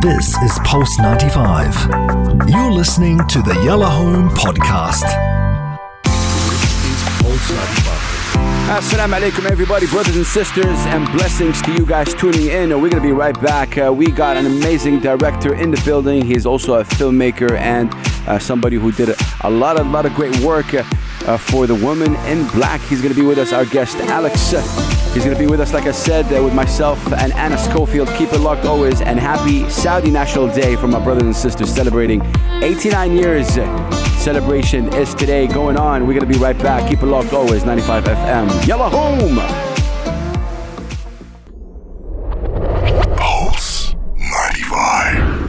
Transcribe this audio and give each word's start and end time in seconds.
This 0.00 0.34
is 0.38 0.58
Pulse 0.64 0.98
95. 0.98 2.48
You're 2.48 2.72
listening 2.72 3.18
to 3.28 3.42
the 3.42 3.60
Yalla 3.66 3.84
Home 3.84 4.30
Podcast. 4.30 5.04
Assalamu 8.70 9.20
alaikum, 9.20 9.50
everybody, 9.50 9.86
brothers 9.88 10.16
and 10.16 10.24
sisters, 10.24 10.78
and 10.86 11.06
blessings 11.12 11.60
to 11.62 11.72
you 11.72 11.84
guys 11.84 12.14
tuning 12.14 12.46
in. 12.46 12.80
We're 12.80 12.88
gonna 12.88 13.02
be 13.02 13.12
right 13.12 13.38
back. 13.42 13.76
Uh, 13.76 13.92
we 13.92 14.10
got 14.10 14.38
an 14.38 14.46
amazing 14.46 15.00
director 15.00 15.54
in 15.54 15.70
the 15.70 15.82
building. 15.84 16.24
He's 16.24 16.46
also 16.46 16.80
a 16.80 16.84
filmmaker 16.84 17.58
and 17.58 17.92
uh, 18.26 18.38
somebody 18.38 18.76
who 18.76 18.92
did 18.92 19.10
a, 19.10 19.16
a 19.42 19.50
lot 19.50 19.78
of 19.78 19.86
lot 19.86 20.06
of 20.06 20.14
great 20.14 20.34
work 20.40 20.72
uh, 20.72 20.82
uh, 21.26 21.36
for 21.36 21.66
the 21.66 21.74
woman 21.74 22.14
in 22.26 22.46
black. 22.48 22.80
He's 22.82 23.02
gonna 23.02 23.14
be 23.14 23.22
with 23.22 23.38
us. 23.38 23.52
Our 23.52 23.64
guest 23.64 23.96
Alex. 23.98 24.50
He's 25.12 25.24
gonna 25.24 25.38
be 25.38 25.46
with 25.46 25.60
us, 25.60 25.72
like 25.72 25.86
I 25.86 25.92
said, 25.92 26.32
uh, 26.32 26.42
with 26.42 26.54
myself 26.54 27.00
and 27.12 27.32
Anna 27.32 27.58
Schofield. 27.58 28.08
Keep 28.16 28.32
it 28.32 28.40
locked 28.40 28.64
always, 28.64 29.00
and 29.00 29.18
happy 29.18 29.68
Saudi 29.68 30.10
National 30.10 30.48
Day 30.52 30.76
for 30.76 30.88
my 30.88 31.02
brothers 31.02 31.24
and 31.24 31.36
sisters 31.36 31.74
celebrating 31.74 32.22
89 32.62 33.16
years 33.16 33.58
celebration 34.20 34.92
is 34.92 35.14
today 35.14 35.46
going 35.46 35.78
on. 35.78 36.06
We're 36.06 36.12
going 36.12 36.30
to 36.30 36.38
be 36.38 36.38
right 36.38 36.58
back. 36.58 36.90
Keep 36.90 37.02
it 37.02 37.06
locked 37.06 37.32
always, 37.32 37.64
95 37.64 38.04
FM. 38.04 38.66
Yalla 38.66 38.90
Home! 38.90 39.38
Pulse 43.16 43.94
95. 44.16 45.40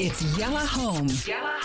It's 0.00 0.38
Yalla 0.38 0.60
Home 0.60 1.06
With 1.06 1.57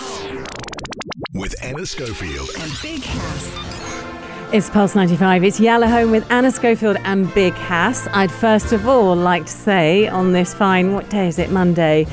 Anna 1.63 1.85
Schofield. 1.85 2.49
and 2.59 2.71
Big 2.81 3.03
Hass. 3.03 4.53
It's 4.53 4.69
Pulse 4.69 4.95
95. 4.95 5.43
It's 5.45 5.59
Yalla 5.61 5.87
Home 5.87 6.11
with 6.11 6.29
Anna 6.29 6.51
Schofield 6.51 6.97
and 7.05 7.33
Big 7.33 7.53
Hass. 7.53 8.05
I'd 8.11 8.31
first 8.31 8.73
of 8.73 8.85
all 8.87 9.15
like 9.15 9.45
to 9.45 9.51
say 9.51 10.07
on 10.09 10.33
this 10.33 10.53
fine, 10.53 10.93
what 10.93 11.09
day 11.09 11.27
is 11.29 11.39
it? 11.39 11.51
Monday. 11.51 12.03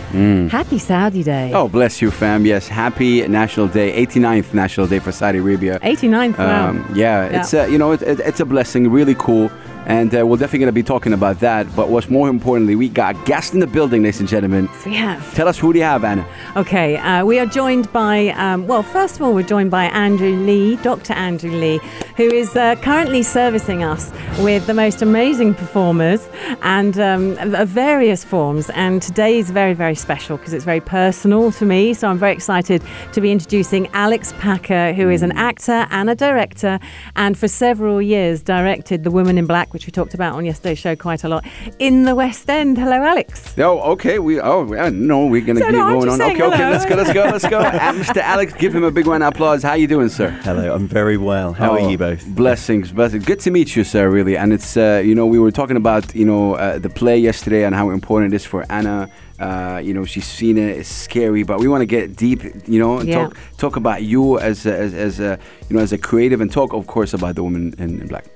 Happy 0.50 0.78
Saudi 0.78 1.24
Day. 1.24 1.52
Oh, 1.52 1.68
bless 1.68 2.00
you, 2.00 2.12
fam. 2.12 2.46
Yes, 2.46 2.68
happy 2.68 3.26
National 3.26 3.66
Day, 3.66 4.06
89th 4.06 4.54
National 4.54 4.86
Day 4.86 5.00
for 5.00 5.10
Saudi 5.10 5.38
Arabia. 5.38 5.80
89th. 5.80 6.38
Wow. 6.38 6.68
Um, 6.68 6.86
yeah, 6.94 7.24
it's 7.40 7.52
uh, 7.52 7.64
you 7.64 7.76
know 7.76 7.90
it, 7.90 8.02
it, 8.02 8.20
it's 8.20 8.38
a 8.40 8.46
blessing, 8.46 8.88
really 8.90 9.16
cool, 9.18 9.50
and 9.90 10.14
uh, 10.14 10.24
we're 10.24 10.36
definitely 10.36 10.60
gonna 10.60 10.72
be 10.72 10.84
talking 10.84 11.12
about 11.12 11.40
that. 11.40 11.66
But 11.74 11.88
what's 11.88 12.08
more 12.08 12.28
importantly, 12.28 12.76
we 12.76 12.88
got 12.88 13.26
guests 13.26 13.52
in 13.52 13.58
the 13.58 13.66
building, 13.66 14.04
ladies 14.04 14.20
and 14.20 14.28
gentlemen. 14.28 14.68
we 14.86 14.94
have. 14.94 15.34
Tell 15.34 15.48
us 15.48 15.58
who 15.58 15.72
do 15.72 15.80
you 15.80 15.84
have, 15.84 16.04
Anna? 16.04 16.24
Okay, 16.54 16.96
uh, 16.96 17.24
we 17.24 17.40
are 17.40 17.46
joined 17.46 17.92
by, 17.92 18.28
um, 18.28 18.68
well, 18.68 18.84
first 18.84 19.16
of 19.16 19.22
all, 19.22 19.34
we're 19.34 19.42
joined 19.42 19.72
by 19.72 19.86
Andrew 19.86 20.30
Lee, 20.30 20.76
Dr. 20.76 21.14
Andrew 21.14 21.50
Lee, 21.50 21.80
who 22.16 22.22
is 22.22 22.54
uh, 22.54 22.76
currently 22.76 23.24
servicing 23.24 23.82
us 23.82 24.12
with 24.38 24.64
the 24.68 24.74
most 24.74 25.02
amazing 25.02 25.54
performers 25.54 26.28
and 26.62 26.96
um, 27.00 27.36
of 27.54 27.68
various 27.68 28.22
forms. 28.22 28.70
And 28.70 29.02
today 29.02 29.38
is 29.38 29.50
very, 29.50 29.74
very 29.74 29.96
special 29.96 30.36
because 30.36 30.52
it's 30.52 30.64
very 30.64 30.80
personal 30.80 31.50
to 31.52 31.66
me. 31.66 31.94
So 31.94 32.06
I'm 32.06 32.18
very 32.18 32.32
excited 32.32 32.80
to 33.12 33.20
be 33.20 33.32
introducing 33.32 33.88
Alex 33.88 34.34
Packer, 34.38 34.92
who 34.92 35.10
is 35.10 35.22
an 35.22 35.32
actor 35.32 35.88
and 35.90 36.08
a 36.08 36.14
director, 36.14 36.78
and 37.16 37.36
for 37.36 37.48
several 37.48 38.00
years 38.00 38.40
directed 38.44 39.02
The 39.02 39.10
Woman 39.10 39.36
in 39.36 39.46
Black, 39.46 39.74
which 39.80 39.86
we 39.86 39.92
talked 39.92 40.12
about 40.12 40.34
on 40.34 40.44
yesterday's 40.44 40.78
show 40.78 40.94
quite 40.94 41.24
a 41.24 41.28
lot, 41.28 41.42
in 41.78 42.02
the 42.04 42.14
West 42.14 42.50
End. 42.50 42.76
Hello, 42.76 43.02
Alex. 43.02 43.54
Oh, 43.56 43.80
okay. 43.92 44.18
We 44.18 44.38
oh 44.38 44.70
uh, 44.74 44.90
no, 44.90 45.24
we're 45.24 45.40
gonna 45.40 45.60
So, 45.60 45.66
keep 45.68 45.74
no, 45.74 45.94
going 45.94 46.08
on. 46.10 46.18
saying 46.18 46.36
Okay, 46.36 46.44
okay. 46.52 46.70
Let's 46.70 46.84
go. 46.84 46.96
Let's 46.96 47.12
go. 47.14 47.22
Let's 47.24 47.48
go. 47.48 47.60
Uh, 47.80 47.92
Mr. 47.94 48.18
Alex, 48.18 48.52
give 48.52 48.74
him 48.74 48.84
a 48.84 48.90
big 48.90 49.06
round 49.06 49.22
of 49.22 49.32
applause. 49.32 49.62
How 49.62 49.72
you 49.74 49.86
doing, 49.86 50.10
sir? 50.10 50.28
Hello, 50.42 50.74
I'm 50.74 50.86
very 50.86 51.16
well. 51.16 51.54
How 51.54 51.70
Oh, 51.70 51.74
are 51.84 51.90
you 51.90 51.96
both? 51.96 52.26
Blessings, 52.26 52.92
blessings. 52.92 53.24
Good 53.24 53.40
to 53.40 53.50
meet 53.50 53.74
you, 53.74 53.84
sir. 53.84 54.10
Really, 54.10 54.36
and 54.36 54.52
it's 54.52 54.76
uh, 54.76 55.00
you 55.02 55.14
know 55.14 55.24
we 55.24 55.38
were 55.38 55.50
talking 55.50 55.78
about 55.78 56.14
you 56.14 56.26
know 56.26 56.54
uh, 56.56 56.78
the 56.78 56.90
play 56.90 57.16
yesterday 57.18 57.64
and 57.64 57.74
how 57.74 57.88
important 57.88 58.34
it 58.34 58.36
is 58.36 58.44
for 58.44 58.66
Anna. 58.70 59.08
Uh, 59.38 59.80
you 59.82 59.94
know 59.94 60.04
she's 60.04 60.26
seen 60.26 60.58
it. 60.58 60.76
It's 60.80 60.90
scary, 60.90 61.42
but 61.42 61.58
we 61.58 61.68
want 61.68 61.80
to 61.80 61.86
get 61.86 62.16
deep. 62.16 62.42
You 62.68 62.78
know, 62.80 62.98
and 62.98 63.08
Yeah. 63.08 63.14
talk 63.24 63.36
talk 63.56 63.76
about 63.76 64.02
you 64.02 64.38
as 64.38 64.66
a, 64.66 64.76
as 64.76 64.92
as 64.92 65.20
a 65.20 65.38
you 65.70 65.76
know 65.76 65.82
as 65.82 65.92
a 65.94 65.98
creative, 65.98 66.42
and 66.42 66.52
talk 66.52 66.74
of 66.74 66.86
course 66.86 67.14
about 67.14 67.34
the 67.36 67.42
woman 67.42 67.72
in, 67.78 68.00
in 68.02 68.06
black. 68.08 68.26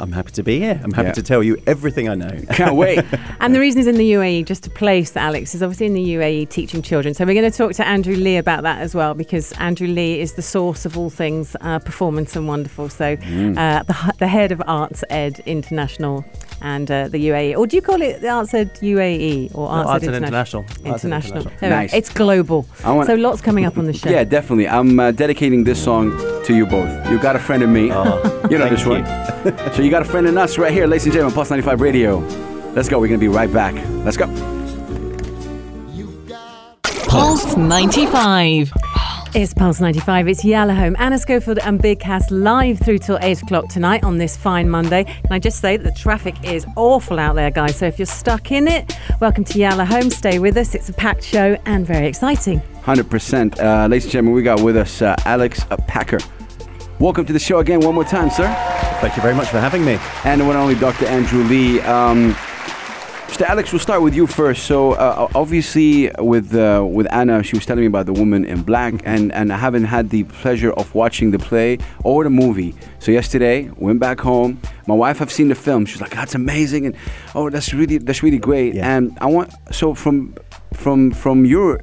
I'm 0.00 0.12
happy 0.12 0.30
to 0.32 0.42
be 0.42 0.60
here. 0.60 0.80
I'm 0.82 0.92
happy 0.92 1.08
Yeah. 1.08 1.12
to 1.14 1.22
tell 1.22 1.42
you 1.42 1.60
everything 1.66 2.08
I 2.08 2.14
know. 2.14 2.30
Can't 2.52 2.76
wait. 2.76 3.04
And 3.40 3.54
the 3.54 3.60
reason 3.60 3.78
he's 3.80 3.86
in 3.86 3.96
the 3.96 4.12
UAE, 4.12 4.44
just 4.46 4.64
to 4.64 4.70
place 4.70 5.16
Alex, 5.16 5.54
is 5.54 5.62
obviously 5.62 5.86
in 5.86 5.94
the 5.94 6.04
UAE 6.14 6.48
teaching 6.50 6.82
children. 6.82 7.14
So 7.14 7.24
we're 7.24 7.34
going 7.40 7.50
to 7.50 7.56
talk 7.56 7.72
to 7.74 7.86
Andrew 7.86 8.16
Lee 8.16 8.36
about 8.36 8.62
that 8.64 8.80
as 8.80 8.94
well, 8.94 9.14
because 9.14 9.52
Andrew 9.52 9.86
Lee 9.88 10.20
is 10.20 10.34
the 10.34 10.42
source 10.42 10.84
of 10.84 10.98
all 10.98 11.10
things 11.10 11.54
uh, 11.60 11.78
performance 11.78 12.34
and 12.36 12.46
wonderful. 12.48 12.88
So 12.88 13.12
uh, 13.14 13.82
the, 13.84 14.14
the 14.18 14.26
head 14.28 14.52
of 14.52 14.62
Arts 14.66 15.04
Ed 15.10 15.40
International 15.46 16.24
and 16.62 16.90
uh, 16.90 17.08
the 17.08 17.28
UAE, 17.28 17.56
or 17.56 17.66
do 17.66 17.76
you 17.76 17.82
call 17.82 18.00
it 18.02 18.20
the 18.20 18.28
Arts 18.28 18.52
Ed 18.54 18.74
UAE 18.76 19.54
or 19.54 19.68
Arts, 19.68 19.88
Arts 19.90 20.04
Ed 20.04 20.14
Ed 20.14 20.16
International? 20.22 20.62
International. 20.62 20.94
International. 20.94 21.36
International. 21.38 21.42
There 21.60 21.70
we 21.70 21.74
go. 21.74 21.80
Nice. 21.80 21.92
It's 21.94 22.10
global. 22.10 22.66
I 22.84 22.92
want- 22.92 23.06
so 23.06 23.14
lots 23.14 23.40
coming 23.40 23.64
up 23.64 23.78
on 23.78 23.84
the 23.84 23.92
show. 23.92 24.08
yeah, 24.10 24.24
definitely. 24.24 24.68
I'm 24.68 24.98
uh, 24.98 25.10
dedicating 25.12 25.64
this 25.64 25.82
song 25.82 26.10
to 26.44 26.54
you 26.54 26.66
both. 26.66 27.10
You 27.10 27.18
got 27.18 27.36
a 27.36 27.38
friend 27.38 27.62
in 27.62 27.72
me. 27.72 27.90
Oh, 27.92 28.04
you 28.50 28.58
know 28.58 28.66
thank 28.68 28.70
this 28.76 28.84
you. 28.84 28.90
one. 28.90 29.04
so 29.74 29.82
you 29.82 29.90
got 29.90 30.02
a 30.02 30.06
friend 30.06 30.26
in 30.26 30.36
us 30.38 30.58
right 30.58 30.72
here, 30.72 30.86
ladies 30.86 31.04
and 31.04 31.12
gentlemen, 31.12 31.34
Pulse 31.34 31.50
95 31.50 31.80
Radio. 31.80 32.18
Let's 32.74 32.88
go. 32.88 32.98
We're 33.00 33.08
gonna 33.08 33.18
be 33.18 33.28
right 33.28 33.52
back. 33.52 33.74
Let's 34.04 34.16
go. 34.16 34.26
Pulse 37.08 37.56
95. 37.56 38.72
It's 39.34 39.52
Pulse 39.52 39.78
95. 39.78 40.26
It's 40.26 40.42
Yalla 40.42 40.74
Home. 40.74 40.96
Anna 40.98 41.18
Schofield 41.18 41.58
and 41.58 41.82
Big 41.82 42.00
Hass 42.00 42.30
live 42.30 42.78
through 42.78 42.96
till 42.96 43.18
8 43.20 43.42
o'clock 43.42 43.68
tonight 43.68 44.02
on 44.02 44.16
this 44.16 44.38
fine 44.38 44.70
Monday. 44.70 45.04
Can 45.04 45.30
I 45.30 45.38
just 45.38 45.60
say 45.60 45.76
that 45.76 45.84
the 45.84 46.00
traffic 46.00 46.34
is 46.42 46.66
awful 46.76 47.18
out 47.18 47.34
there, 47.34 47.50
guys? 47.50 47.76
So 47.76 47.86
if 47.86 47.98
you're 47.98 48.06
stuck 48.06 48.50
in 48.52 48.66
it, 48.66 48.98
welcome 49.20 49.44
to 49.44 49.58
Yalla 49.58 49.84
Home. 49.84 50.08
Stay 50.08 50.38
with 50.38 50.56
us. 50.56 50.74
It's 50.74 50.88
a 50.88 50.94
packed 50.94 51.22
show 51.22 51.58
and 51.66 51.86
very 51.86 52.06
exciting. 52.06 52.60
100%. 52.84 53.60
Uh, 53.60 53.86
ladies 53.86 54.04
and 54.04 54.12
gentlemen, 54.12 54.32
we 54.32 54.42
got 54.42 54.62
with 54.62 54.78
us 54.78 55.02
uh, 55.02 55.14
Alex 55.26 55.62
Packer. 55.86 56.20
Welcome 56.98 57.26
to 57.26 57.34
the 57.34 57.38
show 57.38 57.58
again, 57.58 57.80
one 57.80 57.94
more 57.94 58.04
time, 58.04 58.30
sir. 58.30 58.48
Thank 59.02 59.14
you 59.14 59.22
very 59.22 59.34
much 59.34 59.48
for 59.48 59.60
having 59.60 59.84
me. 59.84 59.98
And 60.24 60.40
the 60.40 60.46
one 60.46 60.56
and 60.56 60.62
only 60.62 60.74
Dr. 60.74 61.04
Andrew 61.04 61.44
Lee. 61.44 61.80
Um, 61.82 62.34
Mr. 63.28 63.42
Alex, 63.42 63.72
we'll 63.72 63.78
start 63.78 64.00
with 64.00 64.14
you 64.14 64.26
first. 64.26 64.64
So, 64.64 64.92
uh, 64.92 65.28
obviously, 65.34 66.10
with 66.18 66.54
uh, 66.54 66.84
with 66.88 67.06
Anna, 67.12 67.42
she 67.42 67.56
was 67.56 67.66
telling 67.66 67.82
me 67.82 67.86
about 67.86 68.06
the 68.06 68.12
woman 68.14 68.46
in 68.46 68.62
black, 68.62 68.94
and, 69.04 69.30
and 69.32 69.52
I 69.52 69.58
haven't 69.58 69.84
had 69.84 70.08
the 70.08 70.24
pleasure 70.24 70.72
of 70.72 70.92
watching 70.94 71.30
the 71.30 71.38
play 71.38 71.78
or 72.04 72.24
the 72.24 72.30
movie. 72.30 72.74
So 73.00 73.12
yesterday, 73.12 73.70
went 73.76 74.00
back 74.00 74.18
home. 74.20 74.60
My 74.86 74.94
wife 74.94 75.18
have 75.18 75.30
seen 75.30 75.48
the 75.48 75.54
film. 75.54 75.84
She's 75.84 76.00
like, 76.00 76.12
"That's 76.12 76.34
amazing," 76.34 76.86
and 76.86 76.96
oh, 77.34 77.50
that's 77.50 77.74
really 77.74 77.98
that's 77.98 78.22
really 78.22 78.38
great. 78.38 78.74
Yeah. 78.74 78.96
And 78.96 79.16
I 79.20 79.26
want 79.26 79.52
so 79.70 79.94
from 79.94 80.34
from 80.72 81.12
from 81.12 81.44
your 81.44 81.82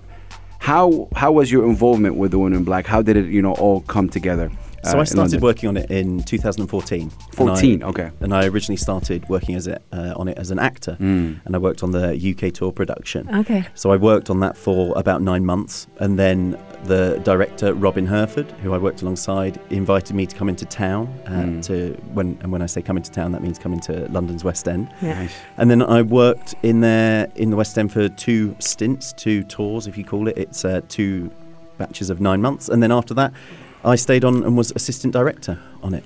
how 0.57 1.07
how 1.15 1.31
was 1.31 1.51
your 1.51 1.65
involvement 1.65 2.15
with 2.15 2.31
the 2.31 2.39
woman 2.39 2.57
in 2.57 2.63
black? 2.63 2.87
How 2.87 3.03
did 3.03 3.17
it 3.17 3.27
you 3.27 3.43
know 3.43 3.53
all 3.53 3.81
come 3.81 4.09
together? 4.09 4.51
So 4.91 4.97
uh, 4.97 5.01
I 5.01 5.03
started 5.03 5.41
working 5.41 5.69
on 5.69 5.77
it 5.77 5.89
in 5.91 6.21
2014. 6.23 7.09
14, 7.33 7.73
And 7.73 7.83
I- 7.83 7.87
okay. 7.87 8.11
And 8.19 8.33
I 8.33 8.45
originally 8.47 8.77
started 8.77 9.27
working 9.29 9.55
as 9.55 9.67
a, 9.67 9.79
uh, 9.91 10.13
on 10.15 10.27
it 10.27 10.37
as 10.37 10.51
an 10.51 10.59
actor, 10.59 10.95
Hmm. 10.95 11.33
and 11.45 11.55
I 11.55 11.57
worked 11.59 11.81
on 11.83 11.91
the 11.91 12.15
UK 12.15 12.51
tour 12.51 12.71
production. 12.71 13.27
Okay. 13.41 13.65
So 13.73 13.91
I 13.91 13.97
worked 13.97 14.29
on 14.29 14.39
that 14.41 14.55
for 14.57 14.93
about 14.97 15.21
nine 15.21 15.45
months, 15.45 15.87
and 15.99 16.17
then 16.19 16.57
the 16.85 17.19
director 17.23 17.73
Robin 17.73 18.05
Herford, 18.05 18.51
who 18.63 18.73
I 18.73 18.77
worked 18.77 19.01
alongside, 19.01 19.59
invited 19.71 20.15
me 20.15 20.25
to 20.27 20.35
come 20.35 20.49
into 20.49 20.65
town. 20.65 21.07
Uh, 21.25 21.31
Hmm. 21.45 21.61
To 21.61 21.75
when 22.13 22.37
and 22.41 22.51
when 22.51 22.61
I 22.61 22.67
say 22.67 22.81
come 22.81 22.97
into 22.97 23.11
town, 23.11 23.31
that 23.31 23.41
means 23.41 23.57
come 23.57 23.73
into 23.73 24.07
London's 24.11 24.43
West 24.43 24.67
End. 24.67 24.87
Yeah. 25.01 25.21
Nice. 25.21 25.31
And 25.57 25.69
then 25.71 25.81
I 25.81 26.01
worked 26.03 26.53
in 26.63 26.81
there 26.81 27.27
in 27.35 27.49
the 27.49 27.55
West 27.55 27.77
End 27.77 27.91
for 27.91 28.07
two 28.09 28.55
stints, 28.59 29.13
two 29.13 29.43
tours, 29.43 29.87
if 29.87 29.97
you 29.97 30.03
call 30.03 30.27
it. 30.27 30.37
It's 30.37 30.63
uh, 30.63 30.81
two 30.87 31.31
batches 31.77 32.09
of 32.09 32.21
nine 32.21 32.41
months, 32.41 32.69
and 32.69 32.81
then 32.83 32.91
after 32.91 33.13
that, 33.15 33.33
I 33.85 33.95
stayed 33.95 34.25
on 34.25 34.43
and 34.43 34.57
was 34.57 34.71
assistant 34.75 35.13
director 35.13 35.59
on 35.83 35.93
it. 35.93 36.03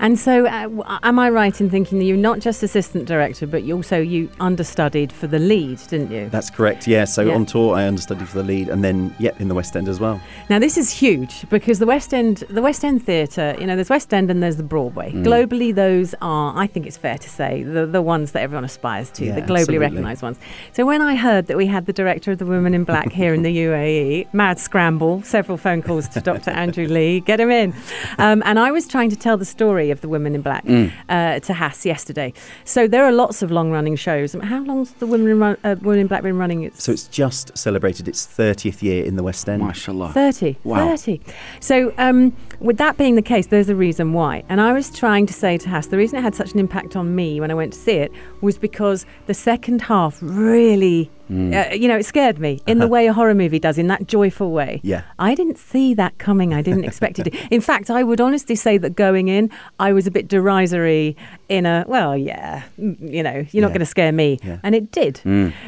And 0.00 0.18
so, 0.18 0.46
uh, 0.46 0.98
am 1.02 1.18
I 1.18 1.30
right 1.30 1.58
in 1.60 1.70
thinking 1.70 1.98
that 1.98 2.04
you're 2.04 2.16
not 2.16 2.40
just 2.40 2.62
assistant 2.62 3.06
director, 3.06 3.46
but 3.46 3.62
you 3.64 3.76
also 3.76 3.98
you 4.00 4.30
understudied 4.40 5.12
for 5.12 5.26
the 5.26 5.38
lead, 5.38 5.78
didn't 5.88 6.10
you? 6.10 6.28
That's 6.30 6.50
correct. 6.50 6.86
Yeah. 6.86 7.04
So 7.04 7.22
Yeah. 7.22 7.34
on 7.34 7.46
tour, 7.46 7.74
I 7.76 7.86
understudied 7.86 8.28
for 8.28 8.38
the 8.38 8.44
lead, 8.44 8.68
and 8.68 8.82
then 8.84 9.14
yeah, 9.18 9.30
in 9.38 9.48
the 9.48 9.54
West 9.54 9.76
End 9.76 9.88
as 9.88 10.00
well. 10.00 10.20
Now 10.50 10.58
this 10.58 10.76
is 10.76 10.90
huge 10.90 11.48
because 11.50 11.78
the 11.78 11.86
West 11.86 12.12
End, 12.12 12.38
the 12.50 12.62
West 12.62 12.84
End 12.84 13.04
Theatre, 13.04 13.54
you 13.58 13.66
know, 13.66 13.74
there's 13.76 13.90
West 13.90 14.12
End 14.12 14.30
and 14.30 14.42
there's 14.42 14.56
the 14.56 14.62
Broadway. 14.62 15.12
Mm. 15.12 15.24
Globally, 15.24 15.74
those 15.74 16.14
are, 16.20 16.52
I 16.56 16.66
think 16.66 16.86
it's 16.86 16.96
fair 16.96 17.18
to 17.18 17.28
say, 17.28 17.62
the 17.62 17.86
the 17.86 18.02
ones 18.02 18.32
that 18.32 18.42
everyone 18.42 18.64
aspires 18.64 19.10
to, 19.12 19.24
Yeah, 19.24 19.34
the 19.34 19.42
globally 19.42 19.78
recognised 19.78 20.22
ones. 20.22 20.38
So 20.72 20.84
when 20.86 21.02
I 21.02 21.14
heard 21.14 21.46
that 21.46 21.56
we 21.56 21.66
had 21.66 21.86
the 21.86 21.92
director 21.92 22.32
of 22.32 22.38
the 22.38 22.46
Women 22.46 22.74
in 22.74 22.84
Black 22.84 23.12
here 23.12 23.32
in 23.34 23.42
the 23.42 23.56
UAE, 23.64 24.32
mad 24.32 24.58
scramble, 24.58 25.22
several 25.22 25.56
phone 25.58 25.82
calls 25.82 26.08
to 26.08 26.20
Dr. 26.20 26.50
Andrew 26.50 26.86
Lee, 26.86 27.20
get 27.20 27.40
him 27.40 27.50
in, 27.50 27.74
um, 28.18 28.42
and 28.44 28.58
I 28.58 28.70
was 28.72 28.86
trying 28.88 29.10
to 29.10 29.16
tell 29.16 29.36
the 29.36 29.44
story 29.44 29.83
of 29.90 30.00
the 30.00 30.08
Women 30.08 30.34
in 30.34 30.42
Black 30.42 30.64
uh, 31.08 31.40
to 31.40 31.52
Hass 31.52 31.84
yesterday. 31.86 32.32
So 32.64 32.86
there 32.88 33.04
are 33.04 33.12
lots 33.12 33.42
of 33.42 33.50
long-running 33.50 33.96
shows. 33.96 34.34
How 34.34 34.62
long's 34.62 34.92
the 34.92 35.06
Women 35.06 35.28
in, 35.30 35.38
Run- 35.38 35.58
uh, 35.64 35.76
Women 35.80 36.00
in 36.00 36.06
Black 36.06 36.22
been 36.22 36.38
running? 36.38 36.62
It's 36.62 36.82
So 36.82 36.92
it's 36.92 37.06
just 37.08 37.56
celebrated 37.56 38.08
its 38.08 38.26
30th 38.26 38.82
year 38.82 39.04
in 39.04 39.16
the 39.16 39.22
West 39.22 39.48
End. 39.48 39.62
Mashallah. 39.62 40.12
30. 40.12 40.56
Wow. 40.64 40.88
30. 40.96 41.20
So, 41.60 41.92
um, 41.98 42.36
with 42.60 42.78
that 42.78 42.96
being 42.96 43.14
the 43.14 43.22
case, 43.22 43.48
there's 43.48 43.68
a 43.68 43.74
reason 43.74 44.12
why. 44.12 44.42
And 44.48 44.60
I 44.60 44.72
was 44.72 44.90
trying 44.90 45.26
to 45.26 45.32
say 45.32 45.58
to 45.58 45.68
Hass, 45.68 45.88
the 45.88 45.96
reason 45.96 46.18
it 46.18 46.22
had 46.22 46.34
such 46.34 46.52
an 46.52 46.58
impact 46.58 46.96
on 46.96 47.14
me 47.14 47.40
when 47.40 47.50
I 47.50 47.54
went 47.54 47.72
to 47.72 47.78
see 47.78 47.92
it 47.92 48.12
was 48.40 48.58
because 48.58 49.04
the 49.26 49.34
second 49.34 49.82
half 49.82 50.18
really 50.22 51.10
Uh, 51.30 51.72
you 51.72 51.88
know, 51.88 51.96
it 51.96 52.04
scared 52.04 52.38
me 52.38 52.60
in 52.66 52.78
the 52.78 52.88
way 52.88 53.06
a 53.06 53.12
horror 53.12 53.34
movie 53.34 53.58
does, 53.58 53.78
in 53.78 53.86
that 53.88 54.06
joyful 54.06 54.50
way. 54.50 54.80
Yeah. 54.82 55.02
I 55.18 55.34
didn't 55.34 55.58
see 55.58 55.94
that 55.94 56.18
coming. 56.18 56.52
I 56.52 56.62
didn't 56.62 56.84
expect 56.84 57.18
it. 57.18 57.34
In 57.50 57.60
fact, 57.60 57.90
I 57.90 58.02
would 58.02 58.20
honestly 58.20 58.54
say 58.54 58.78
that 58.78 58.94
going 58.94 59.28
in, 59.28 59.50
I 59.78 59.92
was 59.92 60.06
a 60.06 60.10
bit 60.10 60.28
derisory 60.28 61.16
in 61.48 61.66
a, 61.66 61.84
well, 61.88 62.16
yeah, 62.16 62.64
mm, 62.78 62.96
you 63.00 63.22
know, 63.22 63.46
you're 63.50 63.62
not 63.62 63.68
going 63.68 63.80
to 63.80 63.86
scare 63.86 64.12
me. 64.12 64.38
Yeah. 64.42 64.58
And 64.62 64.74
it 64.74 64.92
did. 64.92 65.20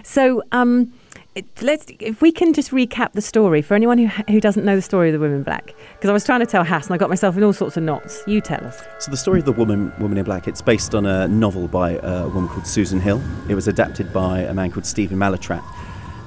So, 0.02 0.42
um, 0.52 0.92
let's 1.60 1.86
if 2.00 2.22
we 2.22 2.32
can 2.32 2.52
just 2.52 2.70
recap 2.70 3.12
the 3.12 3.20
story 3.20 3.62
for 3.62 3.74
anyone 3.74 3.98
who 3.98 4.06
who 4.30 4.40
doesn't 4.40 4.64
know 4.64 4.76
the 4.76 4.82
story 4.82 5.08
of 5.08 5.12
the 5.12 5.18
woman 5.18 5.36
in 5.36 5.42
Black, 5.42 5.74
because 5.94 6.10
I 6.10 6.12
was 6.12 6.24
trying 6.24 6.40
to 6.40 6.46
tell 6.46 6.64
Hass 6.64 6.86
and 6.86 6.94
I 6.94 6.98
got 6.98 7.08
myself 7.08 7.36
in 7.36 7.42
all 7.42 7.52
sorts 7.52 7.76
of 7.76 7.82
knots. 7.82 8.22
You 8.26 8.40
tell 8.40 8.64
us. 8.64 8.82
So 8.98 9.10
the 9.10 9.16
story 9.16 9.40
of 9.40 9.44
the 9.44 9.52
woman, 9.52 9.92
woman 9.98 10.18
in 10.18 10.24
black, 10.24 10.48
it's 10.48 10.62
based 10.62 10.94
on 10.94 11.06
a 11.06 11.28
novel 11.28 11.68
by 11.68 11.98
uh, 11.98 12.24
a 12.24 12.28
woman 12.28 12.48
called 12.48 12.66
Susan 12.66 13.00
Hill. 13.00 13.22
It 13.48 13.54
was 13.54 13.68
adapted 13.68 14.12
by 14.12 14.40
a 14.40 14.54
man 14.54 14.70
called 14.70 14.86
Stephen 14.86 15.18
Mallatratt, 15.18 15.64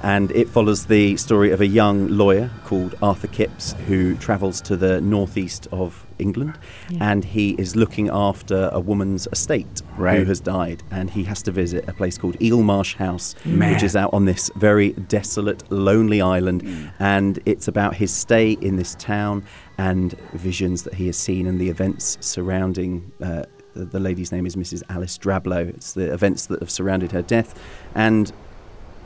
and 0.03 0.31
it 0.31 0.47
follows 0.49 0.85
the 0.85 1.17
story 1.17 1.51
of 1.51 1.61
a 1.61 1.67
young 1.67 2.07
lawyer 2.07 2.49
called 2.65 2.95
Arthur 3.01 3.27
Kipps 3.27 3.73
who 3.87 4.15
travels 4.15 4.61
to 4.61 4.77
the 4.77 5.01
northeast 5.01 5.67
of 5.71 6.05
England, 6.19 6.57
and 6.99 7.23
he 7.23 7.51
is 7.51 7.75
looking 7.75 8.09
after 8.09 8.69
a 8.73 8.79
woman's 8.79 9.27
estate 9.31 9.81
Right. 9.97 10.19
who 10.19 10.25
has 10.25 10.39
died, 10.39 10.83
and 10.91 11.09
he 11.09 11.23
has 11.25 11.41
to 11.43 11.51
visit 11.51 11.87
a 11.87 11.93
place 11.93 12.17
called 12.17 12.41
Eel 12.41 12.61
Marsh 12.63 12.95
House, 12.95 13.35
Man. 13.45 13.73
which 13.73 13.83
is 13.83 13.95
out 13.95 14.13
on 14.13 14.25
this 14.25 14.49
very 14.55 14.91
desolate, 14.93 15.63
lonely 15.71 16.21
island, 16.21 16.63
and 16.99 17.39
it's 17.45 17.67
about 17.67 17.95
his 17.95 18.11
stay 18.13 18.53
in 18.61 18.75
this 18.75 18.95
town 18.95 19.43
and 19.77 20.13
visions 20.33 20.83
that 20.83 20.95
he 20.95 21.05
has 21.07 21.17
seen 21.17 21.47
and 21.47 21.59
the 21.59 21.69
events 21.69 22.17
surrounding. 22.21 23.11
Uh, 23.21 23.43
the, 23.75 23.85
the 23.85 23.99
lady's 23.99 24.31
name 24.31 24.45
is 24.45 24.55
Mrs. 24.55 24.81
Alice 24.89 25.17
Drablow. 25.17 25.69
It's 25.69 25.93
the 25.93 26.11
events 26.11 26.47
that 26.47 26.59
have 26.59 26.71
surrounded 26.71 27.11
her 27.11 27.21
death, 27.21 27.57
and 27.95 28.31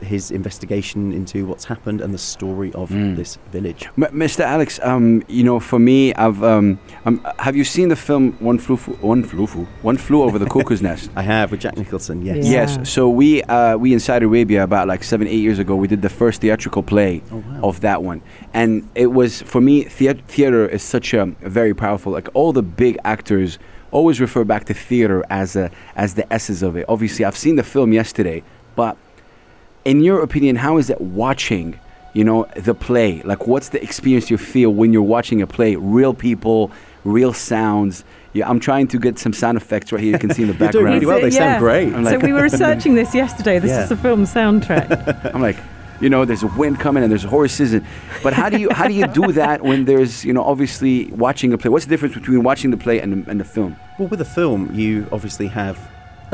his 0.00 0.30
investigation 0.30 1.12
into 1.12 1.46
what's 1.46 1.64
happened 1.64 2.00
and 2.00 2.12
the 2.12 2.18
story 2.18 2.72
of 2.74 2.88
this 2.90 3.38
village. 3.52 3.86
M- 3.96 4.12
Mr. 4.12 4.40
Alex, 4.40 4.78
um, 4.82 5.22
you 5.28 5.42
know, 5.44 5.60
for 5.60 5.78
me, 5.78 6.12
I've 6.14 6.42
um, 6.42 6.78
um, 7.04 7.26
have 7.38 7.56
you 7.56 7.64
seen 7.64 7.88
the 7.88 7.96
film 7.96 8.32
One 8.40 8.58
Flew 8.58 8.76
Fo- 8.76 8.92
One 8.94 9.22
Flew 9.24 9.46
Fo- 9.46 9.66
One 9.82 9.96
Flew 9.96 10.22
Over 10.22 10.38
the 10.38 10.46
Cuckoo's 10.46 10.82
Nest? 10.88 11.10
I 11.16 11.22
have 11.22 11.50
with 11.50 11.60
Jack 11.60 11.76
Nicholson. 11.76 12.24
Yes. 12.24 12.44
Yeah. 12.46 12.52
Yes. 12.52 12.90
So 12.90 13.08
we 13.08 13.42
uh, 13.44 13.76
we 13.76 13.92
in 13.92 14.00
Saudi 14.00 14.26
Arabia 14.26 14.62
about 14.64 14.88
like 14.88 15.04
seven 15.04 15.26
eight 15.28 15.40
years 15.40 15.58
ago 15.58 15.74
we 15.76 15.88
did 15.88 16.02
the 16.02 16.08
first 16.10 16.40
theatrical 16.40 16.82
play 16.82 17.22
Oh, 17.30 17.36
wow. 17.36 17.60
of 17.62 17.80
that 17.80 18.02
one, 18.02 18.20
and 18.52 18.88
it 18.94 19.08
was 19.12 19.42
for 19.42 19.60
me 19.60 19.84
thea- 19.84 20.14
theater 20.28 20.66
is 20.68 20.82
such 20.82 21.14
a 21.14 21.26
very 21.42 21.74
powerful. 21.74 22.12
Like 22.12 22.28
all 22.34 22.52
the 22.52 22.62
big 22.62 22.98
actors 23.04 23.58
always 23.90 24.20
refer 24.20 24.42
back 24.44 24.64
to 24.64 24.74
theater 24.74 25.24
as 25.30 25.54
a 25.56 25.70
as 25.96 26.14
the 26.14 26.30
essence 26.32 26.62
of 26.62 26.76
it. 26.76 26.84
Obviously, 26.88 27.24
I've 27.24 27.36
seen 27.36 27.56
the 27.56 27.62
film 27.62 27.92
yesterday, 27.92 28.42
but 28.76 28.96
in 29.84 30.00
your 30.02 30.20
opinion, 30.22 30.56
how 30.56 30.78
is 30.78 30.90
it 30.90 31.00
watching? 31.00 31.78
You 32.12 32.22
know 32.24 32.46
the 32.56 32.74
play. 32.74 33.22
Like, 33.22 33.46
what's 33.48 33.70
the 33.70 33.82
experience 33.82 34.30
you 34.30 34.38
feel 34.38 34.70
when 34.70 34.92
you're 34.92 35.02
watching 35.02 35.42
a 35.42 35.46
play? 35.48 35.74
Real 35.74 36.14
people, 36.14 36.70
real 37.02 37.32
sounds. 37.32 38.04
Yeah, 38.34 38.48
I'm 38.48 38.60
trying 38.60 38.86
to 38.88 38.98
get 39.00 39.18
some 39.18 39.32
sound 39.32 39.56
effects 39.56 39.90
right 39.92 40.00
here. 40.02 40.12
You 40.12 40.18
can 40.18 40.32
see 40.32 40.42
in 40.42 40.48
the 40.48 40.54
You're 40.60 40.70
doing 40.70 40.84
background. 40.86 40.94
really 40.94 41.06
well. 41.06 41.20
They 41.20 41.30
sound 41.30 41.60
great. 41.60 41.92
I'm 41.92 42.04
so 42.04 42.18
we 42.18 42.32
were 42.32 42.42
researching 42.50 42.94
this 42.94 43.14
yesterday. 43.14 43.58
This 43.58 43.70
Yeah. 43.70 43.82
is 43.82 43.88
the 43.88 43.96
film 43.96 44.24
soundtrack. 44.26 45.34
I'm 45.34 45.42
like, 45.42 45.56
you 46.00 46.08
know, 46.08 46.24
there's 46.24 46.42
a 46.44 46.48
wind 46.48 46.78
coming 46.78 47.02
and 47.02 47.10
there's 47.10 47.22
horses, 47.24 47.72
and 47.72 47.84
but 48.22 48.32
how 48.32 48.48
do 48.48 48.58
you 48.58 48.68
how 48.72 48.86
do 48.86 48.94
you 48.94 49.06
do 49.08 49.32
that 49.32 49.62
when 49.62 49.84
there's 49.84 50.24
you 50.24 50.32
know 50.32 50.44
obviously 50.44 51.06
watching 51.12 51.52
a 51.52 51.58
play? 51.58 51.68
What's 51.70 51.84
the 51.86 51.90
difference 51.90 52.14
between 52.14 52.42
watching 52.44 52.70
the 52.70 52.76
play 52.76 53.00
and 53.00 53.26
and 53.26 53.40
the 53.40 53.44
film? 53.44 53.76
Well, 53.98 54.08
with 54.08 54.20
a 54.20 54.24
film, 54.24 54.72
you 54.74 55.08
obviously 55.12 55.48
have 55.48 55.78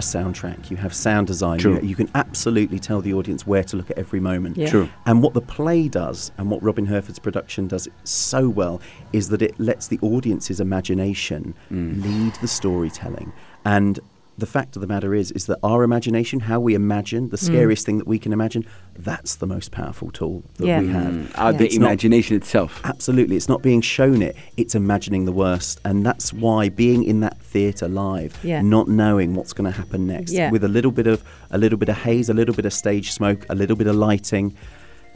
a 0.01 0.03
soundtrack, 0.03 0.71
you 0.71 0.77
have 0.79 0.95
sound 0.95 1.27
design. 1.27 1.59
True. 1.59 1.75
You, 1.83 1.89
you 1.91 1.97
can 1.97 2.11
absolutely 2.15 2.79
tell 2.79 3.01
the 3.01 3.13
audience 3.15 3.47
where 3.47 3.65
to 3.65 3.77
look 3.77 3.91
at 3.91 3.99
every 3.99 4.21
moment. 4.21 4.57
Yeah. 4.57 4.71
True. 4.71 4.89
And 5.07 5.23
what 5.23 5.35
the 5.35 5.41
play 5.43 5.89
does, 5.89 6.33
and 6.39 6.51
what 6.51 6.63
Robin 6.63 6.87
Herford's 6.87 7.19
production 7.19 7.69
does 7.69 7.87
so 8.05 8.49
well, 8.49 8.81
is 9.13 9.29
that 9.29 9.43
it 9.43 9.59
lets 9.61 9.89
the 9.89 9.99
audience's 10.03 10.61
imagination 10.61 11.55
Mm. 11.71 12.03
lead 12.03 12.35
the 12.41 12.49
storytelling. 12.49 13.33
And 13.65 14.01
the 14.41 14.47
fact 14.47 14.75
of 14.77 14.81
the 14.83 14.89
matter 14.89 15.15
is, 15.15 15.31
is 15.33 15.47
that 15.47 15.59
our 15.63 15.83
imagination, 15.85 16.41
how 16.41 16.59
we 16.61 16.75
imagine, 16.75 17.29
Mm. 17.29 17.31
the 17.31 17.37
scariest 17.37 17.87
thing 17.87 17.99
that 17.99 18.07
we 18.07 18.19
can 18.19 18.33
imagine, 18.33 18.65
that's 18.99 19.37
the 19.37 19.47
most 19.47 19.71
powerful 19.71 20.11
tool 20.11 20.43
that 20.59 20.67
Yeah. 20.67 20.81
we 20.81 20.89
have. 20.89 21.33
Uh, 21.37 21.53
the 21.53 21.65
It's 21.67 21.79
not- 21.79 21.87
imagination 21.87 22.37
itself. 22.37 22.81
Absolutely, 22.85 23.37
it's 23.37 23.49
not 23.49 23.63
being 23.63 23.81
shown 23.81 24.23
it; 24.23 24.35
it's 24.57 24.75
imagining 24.75 25.25
the 25.25 25.33
worst, 25.33 25.81
and 25.85 26.05
that's 26.05 26.33
why 26.33 26.69
being 26.69 27.05
in 27.05 27.21
that 27.21 27.41
theatre 27.41 27.89
live, 27.89 28.39
Yeah. 28.43 28.63
not 28.63 28.89
knowing 28.89 29.35
what's 29.35 29.53
going 29.53 29.71
to 29.71 29.77
happen 29.77 30.07
next, 30.07 30.33
Yeah. 30.33 30.51
with 30.51 30.65
a 30.65 30.69
little 30.69 30.91
bit 30.91 31.07
of 31.07 31.23
a 31.51 31.59
little 31.59 31.79
bit 31.79 31.89
of 31.89 31.97
haze, 31.99 32.29
a 32.29 32.35
little 32.35 32.55
bit 32.55 32.65
of 32.65 32.73
stage 32.73 33.11
smoke, 33.13 33.45
a 33.49 33.55
little 33.55 33.77
bit 33.77 33.87
of 33.89 33.97
lighting, 33.97 34.55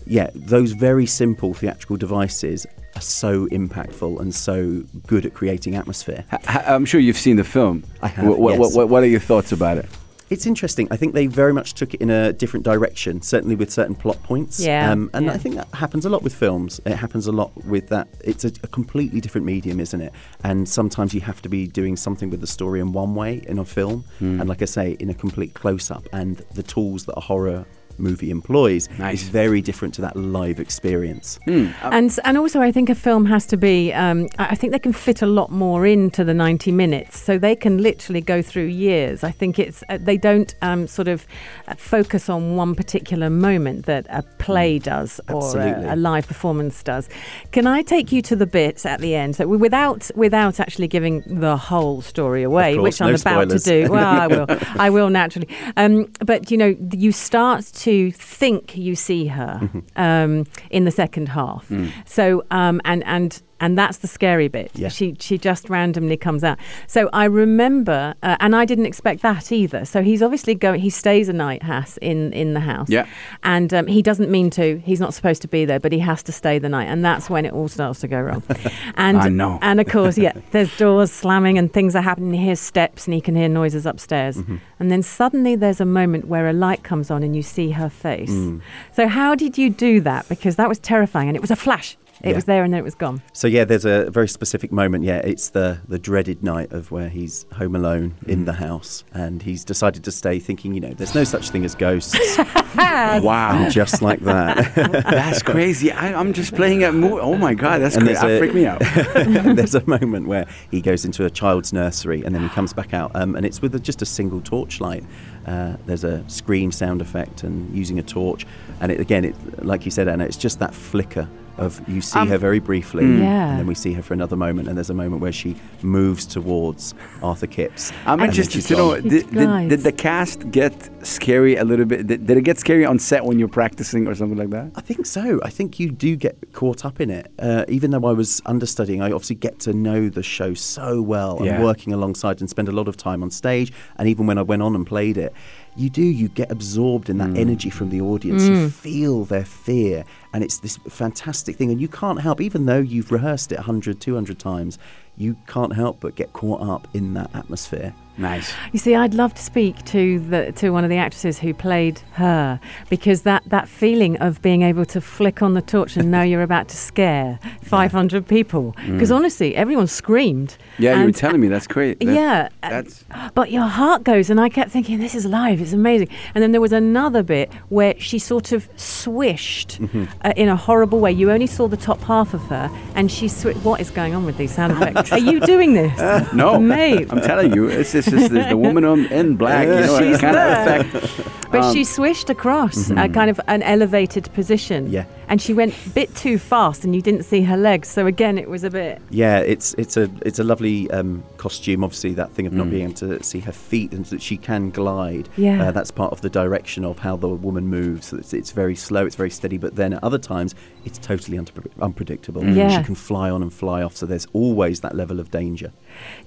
yeah, 0.06 0.30
those 0.34 0.72
very 0.72 1.06
simple 1.06 1.54
theatrical 1.54 1.96
devices 1.96 2.66
are 2.96 3.00
so 3.00 3.46
impactful 3.48 4.20
and 4.20 4.34
so 4.34 4.82
good 5.06 5.26
at 5.26 5.34
creating 5.34 5.74
atmosphere. 5.74 6.24
H- 6.32 6.40
h- 6.48 6.62
I'm 6.66 6.84
sure 6.84 7.00
you've 7.00 7.16
seen 7.18 7.36
the 7.36 7.44
film. 7.44 7.82
I 8.02 8.08
have, 8.08 8.26
What, 8.26 8.38
what, 8.38 8.58
yes. 8.58 8.74
what, 8.76 8.88
what 8.88 9.02
are 9.02 9.06
your 9.06 9.20
thoughts 9.20 9.50
about 9.52 9.78
it? 9.78 9.86
It's 10.30 10.46
interesting. 10.46 10.88
I 10.90 10.96
think 10.96 11.12
they 11.12 11.26
very 11.26 11.52
much 11.52 11.74
took 11.74 11.92
it 11.92 12.00
in 12.00 12.08
a 12.08 12.32
different 12.32 12.64
direction, 12.64 13.20
certainly 13.20 13.54
with 13.56 13.70
certain 13.70 13.94
plot 13.94 14.20
points. 14.22 14.58
Yeah, 14.58 14.90
Um, 14.90 15.10
and 15.12 15.26
yeah. 15.26 15.32
I 15.32 15.38
think 15.38 15.56
that 15.56 15.68
happens 15.74 16.06
a 16.06 16.08
lot 16.08 16.22
with 16.22 16.34
films. 16.34 16.80
It 16.86 16.94
happens 16.96 17.26
a 17.26 17.32
lot 17.32 17.52
with 17.66 17.88
that. 17.88 18.08
It's 18.24 18.44
a, 18.44 18.48
a 18.62 18.68
completely 18.68 19.20
different 19.20 19.46
medium, 19.46 19.80
isn't 19.80 20.00
it? 20.00 20.12
And 20.42 20.66
sometimes 20.68 21.12
you 21.14 21.20
have 21.20 21.42
to 21.42 21.48
be 21.50 21.66
doing 21.66 21.96
something 21.96 22.30
with 22.30 22.40
the 22.40 22.46
story 22.46 22.80
in 22.80 22.92
one 22.92 23.14
way 23.14 23.42
in 23.46 23.58
a 23.58 23.64
film, 23.64 24.04
Hmm. 24.18 24.40
and 24.40 24.48
like 24.48 24.62
I 24.62 24.64
say, 24.66 24.92
in 24.98 25.10
a 25.10 25.14
complete 25.14 25.52
close 25.54 25.90
up. 25.90 26.08
And 26.12 26.38
the 26.54 26.62
tools 26.62 27.04
that 27.04 27.14
a 27.16 27.20
horror 27.20 27.66
movie 27.98 28.30
employs 28.30 28.88
Nice. 28.98 29.22
is 29.22 29.28
very 29.28 29.60
different 29.60 29.94
to 29.94 30.00
that 30.02 30.16
live 30.16 30.60
experience. 30.60 31.38
and 31.46 32.18
and 32.24 32.38
also, 32.38 32.60
I 32.60 32.72
think 32.72 32.90
a 32.90 32.94
film 32.94 33.26
has 33.26 33.46
to 33.46 33.56
be. 33.56 33.92
Um, 33.92 34.28
I 34.38 34.54
I 34.54 34.56
think 34.56 34.72
they 34.72 34.78
can 34.78 34.92
fit 34.92 35.20
a 35.22 35.26
lot 35.26 35.50
more 35.50 35.84
into 35.86 36.22
the 36.24 36.34
ninety 36.34 36.70
minutes, 36.72 37.18
so 37.18 37.38
they 37.38 37.56
can 37.56 37.78
literally 37.82 38.20
go 38.20 38.40
through 38.42 38.66
years. 38.66 39.24
I 39.24 39.30
think 39.32 39.58
it's 39.58 39.82
uh, 39.88 39.98
they 40.00 40.16
don't 40.16 40.54
um, 40.62 40.86
sort 40.86 41.08
of 41.08 41.26
uh, 41.68 41.74
focus 41.74 42.28
on 42.28 42.56
one 42.56 42.74
particular 42.74 43.28
moment 43.30 43.86
that 43.86 44.06
a 44.10 44.22
play 44.38 44.78
does 44.78 45.20
or 45.28 45.58
a, 45.60 45.94
a 45.94 45.96
live 45.96 46.26
performance 46.28 46.82
does. 46.82 47.08
Can 47.50 47.66
I 47.66 47.82
take 47.82 48.12
you 48.12 48.22
to 48.22 48.36
the 48.36 48.46
bit 48.46 48.86
at 48.86 49.00
the 49.00 49.14
end? 49.16 49.36
So 49.36 49.46
without 49.48 50.10
without 50.14 50.60
actually 50.60 50.88
giving 50.88 51.22
the 51.26 51.56
whole 51.56 52.00
story 52.02 52.42
away, 52.44 52.74
course, 52.74 52.82
which 52.84 53.02
I'm 53.02 53.08
no 53.08 53.14
about 53.14 53.42
spoilers. 53.48 53.64
to 53.64 53.70
do. 53.86 53.90
Well, 53.90 54.06
I 54.22 54.26
will. 54.28 54.46
I 54.86 54.90
will 54.90 55.10
naturally. 55.10 55.48
Um, 55.76 56.12
but 56.24 56.50
you 56.50 56.56
know, 56.56 56.76
you 56.92 57.10
start 57.12 57.64
to 57.84 58.10
think 58.12 58.76
you 58.76 58.94
see 58.96 59.26
her 59.28 59.58
Mm-hmm. 59.62 59.78
um, 60.00 60.46
in 60.70 60.84
the 60.84 60.90
second 60.90 61.28
half. 61.28 61.70
So 62.06 62.24
um, 62.50 62.80
and 62.84 63.02
and 63.04 63.42
and 63.60 63.78
that's 63.78 63.98
the 63.98 64.08
scary 64.08 64.48
bit. 64.48 64.70
Yeah. 64.74 64.88
She 64.88 65.16
she 65.20 65.38
just 65.38 65.70
randomly 65.70 66.16
comes 66.16 66.44
out. 66.44 66.58
So 66.86 67.08
I 67.12 67.24
remember, 67.24 68.14
uh, 68.22 68.36
and 68.40 68.54
I 68.54 68.64
didn't 68.64 68.86
expect 68.86 69.22
that 69.22 69.52
either. 69.52 69.84
So 69.84 70.02
he's 70.02 70.22
obviously 70.22 70.54
going. 70.54 70.80
He 70.80 70.90
stays 70.90 71.28
a 71.28 71.32
night, 71.32 71.62
Hass, 71.62 71.96
in 71.98 72.32
in 72.32 72.54
the 72.54 72.60
house. 72.60 72.90
Yeah. 72.90 73.06
And 73.42 73.72
um, 73.72 73.86
he 73.86 74.02
doesn't 74.02 74.30
mean 74.30 74.50
to. 74.50 74.78
He's 74.78 75.00
not 75.00 75.14
supposed 75.14 75.42
to 75.42 75.48
be 75.48 75.64
there, 75.64 75.80
but 75.80 75.92
he 75.92 75.98
has 76.00 76.22
to 76.24 76.32
stay 76.32 76.58
the 76.58 76.68
night, 76.68 76.86
and 76.86 77.04
that's 77.04 77.30
when 77.30 77.44
it 77.44 77.52
all 77.52 77.68
starts 77.68 78.00
to 78.00 78.08
go 78.08 78.20
wrong. 78.20 78.42
And 78.96 79.18
I 79.18 79.28
know. 79.28 79.58
And 79.62 79.80
of 79.80 79.88
course, 79.88 80.16
yeah, 80.18 80.32
there's 80.50 80.74
doors 80.76 81.10
slamming 81.10 81.58
and 81.58 81.72
things 81.72 81.96
are 81.96 82.02
happening. 82.02 82.34
He 82.34 82.44
hears 82.46 82.60
steps 82.60 83.06
and 83.06 83.14
he 83.14 83.20
can 83.20 83.34
hear 83.34 83.48
noises 83.48 83.86
upstairs. 83.86 84.36
Mm-hmm. 84.36 84.56
And 84.78 84.90
then 84.90 85.02
suddenly 85.02 85.56
there's 85.56 85.80
a 85.80 85.84
moment 85.84 86.26
where 86.26 86.48
a 86.48 86.52
light 86.52 86.84
comes 86.84 87.10
on 87.10 87.22
and 87.22 87.34
you 87.34 87.42
see 87.42 87.70
her 87.70 87.88
face. 87.88 88.30
Mm. 88.30 88.60
So 88.92 89.08
how 89.08 89.34
did 89.34 89.58
you 89.58 89.70
do 89.70 90.00
that? 90.02 90.28
Because 90.28 90.56
that 90.56 90.68
was 90.68 90.78
terrifying, 90.78 91.28
and 91.28 91.36
it 91.36 91.40
was 91.40 91.50
a 91.50 91.56
flash. 91.56 91.96
It 92.24 92.30
Yeah. 92.30 92.34
was 92.36 92.44
there 92.46 92.64
and 92.64 92.72
then 92.72 92.80
it 92.80 92.84
was 92.84 92.94
gone. 92.94 93.22
So 93.32 93.46
yeah, 93.46 93.64
there's 93.64 93.84
a 93.84 94.10
very 94.10 94.28
specific 94.28 94.72
moment. 94.72 95.04
Yeah, 95.04 95.18
it's 95.18 95.50
the 95.50 95.78
the 95.88 95.98
dreaded 95.98 96.42
night 96.42 96.72
of 96.72 96.90
where 96.90 97.08
he's 97.08 97.44
home 97.52 97.76
alone 97.76 98.14
in 98.26 98.44
the 98.46 98.54
house, 98.54 99.04
and 99.12 99.42
he's 99.42 99.64
decided 99.64 100.02
to 100.04 100.10
stay, 100.10 100.38
thinking, 100.38 100.74
you 100.74 100.80
know, 100.80 100.94
there's 100.94 101.14
no 101.14 101.24
such 101.24 101.50
thing 101.50 101.64
as 101.64 101.74
ghosts. 101.74 102.18
Wow, 102.84 103.68
just 103.70 104.02
like 104.02 104.20
that, 104.20 104.74
that's 104.74 105.42
crazy. 105.42 105.90
I, 105.92 106.18
I'm 106.18 106.32
just 106.32 106.54
playing 106.54 106.84
a 106.84 106.92
movie. 106.92 107.18
Oh 107.20 107.36
my 107.36 107.54
god, 107.54 107.78
that's 107.80 107.96
And 107.96 108.04
crazy. 108.06 108.20
there's 108.20 108.22
That 108.22 108.30
a- 108.30 108.38
freaked 108.38 108.54
me 108.54 108.66
out. 108.66 108.80
there's 109.56 109.74
a 109.74 109.86
moment 109.88 110.26
where 110.28 110.46
he 110.70 110.80
goes 110.80 111.04
into 111.04 111.24
a 111.24 111.30
child's 111.30 111.72
nursery, 111.72 112.22
and 112.24 112.34
then 112.34 112.42
he 112.42 112.48
comes 112.50 112.72
back 112.72 112.92
out, 112.94 113.10
um, 113.14 113.36
and 113.36 113.44
it's 113.46 113.60
with 113.62 113.74
a, 113.74 113.78
just 113.80 114.02
a 114.02 114.06
single 114.06 114.40
torchlight. 114.40 115.04
Uh, 115.46 115.76
there's 115.86 116.04
a 116.04 116.24
scream 116.28 116.72
sound 116.72 117.00
effect 117.00 117.42
and 117.42 117.74
using 117.76 117.98
a 117.98 118.02
torch, 118.02 118.46
and 118.80 118.90
it, 118.92 119.00
again, 119.00 119.24
it 119.24 119.64
like 119.64 119.84
you 119.84 119.90
said, 119.90 120.08
Anna, 120.08 120.24
it's 120.24 120.36
just 120.36 120.58
that 120.60 120.74
flicker 120.74 121.28
of 121.58 121.80
you 121.88 122.00
see 122.00 122.18
Um, 122.18 122.28
her 122.28 122.38
very 122.38 122.58
briefly, 122.58 123.04
Yeah. 123.04 123.50
and 123.50 123.58
then 123.60 123.66
we 123.66 123.74
see 123.74 123.92
her 123.94 124.02
for 124.02 124.14
another 124.14 124.36
moment, 124.36 124.68
and 124.68 124.76
there's 124.76 124.90
a 124.90 124.94
moment 124.94 125.22
where 125.22 125.32
she 125.32 125.56
moves 125.82 126.26
towards 126.26 126.94
Arthur 127.22 127.46
Kipps. 127.46 127.92
I'm 128.06 128.20
interested 128.20 128.62
to 128.62 128.76
know 128.76 129.00
did, 129.00 129.30
did, 129.30 129.68
did 129.68 129.80
the 129.80 129.92
cast 129.92 130.50
get 130.50 130.90
scary 131.06 131.56
a 131.56 131.64
little 131.64 131.84
bit? 131.84 132.06
Did, 132.06 132.26
did 132.26 132.36
it 132.38 132.42
get 132.42 132.58
scary 132.58 132.84
on 132.84 132.98
set 132.98 133.24
when 133.24 133.38
you're 133.38 133.48
practicing 133.48 134.06
or 134.08 134.14
something 134.14 134.38
like 134.38 134.50
that? 134.50 134.72
I 134.74 134.80
think 134.80 135.06
so. 135.06 135.40
I 135.44 135.50
think 135.50 135.78
you 135.78 135.90
do 135.90 136.16
get 136.16 136.36
caught 136.52 136.84
up 136.84 137.00
in 137.00 137.10
it. 137.10 137.30
Uh, 137.38 137.64
even 137.68 137.90
though 137.90 138.04
I 138.06 138.12
was 138.12 138.42
understudying, 138.46 139.00
I 139.02 139.12
obviously 139.12 139.36
get 139.36 139.58
to 139.60 139.72
know 139.72 140.08
the 140.08 140.22
show 140.22 140.54
so 140.54 141.00
well 141.02 141.40
Yeah. 141.42 141.54
and 141.54 141.64
working 141.64 141.92
alongside 141.92 142.40
and 142.40 142.48
spend 142.50 142.68
a 142.68 142.72
lot 142.72 142.88
of 142.88 142.96
time 142.96 143.22
on 143.22 143.30
stage. 143.30 143.72
And 143.96 144.08
even 144.08 144.26
when 144.26 144.38
I 144.38 144.42
went 144.42 144.62
on 144.62 144.74
and 144.74 144.86
played 144.86 145.16
it, 145.16 145.32
you 145.76 145.90
do 145.90 146.02
you 146.02 146.28
get 146.28 146.50
absorbed 146.52 147.10
in 147.10 147.18
that 147.18 147.30
Mm. 147.30 147.38
energy 147.38 147.70
from 147.70 147.90
the 147.90 148.00
audience. 148.00 148.44
You 148.44 148.68
feel 148.68 149.24
their 149.24 149.44
fear 149.44 150.04
and 150.32 150.44
it's 150.44 150.58
this 150.58 150.76
fantastic 150.88 151.56
thing 151.56 151.70
and 151.70 151.80
you 151.80 151.88
can't 151.88 152.20
help 152.20 152.40
even 152.40 152.66
though 152.66 152.78
you've 152.80 153.10
rehearsed 153.10 153.50
it 153.52 153.58
100 153.58 154.00
200 154.00 154.38
times 154.38 154.78
you 155.16 155.36
can't 155.46 155.74
help 155.74 155.98
but 156.00 156.14
get 156.14 156.32
caught 156.32 156.60
up 156.60 156.86
in 156.94 157.14
that 157.14 157.30
atmosphere 157.34 157.92
Nice. 158.16 158.52
You 158.72 158.78
see, 158.78 158.94
I'd 158.94 159.14
love 159.14 159.34
to 159.34 159.42
speak 159.42 159.84
to 159.86 160.18
the 160.20 160.52
to 160.52 160.70
one 160.70 160.84
of 160.84 160.90
the 160.90 160.96
actresses 160.96 161.38
who 161.40 161.52
played 161.52 162.00
her 162.12 162.60
because 162.88 163.22
that, 163.22 163.42
that 163.48 163.68
feeling 163.68 164.16
of 164.18 164.40
being 164.40 164.62
able 164.62 164.84
to 164.86 165.00
flick 165.00 165.42
on 165.42 165.54
the 165.54 165.62
torch 165.62 165.96
and 165.96 166.10
know 166.10 166.22
you're 166.30 166.42
about 166.42 166.68
to 166.68 166.76
scare 166.76 167.38
500 167.62 168.26
people. 168.26 168.74
Because 168.86 169.10
honestly, 169.10 169.56
everyone 169.56 169.86
screamed. 169.88 170.50
Mm. 170.50 170.80
Yeah, 170.80 171.00
you 171.00 171.06
were 171.06 171.12
telling 171.12 171.40
me 171.40 171.48
that's 171.48 171.66
great. 171.66 171.98
That- 172.00 172.14
yeah, 172.14 172.48
That's 172.62 173.04
but 173.34 173.50
your 173.50 173.66
heart 173.66 174.04
goes, 174.04 174.30
and 174.30 174.40
I 174.40 174.48
kept 174.48 174.70
thinking, 174.70 174.98
this 174.98 175.14
is 175.14 175.24
live, 175.26 175.60
it's 175.60 175.72
amazing. 175.72 176.08
And 176.34 176.42
then 176.42 176.52
there 176.52 176.60
was 176.60 176.72
another 176.72 177.22
bit 177.22 177.52
where 177.68 177.94
she 177.98 178.18
sort 178.18 178.52
of 178.52 178.68
swished 178.76 179.80
Mm-hmm. 179.80 180.04
uh, 180.24 180.32
in 180.36 180.48
a 180.48 180.56
horrible 180.56 180.98
way. 181.00 181.10
You 181.12 181.30
only 181.30 181.46
saw 181.46 181.68
the 181.68 181.76
top 181.76 182.00
half 182.02 182.34
of 182.34 182.42
her, 182.42 182.70
and 182.94 183.10
she 183.10 183.28
swished. 183.28 183.58
What 183.64 183.80
is 183.80 183.90
going 183.90 184.14
on 184.14 184.24
with 184.24 184.36
these 184.36 184.54
sound 184.54 184.72
effects? 184.72 185.10
Are 185.12 185.18
you 185.18 185.40
doing 185.40 185.72
this? 185.74 186.32
no, 186.32 186.58
Mate. 186.58 187.10
I'm 187.10 187.20
telling 187.20 187.52
you, 187.54 187.66
it's 187.68 187.94
this 188.04 188.22
is 188.24 188.28
the, 188.30 188.44
the 188.50 188.56
woman 188.56 188.84
in 189.12 189.36
black. 189.36 189.66
You 189.66 189.74
know, 189.86 189.98
She's 189.98 190.18
kind 190.20 190.34
there. 190.36 190.80
of 190.80 190.94
effect. 190.94 191.30
But 191.50 191.62
Um, 191.62 191.72
she 191.74 191.84
swished 191.84 192.30
across 192.30 192.90
a 192.90 193.08
kind 193.08 193.30
of 193.30 193.40
an 193.46 193.62
elevated 193.62 194.32
position. 194.34 194.90
Yeah. 194.90 195.04
And 195.28 195.40
she 195.40 195.54
went 195.54 195.72
a 195.86 195.90
bit 195.90 196.14
too 196.16 196.36
fast, 196.36 196.84
and 196.84 196.94
you 196.94 197.00
didn't 197.00 197.22
see 197.22 197.42
her 197.42 197.56
legs. 197.56 197.88
So 197.88 198.06
again, 198.06 198.38
it 198.38 198.48
was 198.50 198.62
a 198.64 198.70
bit. 198.70 199.00
Yeah, 199.10 199.38
it's 199.38 199.72
it's 199.78 199.96
a 199.96 200.10
it's 200.22 200.38
a 200.38 200.44
lovely 200.44 200.90
um, 200.90 201.22
costume. 201.38 201.82
Obviously, 201.84 202.12
that 202.14 202.32
thing 202.32 202.46
of 202.46 202.52
Mm. 202.52 202.56
not 202.56 202.70
being 202.70 202.84
able 202.84 202.94
to 202.94 203.22
see 203.22 203.40
her 203.40 203.52
feet 203.52 203.92
and 203.92 204.04
that 204.06 204.20
she 204.20 204.36
can 204.36 204.70
glide. 204.70 205.28
Yeah. 205.36 205.68
uh, 205.68 205.72
that's 205.72 205.90
part 205.90 206.12
of 206.12 206.20
the 206.20 206.28
direction 206.30 206.84
of 206.84 206.98
how 206.98 207.16
the 207.16 207.28
woman 207.28 207.68
moves. 207.68 208.06
So 208.08 208.16
it's, 208.18 208.32
it's 208.34 208.50
very 208.52 208.74
slow, 208.76 209.06
it's 209.06 209.16
very 209.16 209.30
steady. 209.30 209.56
But 209.58 209.76
then 209.76 209.94
at 209.94 210.04
other 210.04 210.18
times, 210.18 210.54
it's 210.84 210.98
totally 210.98 211.38
unpre- 211.38 211.70
unpredictable. 211.80 212.42
Mm. 212.42 212.56
Yeah. 212.56 212.78
She 212.78 212.84
can 212.84 212.94
fly 212.96 213.30
on 213.30 213.42
and 213.42 213.52
fly 213.52 213.82
off. 213.82 213.96
So 213.96 214.06
there's 214.06 214.26
always 214.32 214.80
that 214.80 214.94
level 214.94 215.20
of 215.20 215.30
danger. 215.30 215.72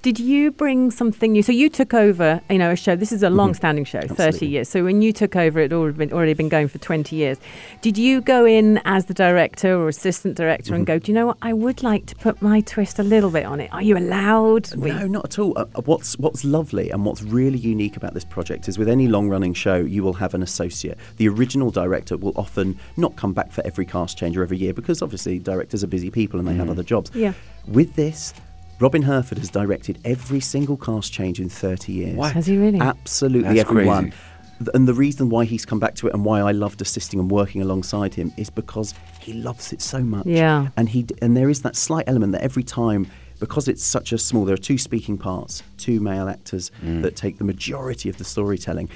Did 0.01 0.19
you 0.19 0.51
bring 0.51 0.91
something 0.91 1.31
new? 1.31 1.41
So 1.43 1.51
you 1.51 1.69
took 1.69 1.93
over, 1.93 2.41
you 2.49 2.57
know, 2.57 2.71
a 2.71 2.75
show. 2.75 2.95
This 2.95 3.11
is 3.11 3.23
a 3.23 3.29
long-standing 3.29 3.85
show, 3.85 4.01
thirty 4.01 4.45
Mm-hmm. 4.47 4.53
Years. 4.53 4.69
So 4.69 4.83
when 4.83 5.01
you 5.01 5.11
took 5.13 5.35
over, 5.35 5.59
it 5.59 5.73
already 5.73 5.97
been 5.97 6.13
already 6.13 6.33
been 6.33 6.49
going 6.49 6.67
for 6.67 6.77
twenty 6.77 7.15
years. 7.15 7.37
Did 7.81 7.97
you 7.97 8.21
go 8.21 8.45
in 8.45 8.79
as 8.85 9.05
the 9.05 9.13
director 9.13 9.75
or 9.75 9.87
assistant 9.89 10.35
director 10.37 10.73
and 10.73 10.85
Mm-hmm. 10.85 10.93
go? 10.95 10.99
Do 10.99 11.11
you 11.11 11.15
know 11.15 11.27
what? 11.27 11.37
I 11.41 11.53
would 11.53 11.83
like 11.83 12.05
to 12.07 12.15
put 12.15 12.41
my 12.41 12.61
twist 12.61 12.99
a 12.99 13.03
little 13.03 13.29
bit 13.31 13.45
on 13.45 13.59
it. 13.59 13.71
Are 13.73 13.81
you 13.81 13.97
allowed? 13.97 14.73
We- 14.75 14.91
No, 14.91 15.07
not 15.07 15.25
at 15.25 15.39
all. 15.39 15.53
Uh, 15.57 15.65
uh, 15.75 15.81
what's 15.81 16.17
what's 16.19 16.43
lovely 16.45 16.89
and 16.91 17.05
what's 17.05 17.23
really 17.23 17.57
unique 17.59 17.97
about 17.97 18.13
this 18.13 18.25
project 18.25 18.67
is 18.67 18.77
with 18.77 18.87
any 18.89 19.07
long-running 19.07 19.53
show, 19.53 19.77
you 19.77 20.03
will 20.03 20.13
have 20.13 20.33
an 20.33 20.43
associate. 20.43 20.97
The 21.17 21.27
original 21.29 21.71
director 21.71 22.17
will 22.17 22.33
often 22.35 22.77
not 22.95 23.15
come 23.15 23.33
back 23.33 23.51
for 23.51 23.65
every 23.65 23.85
cast 23.85 24.17
change 24.17 24.37
or 24.37 24.43
every 24.43 24.57
year 24.57 24.73
because 24.73 25.01
obviously 25.01 25.39
directors 25.39 25.83
are 25.83 25.87
busy 25.87 26.09
people 26.11 26.39
and 26.39 26.47
they 26.47 26.53
have 26.55 26.69
other 26.69 26.83
jobs. 26.83 27.11
Yeah. 27.13 27.33
With 27.67 27.95
this, 27.95 28.33
Robin 28.79 29.01
Herford 29.01 29.39
has 29.39 29.49
directed 29.49 29.97
every 30.05 30.39
single 30.39 30.77
cast 30.77 31.11
change 31.11 31.39
in 31.39 31.49
30 31.49 31.91
years. 31.91 32.15
What? 32.15 32.33
Has 32.33 32.45
he 32.45 32.57
really? 32.57 32.79
Absolutely 32.79 33.55
That's 33.55 33.69
everyone. 33.69 34.11
crazy. 34.11 34.71
And 34.73 34.87
the 34.87 34.93
reason 34.93 35.29
why 35.29 35.45
he's 35.45 35.65
come 35.65 35.79
back 35.79 35.95
to 35.95 36.07
it 36.07 36.13
and 36.13 36.25
why 36.25 36.39
I 36.39 36.51
loved 36.51 36.81
assisting 36.81 37.19
and 37.19 37.29
working 37.29 37.61
alongside 37.61 38.15
him 38.15 38.33
is 38.37 38.49
because 38.49 38.93
he 39.19 39.33
loves 39.33 39.71
it 39.71 39.81
so 39.81 39.99
much. 39.99 40.25
Yeah. 40.25 40.69
And 40.77 40.89
he 40.89 41.05
and 41.21 41.37
there 41.37 41.49
is 41.49 41.61
that 41.61 41.75
slight 41.75 42.05
element 42.07 42.31
that 42.31 42.41
every 42.41 42.63
time 42.63 43.07
because 43.39 43.67
it's 43.67 43.83
such 43.83 44.11
a 44.13 44.17
small 44.17 44.45
there 44.45 44.55
are 44.55 44.57
two 44.57 44.79
speaking 44.79 45.17
parts, 45.17 45.61
two 45.77 45.99
male 45.99 46.27
actors 46.27 46.71
mm. 46.83 47.03
that 47.03 47.15
take 47.15 47.37
the 47.37 47.43
majority 47.43 48.09
of 48.09 48.17
the 48.17 48.23
storytelling. 48.23 48.89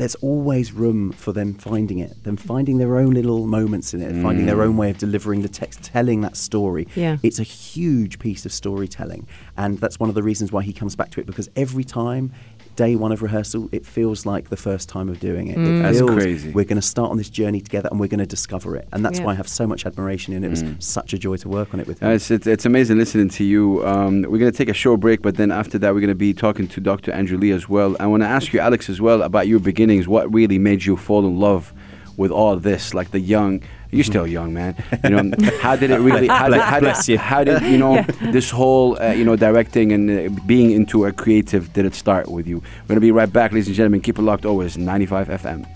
There's 0.00 0.14
always 0.14 0.72
room 0.72 1.12
for 1.12 1.30
them 1.30 1.52
finding 1.52 1.98
it, 1.98 2.24
them 2.24 2.38
finding 2.38 2.78
their 2.78 2.96
own 2.96 3.10
little 3.10 3.46
moments 3.46 3.92
in 3.92 4.00
it, 4.00 4.22
finding 4.22 4.46
their 4.46 4.62
own 4.62 4.72
mm. 4.72 4.78
way 4.78 4.88
of 4.88 4.96
delivering 4.96 5.42
the 5.42 5.48
text, 5.50 5.82
telling 5.82 6.22
that 6.22 6.38
story. 6.38 6.88
Yeah. 6.94 7.18
It's 7.22 7.38
a 7.38 7.42
huge 7.42 8.18
piece 8.18 8.46
of 8.46 8.52
storytelling. 8.54 9.28
And 9.58 9.76
that's 9.76 10.00
one 10.00 10.08
of 10.08 10.14
the 10.14 10.22
reasons 10.22 10.52
why 10.52 10.62
he 10.62 10.72
comes 10.72 10.96
back 10.96 11.10
to 11.10 11.20
it 11.20 11.26
because 11.26 11.50
every 11.54 11.84
time, 11.84 12.32
day 12.80 12.96
one 12.96 13.12
of 13.12 13.20
rehearsal, 13.20 13.68
it 13.72 13.84
feels 13.84 14.24
like 14.24 14.48
the 14.48 14.56
first 14.56 14.88
time 14.88 15.10
of 15.10 15.20
doing 15.20 15.48
it. 15.48 15.58
it 15.58 15.82
That's 15.82 16.00
crazy. 16.00 16.50
We're 16.50 16.64
going 16.64 16.80
to 16.80 16.90
start 16.96 17.10
on 17.10 17.18
this 17.18 17.28
journey 17.28 17.60
together 17.60 17.90
and 17.90 18.00
we're 18.00 18.06
going 18.14 18.20
to 18.20 18.32
discover 18.38 18.74
it. 18.74 18.88
And 18.90 19.04
that's 19.04 19.18
Yeah. 19.18 19.26
why 19.26 19.32
I 19.32 19.34
have 19.34 19.48
so 19.48 19.66
much 19.66 19.84
admiration 19.84 20.32
and 20.32 20.42
it 20.46 20.48
was 20.48 20.64
such 20.78 21.12
a 21.12 21.18
joy 21.18 21.36
to 21.36 21.48
work 21.50 21.74
on 21.74 21.80
it 21.80 21.86
with 21.86 22.00
him. 22.00 22.08
Uh, 22.08 22.12
it's, 22.12 22.30
it's, 22.30 22.46
it's 22.46 22.64
amazing 22.64 22.96
listening 22.96 23.28
to 23.28 23.44
you. 23.44 23.86
Um, 23.86 24.22
we're 24.22 24.38
going 24.38 24.50
to 24.50 24.56
take 24.56 24.70
a 24.70 24.80
short 24.84 24.98
break, 25.00 25.20
but 25.20 25.36
then 25.36 25.50
after 25.52 25.76
that, 25.78 25.92
we're 25.92 26.00
going 26.00 26.08
to 26.08 26.14
be 26.14 26.32
talking 26.32 26.66
to 26.68 26.80
Dr. 26.80 27.12
Andrew 27.12 27.36
Lee 27.36 27.50
as 27.50 27.68
well. 27.68 27.96
I 28.00 28.06
want 28.06 28.22
to 28.22 28.28
ask 28.28 28.54
you, 28.54 28.60
Alex, 28.60 28.88
as 28.88 28.98
well, 28.98 29.20
about 29.20 29.46
your 29.46 29.60
beginnings. 29.60 30.08
What 30.08 30.32
really 30.32 30.58
made 30.58 30.86
you 30.86 30.96
fall 30.96 31.26
in 31.26 31.38
love 31.38 31.74
with 32.16 32.30
all 32.30 32.56
this? 32.56 32.94
Like 32.94 33.10
the 33.10 33.20
young, 33.20 33.62
you're 33.90 34.04
still 34.04 34.26
young, 34.26 34.52
man. 34.52 34.74
You 35.04 35.10
know, 35.10 35.30
how 35.60 35.76
did 35.76 35.90
it 35.90 35.98
really? 36.00 36.26
How 36.40 36.48
did, 36.48 36.60
how 36.60 36.80
Bless 36.80 37.06
did, 37.06 37.12
you. 37.12 37.18
How 37.18 37.44
did 37.44 37.62
you 37.62 37.78
know 37.78 38.02
this 38.32 38.50
whole, 38.50 39.00
uh, 39.02 39.12
you 39.12 39.24
know, 39.24 39.36
directing 39.36 39.92
and 39.92 40.10
uh, 40.10 40.40
being 40.46 40.70
into 40.70 41.04
a 41.06 41.12
creative? 41.12 41.72
Did 41.72 41.84
it 41.86 41.94
start 41.94 42.28
with 42.30 42.46
you? 42.46 42.58
We're 42.58 42.88
going 42.88 42.96
to 42.96 43.00
be 43.00 43.10
right 43.12 43.32
back, 43.32 43.52
ladies 43.52 43.66
and 43.66 43.76
gentlemen. 43.76 44.00
Keep 44.00 44.18
it 44.18 44.22
locked. 44.22 44.44
Always 44.46 44.76
95 44.78 45.28
FM. 45.28 45.66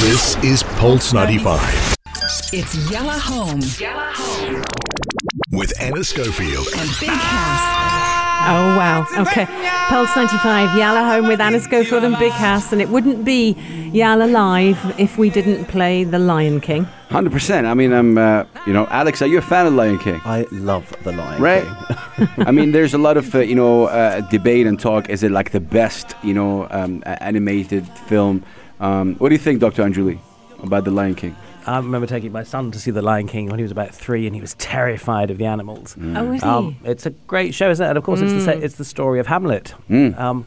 This 0.00 0.36
is 0.44 0.62
Pulse 0.78 1.12
95 1.12 1.94
It's 2.52 2.90
Yella 2.90 3.18
Home 3.18 3.60
with 5.52 5.72
Anna 5.80 6.04
Schofield. 6.04 6.66
and 6.76 6.90
Big 7.00 7.08
Hass. 7.10 7.97
Oh 8.40 8.76
wow! 8.76 9.06
Okay, 9.18 9.46
Pulse 9.88 10.14
ninety 10.16 10.36
five, 10.38 10.76
Yalla 10.76 11.04
home 11.04 11.28
with 11.28 11.40
Anna 11.40 11.60
Schofield 11.60 12.04
and 12.04 12.16
Big 12.18 12.32
Hass, 12.32 12.72
and 12.72 12.80
it 12.80 12.88
wouldn't 12.88 13.24
be 13.24 13.52
Yalla 13.92 14.24
live 14.24 14.78
if 14.98 15.18
we 15.18 15.28
didn't 15.30 15.66
play 15.66 16.04
The 16.04 16.18
Lion 16.18 16.60
King. 16.60 16.86
100%. 17.10 17.64
I 17.64 17.72
mean, 17.72 17.92
I'm, 17.92 18.18
uh, 18.18 18.44
you 18.66 18.74
know, 18.74 18.86
Alex, 18.90 19.22
are 19.22 19.26
you 19.26 19.38
a 19.38 19.42
fan 19.42 19.66
of 19.66 19.72
Lion 19.72 19.98
King? 19.98 20.20
I 20.26 20.46
love 20.52 20.94
The 21.04 21.12
Lion 21.12 21.32
King. 21.32 21.42
Right. 21.42 22.06
King. 22.16 22.28
I 22.46 22.50
mean, 22.50 22.72
there's 22.72 22.92
a 22.92 22.98
lot 22.98 23.16
of 23.16 23.34
uh, 23.34 23.38
you 23.38 23.54
know 23.54 23.86
uh, 23.86 24.20
debate 24.28 24.66
and 24.66 24.78
talk. 24.78 25.08
Is 25.08 25.22
it 25.22 25.30
like 25.30 25.52
the 25.52 25.60
best 25.60 26.14
you 26.22 26.34
know 26.34 26.68
um, 26.70 27.02
animated 27.06 27.88
film? 28.08 28.44
Um, 28.80 29.14
what 29.16 29.30
do 29.30 29.34
you 29.34 29.40
think, 29.40 29.60
Dr. 29.60 29.82
Andrew 29.82 30.04
Lee, 30.04 30.20
about 30.62 30.84
the 30.84 30.90
Lion 30.90 31.14
King? 31.14 31.34
I 31.68 31.76
remember 31.78 32.06
taking 32.06 32.32
my 32.32 32.42
son 32.44 32.70
to 32.72 32.78
see 32.80 32.90
The 32.90 33.02
Lion 33.02 33.26
King 33.28 33.46
when 33.50 33.58
he 33.58 33.62
was 33.62 33.72
about 33.72 33.94
three, 33.94 34.26
and 34.26 34.34
he 34.34 34.40
was 34.40 34.54
terrified 34.54 35.30
of 35.30 35.38
the 35.38 35.46
animals. 35.46 35.96
Oh, 36.00 36.32
is 36.32 36.42
he? 36.42 36.48
Um, 36.48 36.76
it's 36.84 37.06
a 37.06 37.10
great 37.10 37.54
show, 37.54 37.70
isn't 37.70 37.84
it? 37.84 37.88
And 37.88 37.98
of 37.98 38.04
course, 38.04 38.20
it's 38.20 38.32
the 38.32 38.40
sa- 38.40 38.50
it's 38.52 38.76
the 38.76 38.84
story 38.84 39.20
of 39.20 39.26
Hamlet, 39.26 39.74
Mm. 39.90 40.18
um, 40.18 40.46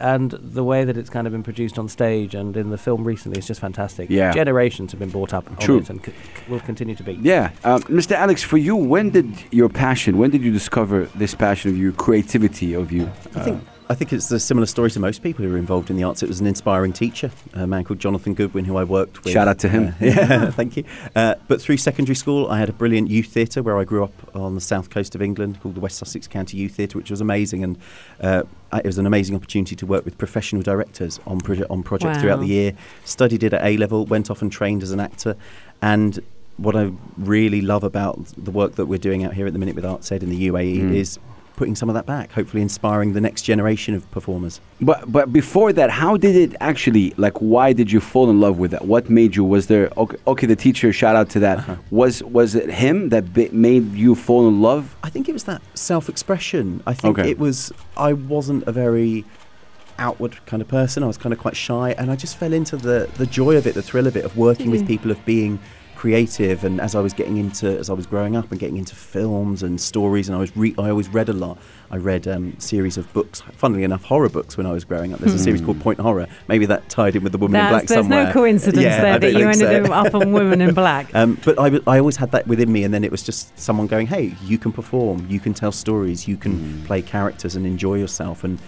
and 0.00 0.30
the 0.32 0.62
way 0.62 0.84
that 0.84 0.96
it's 0.96 1.10
kind 1.10 1.26
of 1.26 1.32
been 1.32 1.42
produced 1.42 1.78
on 1.78 1.88
stage 1.88 2.34
and 2.34 2.56
in 2.56 2.70
the 2.70 2.78
film 2.78 3.02
recently 3.04 3.38
is 3.38 3.46
just 3.46 3.60
fantastic. 3.60 4.10
Yeah. 4.10 4.32
generations 4.32 4.92
have 4.92 5.00
been 5.00 5.10
brought 5.10 5.32
up 5.34 5.50
on 5.50 5.56
True. 5.56 5.78
it 5.78 5.90
and 5.90 6.04
c- 6.04 6.12
c- 6.12 6.50
will 6.52 6.60
continue 6.60 6.94
to 6.94 7.02
be. 7.02 7.14
Yeah, 7.22 7.50
um, 7.64 7.82
Mr. 7.84 8.12
Alex, 8.12 8.42
for 8.42 8.58
you, 8.58 8.76
when 8.76 9.10
did 9.10 9.26
your 9.50 9.68
passion? 9.68 10.18
When 10.18 10.30
did 10.30 10.42
you 10.42 10.52
discover 10.52 11.06
this 11.14 11.34
passion 11.34 11.70
of 11.70 11.76
you, 11.78 11.92
creativity 11.92 12.74
of 12.74 12.92
you? 12.92 13.10
I 13.34 13.40
think 13.40 13.64
I 13.90 13.94
think 13.94 14.12
it's 14.12 14.30
a 14.30 14.38
similar 14.38 14.66
story 14.66 14.90
to 14.90 15.00
most 15.00 15.22
people 15.22 15.44
who 15.46 15.54
are 15.54 15.56
involved 15.56 15.88
in 15.88 15.96
the 15.96 16.02
arts. 16.02 16.22
It 16.22 16.28
was 16.28 16.40
an 16.40 16.46
inspiring 16.46 16.92
teacher, 16.92 17.30
a 17.54 17.66
man 17.66 17.84
called 17.84 17.98
Jonathan 18.00 18.34
Goodwin, 18.34 18.66
who 18.66 18.76
I 18.76 18.84
worked 18.84 19.24
with. 19.24 19.32
Shout 19.32 19.48
out 19.48 19.58
to 19.60 19.68
him. 19.70 19.88
Uh, 19.88 19.92
yeah, 20.00 20.50
thank 20.50 20.76
you. 20.76 20.84
Uh, 21.16 21.36
but 21.48 21.62
through 21.62 21.78
secondary 21.78 22.14
school, 22.14 22.48
I 22.48 22.58
had 22.58 22.68
a 22.68 22.72
brilliant 22.74 23.08
youth 23.08 23.28
theatre 23.28 23.62
where 23.62 23.78
I 23.78 23.84
grew 23.84 24.04
up 24.04 24.12
on 24.36 24.54
the 24.54 24.60
south 24.60 24.90
coast 24.90 25.14
of 25.14 25.22
England 25.22 25.60
called 25.62 25.74
the 25.74 25.80
West 25.80 25.96
Sussex 25.96 26.28
County 26.28 26.58
Youth 26.58 26.74
Theatre, 26.74 26.98
which 26.98 27.10
was 27.10 27.22
amazing. 27.22 27.64
And 27.64 27.78
uh, 28.20 28.42
it 28.74 28.84
was 28.84 28.98
an 28.98 29.06
amazing 29.06 29.34
opportunity 29.34 29.74
to 29.76 29.86
work 29.86 30.04
with 30.04 30.18
professional 30.18 30.60
directors 30.62 31.18
on, 31.26 31.40
proje- 31.40 31.66
on 31.70 31.82
projects 31.82 32.18
throughout 32.20 32.40
the 32.40 32.46
year. 32.46 32.74
Studied 33.06 33.42
it 33.42 33.54
at 33.54 33.64
A 33.64 33.78
level, 33.78 34.04
went 34.04 34.30
off 34.30 34.42
and 34.42 34.52
trained 34.52 34.82
as 34.82 34.90
an 34.90 35.00
actor. 35.00 35.34
And 35.80 36.18
what 36.58 36.76
I 36.76 36.92
really 37.16 37.62
love 37.62 37.84
about 37.84 38.18
the 38.36 38.50
work 38.50 38.74
that 38.74 38.84
we're 38.84 38.98
doing 38.98 39.24
out 39.24 39.32
here 39.32 39.46
at 39.46 39.54
the 39.54 39.58
minute 39.58 39.76
with 39.76 39.86
Arts 39.86 40.12
Ed 40.12 40.22
in 40.22 40.28
the 40.28 40.48
UAE 40.48 40.76
Mm. 40.78 40.94
is 40.94 41.18
putting 41.58 41.74
some 41.74 41.88
of 41.90 41.94
that 41.98 42.06
back, 42.06 42.30
hopefully 42.38 42.62
inspiring 42.62 43.12
the 43.12 43.20
next 43.20 43.42
generation 43.42 43.92
of 43.98 44.08
performers. 44.18 44.60
But 44.80 44.98
but 45.16 45.26
before 45.40 45.70
that, 45.78 45.90
how 46.02 46.12
did 46.16 46.34
it 46.44 46.52
actually 46.70 47.06
like? 47.24 47.36
Why 47.54 47.72
did 47.80 47.88
you 47.94 48.00
fall 48.12 48.30
in 48.30 48.38
love 48.46 48.56
with 48.62 48.70
that? 48.74 48.84
What 48.92 49.10
made 49.20 49.34
you? 49.36 49.44
Was 49.56 49.66
there 49.72 49.86
okay? 50.02 50.16
okay 50.32 50.46
the 50.46 50.60
teacher, 50.66 50.88
shout 50.92 51.16
out 51.20 51.28
to 51.34 51.40
that. 51.46 51.58
Uh-huh. 51.58 51.76
Was 51.90 52.14
was 52.38 52.54
it 52.54 52.68
him 52.70 52.96
that 53.14 53.24
bi- 53.34 53.50
made 53.52 53.86
you 54.04 54.14
fall 54.14 54.44
in 54.52 54.56
love? 54.62 54.84
I 55.02 55.10
think 55.10 55.28
it 55.28 55.32
was 55.38 55.44
that 55.44 55.60
self-expression. 55.74 56.64
I 56.86 56.94
think 56.94 57.18
Okay. 57.18 57.28
it 57.30 57.38
was. 57.46 57.72
I 57.96 58.12
wasn't 58.12 58.62
a 58.68 58.72
very 58.72 59.24
outward 59.98 60.34
kind 60.46 60.62
of 60.62 60.68
person. 60.68 61.02
I 61.02 61.08
was 61.12 61.18
kind 61.18 61.32
of 61.32 61.40
quite 61.40 61.56
shy, 61.56 61.88
and 61.98 62.06
I 62.12 62.16
just 62.24 62.36
fell 62.36 62.52
into 62.52 62.76
the 62.76 62.98
the 63.16 63.26
joy 63.26 63.56
of 63.56 63.66
it, 63.66 63.74
the 63.74 63.82
thrill 63.82 64.06
of 64.06 64.16
it, 64.16 64.24
of 64.24 64.36
working 64.36 64.70
with 64.70 64.86
people, 64.86 65.10
of 65.10 65.18
being 65.24 65.58
creative. 65.98 66.62
And 66.62 66.80
as 66.80 66.94
I 66.94 67.00
was 67.00 67.12
getting 67.12 67.36
into, 67.38 67.76
as 67.76 67.90
I 67.90 67.92
was 67.92 68.06
growing 68.06 68.36
up 68.36 68.50
and 68.52 68.60
getting 68.60 68.76
into 68.76 68.94
films 68.94 69.64
and 69.64 69.80
stories, 69.80 70.28
and 70.28 70.36
I 70.36 70.38
was 70.38 70.56
re- 70.56 70.74
I 70.78 70.90
always 70.90 71.08
read 71.08 71.28
a 71.28 71.32
lot. 71.32 71.58
I 71.90 71.96
read 71.96 72.28
um, 72.28 72.58
series 72.60 72.96
of 72.96 73.12
books, 73.12 73.40
funnily 73.56 73.82
enough, 73.82 74.04
horror 74.04 74.28
books 74.28 74.56
when 74.56 74.64
I 74.66 74.72
was 74.72 74.84
growing 74.84 75.12
up. 75.12 75.18
There's 75.18 75.34
a 75.34 75.38
series 75.38 75.60
called 75.60 75.80
Point 75.80 75.98
Horror. 75.98 76.28
Maybe 76.46 76.66
that 76.66 76.88
tied 76.88 77.16
in 77.16 77.24
with 77.24 77.32
the 77.32 77.38
Woman 77.38 77.60
in 77.60 77.64
That's, 77.66 77.72
Black 77.72 77.86
there's 77.88 78.04
somewhere. 78.06 78.26
no 78.26 78.32
coincidence 78.32 78.84
Yeah, 78.84 79.00
there 79.00 79.18
that 79.18 79.32
you 79.38 79.48
ended 79.48 79.86
so. 79.86 79.92
up 79.92 80.14
on 80.14 80.32
Women 80.32 80.60
in 80.60 80.72
Black. 80.74 81.08
Um, 81.18 81.36
but 81.44 81.58
I, 81.58 81.64
w- 81.64 81.82
I 81.86 81.98
always 81.98 82.16
had 82.16 82.30
that 82.30 82.46
within 82.46 82.70
me, 82.70 82.84
and 82.84 82.94
then 82.94 83.02
it 83.02 83.10
was 83.10 83.24
just 83.24 83.58
someone 83.58 83.88
going, 83.88 84.06
"Hey, 84.06 84.34
you 84.44 84.56
can 84.56 84.70
perform, 84.72 85.26
you 85.28 85.40
can 85.40 85.52
tell 85.52 85.72
stories, 85.72 86.28
you 86.28 86.36
can 86.36 86.84
play 86.84 87.02
characters 87.02 87.56
and 87.56 87.66
enjoy 87.66 87.96
yourself 87.96 88.44
and 88.44 88.60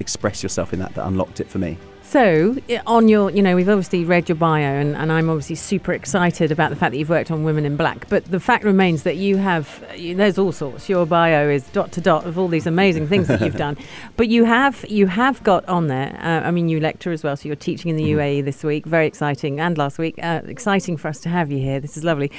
express 0.00 0.42
yourself 0.42 0.72
in 0.72 0.78
that." 0.80 0.94
That 0.94 1.06
unlocked 1.06 1.40
it 1.40 1.48
for 1.48 1.58
me. 1.58 1.78
So, 2.08 2.56
on 2.86 3.08
your, 3.08 3.30
you 3.30 3.42
know, 3.42 3.54
we've 3.54 3.68
obviously 3.68 4.02
read 4.02 4.30
your 4.30 4.36
bio, 4.36 4.62
and, 4.62 4.96
and 4.96 5.12
I'm 5.12 5.28
obviously 5.28 5.56
super 5.56 5.92
excited 5.92 6.50
about 6.50 6.70
the 6.70 6.76
fact 6.76 6.92
that 6.92 6.96
you've 6.96 7.10
worked 7.10 7.30
on 7.30 7.44
Women 7.44 7.66
in 7.66 7.76
Black. 7.76 8.08
But 8.08 8.24
the 8.24 8.40
fact 8.40 8.64
remains 8.64 9.02
that 9.02 9.16
you 9.16 9.36
have, 9.36 9.84
there's 9.94 10.38
all 10.38 10.50
sorts. 10.52 10.88
Your 10.88 11.04
bio 11.04 11.50
is 11.50 11.68
dot 11.68 11.92
to 11.92 12.00
dot 12.00 12.24
of 12.24 12.38
all 12.38 12.48
these 12.48 12.66
amazing 12.66 13.08
things 13.08 13.28
that 13.28 13.42
you've 13.42 13.56
done. 13.58 13.76
But 14.16 14.28
you 14.28 14.44
have, 14.44 14.86
you 14.88 15.06
have 15.06 15.42
got 15.42 15.68
on 15.68 15.88
there. 15.88 16.18
Uh, 16.22 16.48
I 16.48 16.50
mean, 16.50 16.70
you 16.70 16.80
lecture 16.80 17.12
as 17.12 17.22
well, 17.22 17.36
so 17.36 17.46
you're 17.46 17.56
teaching 17.56 17.90
in 17.90 17.96
the 17.96 18.12
UAE 18.12 18.42
this 18.42 18.64
week. 18.64 18.86
Very 18.86 19.06
exciting, 19.06 19.60
and 19.60 19.76
last 19.76 19.98
week. 19.98 20.14
Uh, 20.22 20.40
exciting 20.46 20.96
for 20.96 21.08
us 21.08 21.20
to 21.20 21.28
have 21.28 21.52
you 21.52 21.58
here. 21.58 21.78
This 21.78 21.98
is 21.98 22.04
lovely. 22.04 22.32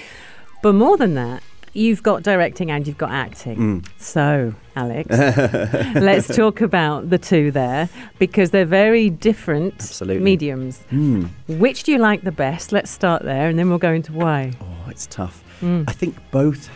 But 0.63 0.74
more 0.74 0.98
than 0.98 1.13
that, 1.13 1.44
you've 1.79 2.03
got 2.03 2.24
directing 2.24 2.69
and 2.69 2.86
you've 2.86 2.98
got 2.98 3.12
acting. 3.12 3.86
So, 3.98 4.53
Alex, 4.75 5.09
let's 5.95 6.36
talk 6.36 6.62
about 6.62 7.09
the 7.09 7.17
two 7.17 7.51
there 7.51 7.88
because 8.19 8.51
they're 8.51 8.65
very 8.65 9.09
different 9.09 9.75
Absolutely. 9.75 10.24
mediums. 10.24 10.79
Hmm. 10.89 11.25
Which 11.48 11.83
do 11.83 11.91
you 11.93 11.98
like 11.98 12.21
the 12.24 12.31
best? 12.33 12.71
Let's 12.71 12.91
start 12.91 13.24
there 13.24 13.48
and 13.48 13.57
then 13.57 13.69
we'll 13.69 13.77
go 13.79 13.93
into 13.93 14.12
why. 14.13 14.53
Oh, 14.62 14.89
it's 14.89 15.07
tough. 15.07 15.43
Mm. 15.62 15.86
I 15.89 15.91
think 15.93 16.15
both 16.31 16.69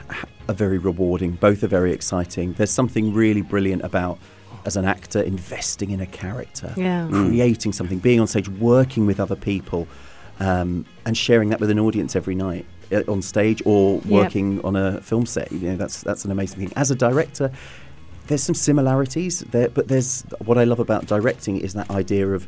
are 0.50 0.54
very 0.54 0.78
rewarding. 0.78 1.32
Both 1.34 1.64
are 1.64 1.68
very 1.68 1.94
exciting. 1.94 2.54
There's 2.54 2.72
something 2.72 3.14
really 3.14 3.42
brilliant 3.42 3.84
about, 3.84 4.20
as 4.66 4.76
an 4.76 4.86
actor, 4.86 5.22
investing 5.22 5.92
in 5.92 6.02
a 6.02 6.06
character, 6.06 6.74
Yeah. 6.76 7.08
creating 7.10 7.72
something, 7.74 8.00
being 8.00 8.20
on 8.20 8.28
stage, 8.28 8.50
working 8.50 9.06
with 9.06 9.20
other 9.22 9.36
people, 9.38 9.88
um, 10.42 10.86
and 11.06 11.16
sharing 11.18 11.50
that 11.50 11.60
with 11.62 11.70
an 11.70 11.80
audience 11.80 12.16
every 12.16 12.36
night 12.36 12.66
Uh, 12.94 13.12
on 13.12 13.22
stage 13.22 13.62
or 13.66 13.96
Yep. 13.96 14.06
working 14.06 14.62
on 14.64 14.76
a 14.76 15.02
film 15.02 15.26
set. 15.26 15.52
You 15.52 15.70
know, 15.72 15.76
that's 15.78 16.02
that's 16.02 16.26
an 16.26 16.32
amazing 16.32 16.60
thing. 16.60 16.72
As 16.76 16.92
a 16.92 16.96
director, 16.96 17.52
there's 18.28 18.44
some 18.44 18.56
similarities 18.56 19.40
there, 19.52 19.70
but 19.70 19.88
there's 19.88 20.22
what 20.46 20.58
I 20.58 20.64
love 20.64 20.80
about 20.80 21.06
directing 21.08 21.58
is 21.60 21.74
that 21.74 21.90
idea 21.92 22.28
of 22.30 22.48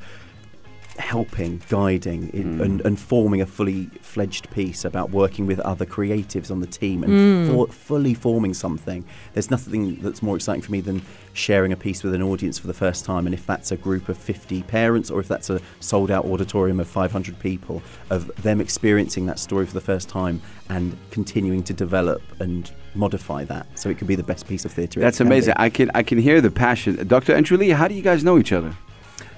helping, 0.97 1.61
guiding, 1.69 2.29
in, 2.29 2.55
hmm. 2.55 2.61
and, 2.61 2.81
and 2.81 2.99
forming 2.99 3.41
a 3.41 3.45
fully 3.45 3.85
fledged 4.01 4.49
piece 4.51 4.85
about 4.85 5.11
working 5.11 5.45
with 5.45 5.59
other 5.61 5.85
creatives 5.85 6.51
on 6.51 6.59
the 6.59 6.67
team 6.67 7.03
and 7.03 7.47
hmm. 7.47 7.53
for, 7.53 7.67
fully 7.67 8.13
forming 8.13 8.53
something. 8.53 9.03
There's 9.33 9.51
nothing 9.51 9.95
that's 9.97 10.23
more 10.23 10.35
exciting 10.35 10.61
for 10.61 10.71
me 10.71 10.81
than 10.81 11.01
sharing 11.33 11.71
a 11.73 11.75
piece 11.75 12.03
with 12.03 12.13
an 12.13 12.21
audience 12.21 12.57
for 12.57 12.67
the 12.67 12.73
first 12.73 13.05
time. 13.05 13.25
And 13.25 13.33
if 13.33 13.45
that's 13.45 13.71
a 13.71 13.77
group 13.77 14.09
of 14.09 14.17
50 14.17 14.63
parents 14.63 15.11
or 15.11 15.19
if 15.19 15.27
that's 15.27 15.49
a 15.49 15.61
sold 15.79 16.11
out 16.11 16.25
auditorium 16.25 16.79
of 16.79 16.87
500 16.87 17.37
people, 17.39 17.81
of 18.09 18.27
them 18.41 18.61
experiencing 18.61 19.25
that 19.25 19.39
story 19.39 19.65
for 19.65 19.73
the 19.73 19.81
first 19.81 20.09
time 20.09 20.41
and 20.69 20.97
continuing 21.11 21.63
to 21.63 21.73
develop 21.73 22.21
and 22.39 22.71
modify 22.95 23.43
that 23.43 23.67
so 23.77 23.89
it 23.89 23.97
can 23.97 24.07
be 24.07 24.15
the 24.15 24.23
best 24.23 24.47
piece 24.47 24.65
of 24.65 24.71
theatre. 24.71 24.99
That's 24.99 25.17
can 25.17 25.27
be. 25.27 25.35
amazing. 25.35 25.55
I 25.57 25.69
can 25.69 25.91
I 25.93 26.03
can 26.03 26.17
hear 26.17 26.41
the 26.41 26.51
passion. 26.51 27.07
Dr. 27.07 27.35
Andrew 27.35 27.57
Lee, 27.57 27.69
how 27.69 27.87
do 27.87 27.93
you 27.93 28.01
guys 28.01 28.23
know 28.23 28.37
each 28.37 28.53
other? 28.53 28.73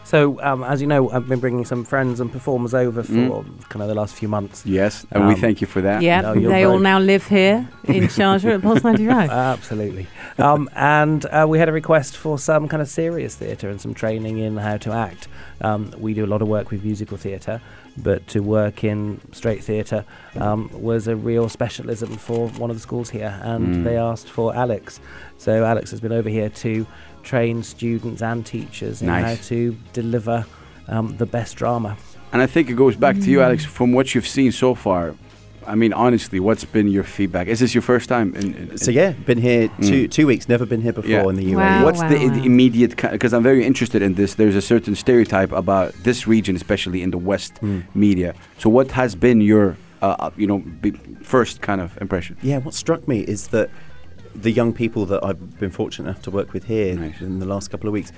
So, 0.07 0.39
um, 0.41 0.63
as 0.63 0.79
you 0.79 0.87
know, 0.87 1.09
I've 1.09 1.27
been 1.27 1.41
bringing 1.41 1.65
some 1.65 1.83
friends 1.83 2.21
and 2.21 2.31
performers 2.31 2.73
over 2.73 3.03
for 3.03 3.11
Mm. 3.11 3.67
kind 3.67 3.81
of 3.83 3.89
the 3.89 3.93
last 3.93 4.15
few 4.15 4.29
months. 4.29 4.63
Yes, 4.65 5.05
and 5.11 5.27
we 5.27 5.33
Um, 5.33 5.41
thank 5.41 5.59
you 5.59 5.67
for 5.67 5.81
that. 5.81 6.01
Yeah, 6.01 6.21
No, 6.21 6.33
they 6.33 6.63
all 6.63 6.79
now 6.79 6.97
live 6.97 7.27
here 7.27 7.67
in 7.83 8.03
Sharjah 8.17 8.53
at 8.55 8.61
Pulse 8.61 8.85
95. 8.85 9.29
Absolutely. 9.29 10.07
Um, 10.39 10.69
and 10.77 11.25
uh, 11.25 11.45
we 11.49 11.59
had 11.59 11.67
a 11.67 11.73
request 11.73 12.15
for 12.15 12.39
some 12.39 12.69
kind 12.69 12.81
of 12.81 12.87
serious 12.87 13.35
theatre 13.35 13.67
and 13.69 13.81
some 13.81 13.93
training 13.93 14.37
in 14.37 14.55
how 14.55 14.77
to 14.77 14.93
act. 14.93 15.27
Um, 15.59 15.91
we 15.99 16.13
do 16.13 16.23
a 16.23 16.31
lot 16.33 16.41
of 16.41 16.47
work 16.47 16.71
with 16.71 16.85
musical 16.85 17.17
theatre, 17.17 17.59
but 17.97 18.25
to 18.27 18.39
work 18.39 18.85
in 18.85 19.19
straight 19.33 19.61
theatre 19.61 20.05
um, 20.39 20.69
was 20.73 21.09
a 21.09 21.17
real 21.17 21.49
specialism 21.49 22.15
for 22.15 22.47
one 22.57 22.69
of 22.69 22.77
the 22.77 22.81
schools 22.81 23.09
here, 23.09 23.37
and 23.43 23.75
Mm. 23.77 23.83
they 23.83 23.97
asked 23.97 24.29
for 24.29 24.55
Alex. 24.55 25.01
So 25.37 25.65
Alex 25.65 25.91
has 25.91 25.99
been 25.99 26.13
over 26.13 26.29
here 26.29 26.47
to 26.49 26.85
train 27.27 27.61
students 27.63 28.21
and 28.21 28.45
teachers 28.45 29.01
in 29.01 29.07
Nice. 29.07 29.23
how 29.25 29.43
to 29.49 29.75
deliver 29.93 30.45
um, 30.87 31.17
the 31.17 31.25
best 31.25 31.57
drama. 31.57 31.97
And 32.31 32.41
I 32.41 32.47
think 32.47 32.69
it 32.69 32.75
goes 32.75 32.95
back 32.95 33.15
to 33.17 33.29
you, 33.29 33.41
Alex, 33.41 33.65
from 33.65 33.91
what 33.93 34.05
you've 34.15 34.27
seen 34.27 34.51
so 34.51 34.73
far. 34.75 35.13
I 35.65 35.75
mean, 35.75 35.91
honestly, 35.91 36.39
what's 36.39 36.63
been 36.63 36.87
your 36.87 37.03
feedback? 37.03 37.47
Is 37.47 37.59
this 37.59 37.75
your 37.75 37.81
first 37.81 38.07
time? 38.07 38.33
In, 38.35 38.53
in, 38.55 38.77
So 38.77 38.89
yeah, 38.91 39.11
been 39.25 39.37
here 39.49 39.67
two 39.81 40.07
Mm. 40.07 40.11
two 40.17 40.25
weeks. 40.31 40.47
Never 40.47 40.65
been 40.65 40.81
here 40.81 40.93
before 40.93 41.11
Yeah. 41.11 41.29
in 41.31 41.35
the 41.35 41.43
UAE. 41.53 41.55
Wow. 41.57 41.83
What's 41.85 41.99
the, 42.11 42.17
wow. 42.27 42.35
the 42.37 42.43
immediate? 42.51 42.91
Because 43.17 43.33
I'm 43.33 43.43
very 43.43 43.63
interested 43.65 44.01
in 44.01 44.13
this. 44.13 44.35
There's 44.35 44.55
a 44.55 44.61
certain 44.73 44.95
stereotype 44.95 45.51
about 45.63 45.87
this 46.07 46.19
region, 46.35 46.55
especially 46.55 47.01
in 47.05 47.11
the 47.11 47.17
West 47.31 47.53
Mm. 47.61 47.83
media. 47.93 48.33
So, 48.61 48.69
what 48.69 48.91
has 48.91 49.11
been 49.15 49.41
your, 49.41 49.75
uh, 50.01 50.15
uh, 50.19 50.29
you 50.41 50.47
know, 50.47 50.59
be, 50.81 50.89
first 51.21 51.55
kind 51.61 51.81
of 51.81 51.89
impression? 52.01 52.37
Yeah, 52.41 52.59
what 52.65 52.73
struck 52.73 53.01
me 53.13 53.17
is 53.35 53.47
that 53.47 53.67
the 54.37 54.51
young 54.51 54.71
people 54.73 55.05
that 55.07 55.23
I've 55.23 55.59
been 55.59 55.71
fortunate 55.71 56.09
enough 56.09 56.21
to 56.23 56.31
work 56.31 56.53
with 56.53 56.65
here 56.65 56.95
Nice. 56.95 57.21
in 57.21 57.39
the 57.39 57.45
last 57.45 57.69
couple 57.71 57.87
of 57.89 57.93
weeks 57.93 58.11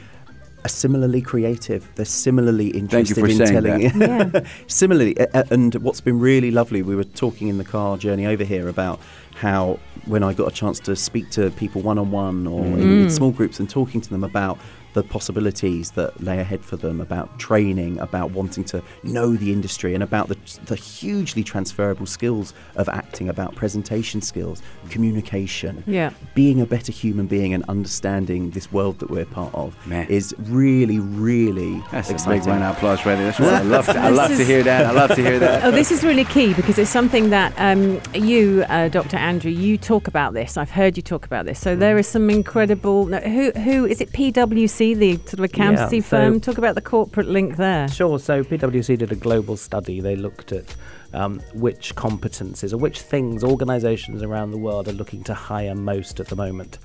are 0.66 0.70
similarly 0.70 1.22
creative. 1.22 1.90
They're 1.96 2.04
similarly 2.06 2.72
Thank 2.72 2.92
you 2.92 2.98
interested 3.00 3.16
for 3.22 3.28
in 3.28 3.38
saying 3.38 3.54
telling. 3.54 3.82
Yeah. 4.36 4.48
similarly, 4.68 5.16
a- 5.18 5.30
a- 5.34 5.46
and 5.54 5.74
what's 5.76 6.02
been 6.02 6.20
really 6.20 6.52
lovely, 6.52 6.82
we 6.82 6.96
were 6.98 7.06
talking 7.06 7.48
in 7.48 7.58
the 7.58 7.64
car 7.64 7.98
journey 7.98 8.26
over 8.26 8.44
here 8.44 8.68
about 8.68 9.00
how 9.36 9.80
when 10.06 10.22
I 10.24 10.34
got 10.34 10.52
a 10.52 10.54
chance 10.54 10.80
to 10.82 10.96
speak 10.98 11.30
to 11.32 11.50
people 11.52 11.82
one 11.82 11.98
on 11.98 12.12
one 12.12 12.46
or 12.48 12.66
in, 12.66 12.80
in 12.82 13.08
Mm. 13.08 13.12
small 13.12 13.32
groups 13.32 13.60
and 13.62 13.70
talking 13.70 14.02
to 14.02 14.10
them 14.10 14.24
about 14.26 14.58
the 14.94 15.04
possibilities 15.04 15.92
that 15.92 16.22
lay 16.24 16.40
ahead 16.40 16.64
for 16.66 16.76
them, 16.78 17.00
about 17.02 17.38
training, 17.40 18.00
about 18.00 18.32
wanting 18.32 18.64
to 18.66 18.82
know 19.04 19.36
the 19.36 19.52
industry, 19.54 19.94
and 19.94 20.02
about 20.04 20.28
the, 20.28 20.38
the 20.66 20.76
hugely 20.76 21.44
transferable 21.44 22.06
skills 22.06 22.54
of 22.76 22.90
acting, 22.90 23.30
about 23.30 23.56
presentation 23.56 24.22
skills, 24.22 24.62
communication, 24.90 25.84
Yeah. 25.88 26.12
being 26.36 26.62
a 26.62 26.66
better 26.66 26.92
human 26.92 27.28
being, 27.28 27.54
and 27.54 27.64
understanding 27.70 28.52
this 28.52 28.72
world 28.72 29.00
that 29.00 29.10
we're 29.10 29.26
part 29.26 29.54
of 29.56 29.76
Man. 29.88 30.08
is 30.08 30.36
really, 30.40 31.00
really 31.00 31.82
That's 31.92 32.10
a 32.10 32.14
big 32.14 32.16
exciting. 32.16 32.50
round 32.52 32.64
of 32.64 32.76
applause 32.78 33.06
right 33.06 33.16
there. 33.16 33.26
That's 33.26 33.40
what 33.40 33.54
I 33.54 33.62
love. 33.62 33.86
To, 33.86 34.00
I 34.00 34.10
This 34.10 34.18
love 34.18 34.38
to 34.38 34.46
hear 34.46 34.64
that. 34.64 34.86
I 34.86 34.92
love 34.92 35.10
to 35.16 35.22
hear 35.24 35.40
that. 35.40 35.64
Oh, 35.70 35.72
this 35.72 35.92
is 35.92 36.04
really 36.04 36.24
key 36.26 36.54
because 36.54 36.78
it's 36.80 36.90
something 36.90 37.30
that 37.32 37.54
um, 37.58 38.00
you, 38.14 38.64
uh, 38.70 38.88
Dr. 38.88 39.18
Andrew, 39.18 39.52
you 39.52 39.78
talk 39.78 40.08
about 40.08 40.34
this. 40.34 40.58
I've 40.58 40.72
heard 40.72 40.96
you 40.98 41.04
talk 41.04 41.26
about 41.26 41.46
this. 41.46 41.60
So 41.60 41.76
there 41.76 41.98
is 41.98 42.08
some 42.08 42.30
incredible. 42.30 43.06
No, 43.06 43.20
who 43.20 43.52
who 43.52 43.86
is 43.86 44.00
it? 44.02 44.12
PwC, 44.12 44.89
the 44.94 45.16
sort 45.18 45.34
of 45.36 45.44
accountancy 45.44 45.98
Yeah, 45.98 46.02
so- 46.04 46.08
firm. 46.10 46.40
Talk 46.42 46.58
about 46.58 46.76
the 46.76 46.82
corporate 46.82 47.28
link 47.28 47.58
there. 47.58 47.88
Sure. 47.88 48.20
So 48.20 48.44
PwC 48.44 48.98
did 48.98 49.12
a 49.12 49.16
global 49.16 49.58
study. 49.58 50.00
They 50.02 50.16
looked 50.16 50.52
at 50.52 50.76
um, 51.14 51.40
which 51.54 51.96
competencies 51.96 52.72
or 52.74 52.78
which 52.78 53.02
things 53.02 53.44
organisations 53.44 54.22
around 54.22 54.52
the 54.52 54.58
world 54.58 54.88
are 54.88 54.94
looking 54.94 55.24
to 55.24 55.34
hire 55.34 55.74
most 55.76 56.20
at 56.20 56.28
the 56.28 56.36
moment. 56.36 56.78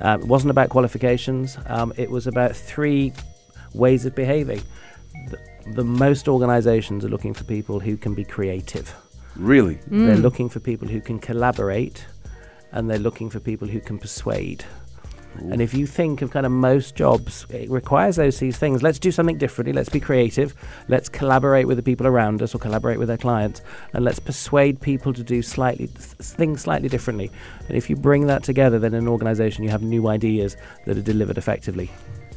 Um, 0.00 0.20
it 0.20 0.26
wasn't 0.28 0.50
about 0.50 0.68
qualifications. 0.70 1.56
Um, 1.66 1.92
it 1.96 2.10
was 2.10 2.26
about 2.26 2.54
three 2.54 3.12
ways 3.74 4.04
of 4.04 4.14
behaving. 4.14 4.62
The, 5.30 5.38
the 5.72 5.84
most 5.84 6.28
organisations 6.28 7.04
are 7.04 7.08
looking 7.08 7.34
for 7.34 7.44
people 7.44 7.80
who 7.80 7.96
can 7.96 8.14
be 8.14 8.24
creative. 8.24 8.94
Really? 9.36 9.78
They're 9.86 10.16
Mm. 10.16 10.22
looking 10.22 10.48
for 10.48 10.60
people 10.60 10.88
who 10.88 11.00
can 11.00 11.18
collaborate, 11.18 12.04
and 12.72 12.90
they're 12.90 12.98
looking 12.98 13.30
for 13.30 13.40
people 13.40 13.68
who 13.68 13.80
can 13.80 13.96
persuade. 13.98 14.64
And 15.38 15.60
if 15.60 15.72
you 15.72 15.86
think 15.86 16.22
of 16.22 16.30
kind 16.30 16.44
of 16.44 16.52
most 16.52 16.94
jobs, 16.94 17.46
it 17.50 17.70
requires 17.70 18.16
those 18.16 18.38
these 18.38 18.58
things. 18.58 18.82
Let's 18.82 18.98
do 18.98 19.10
something 19.10 19.38
differently. 19.38 19.72
Let's 19.72 19.88
be 19.88 20.00
creative. 20.00 20.54
Let's 20.88 21.08
collaborate 21.08 21.66
with 21.66 21.76
the 21.76 21.82
people 21.82 22.06
around 22.06 22.42
us 22.42 22.54
or 22.54 22.58
collaborate 22.58 22.98
with 22.98 23.10
our 23.10 23.16
clients. 23.16 23.62
And 23.92 24.04
let's 24.04 24.18
persuade 24.18 24.80
people 24.80 25.12
to 25.12 25.22
do 25.22 25.42
slightly 25.42 25.86
th- 25.86 25.98
things 25.98 26.62
slightly 26.62 26.88
differently. 26.88 27.30
And 27.68 27.76
if 27.76 27.88
you 27.88 27.96
bring 27.96 28.26
that 28.26 28.42
together, 28.42 28.78
then 28.78 28.92
in 28.94 29.02
an 29.02 29.08
organization, 29.08 29.64
you 29.64 29.70
have 29.70 29.82
new 29.82 30.08
ideas 30.08 30.56
that 30.86 30.96
are 30.96 31.02
delivered 31.02 31.38
effectively. 31.38 31.90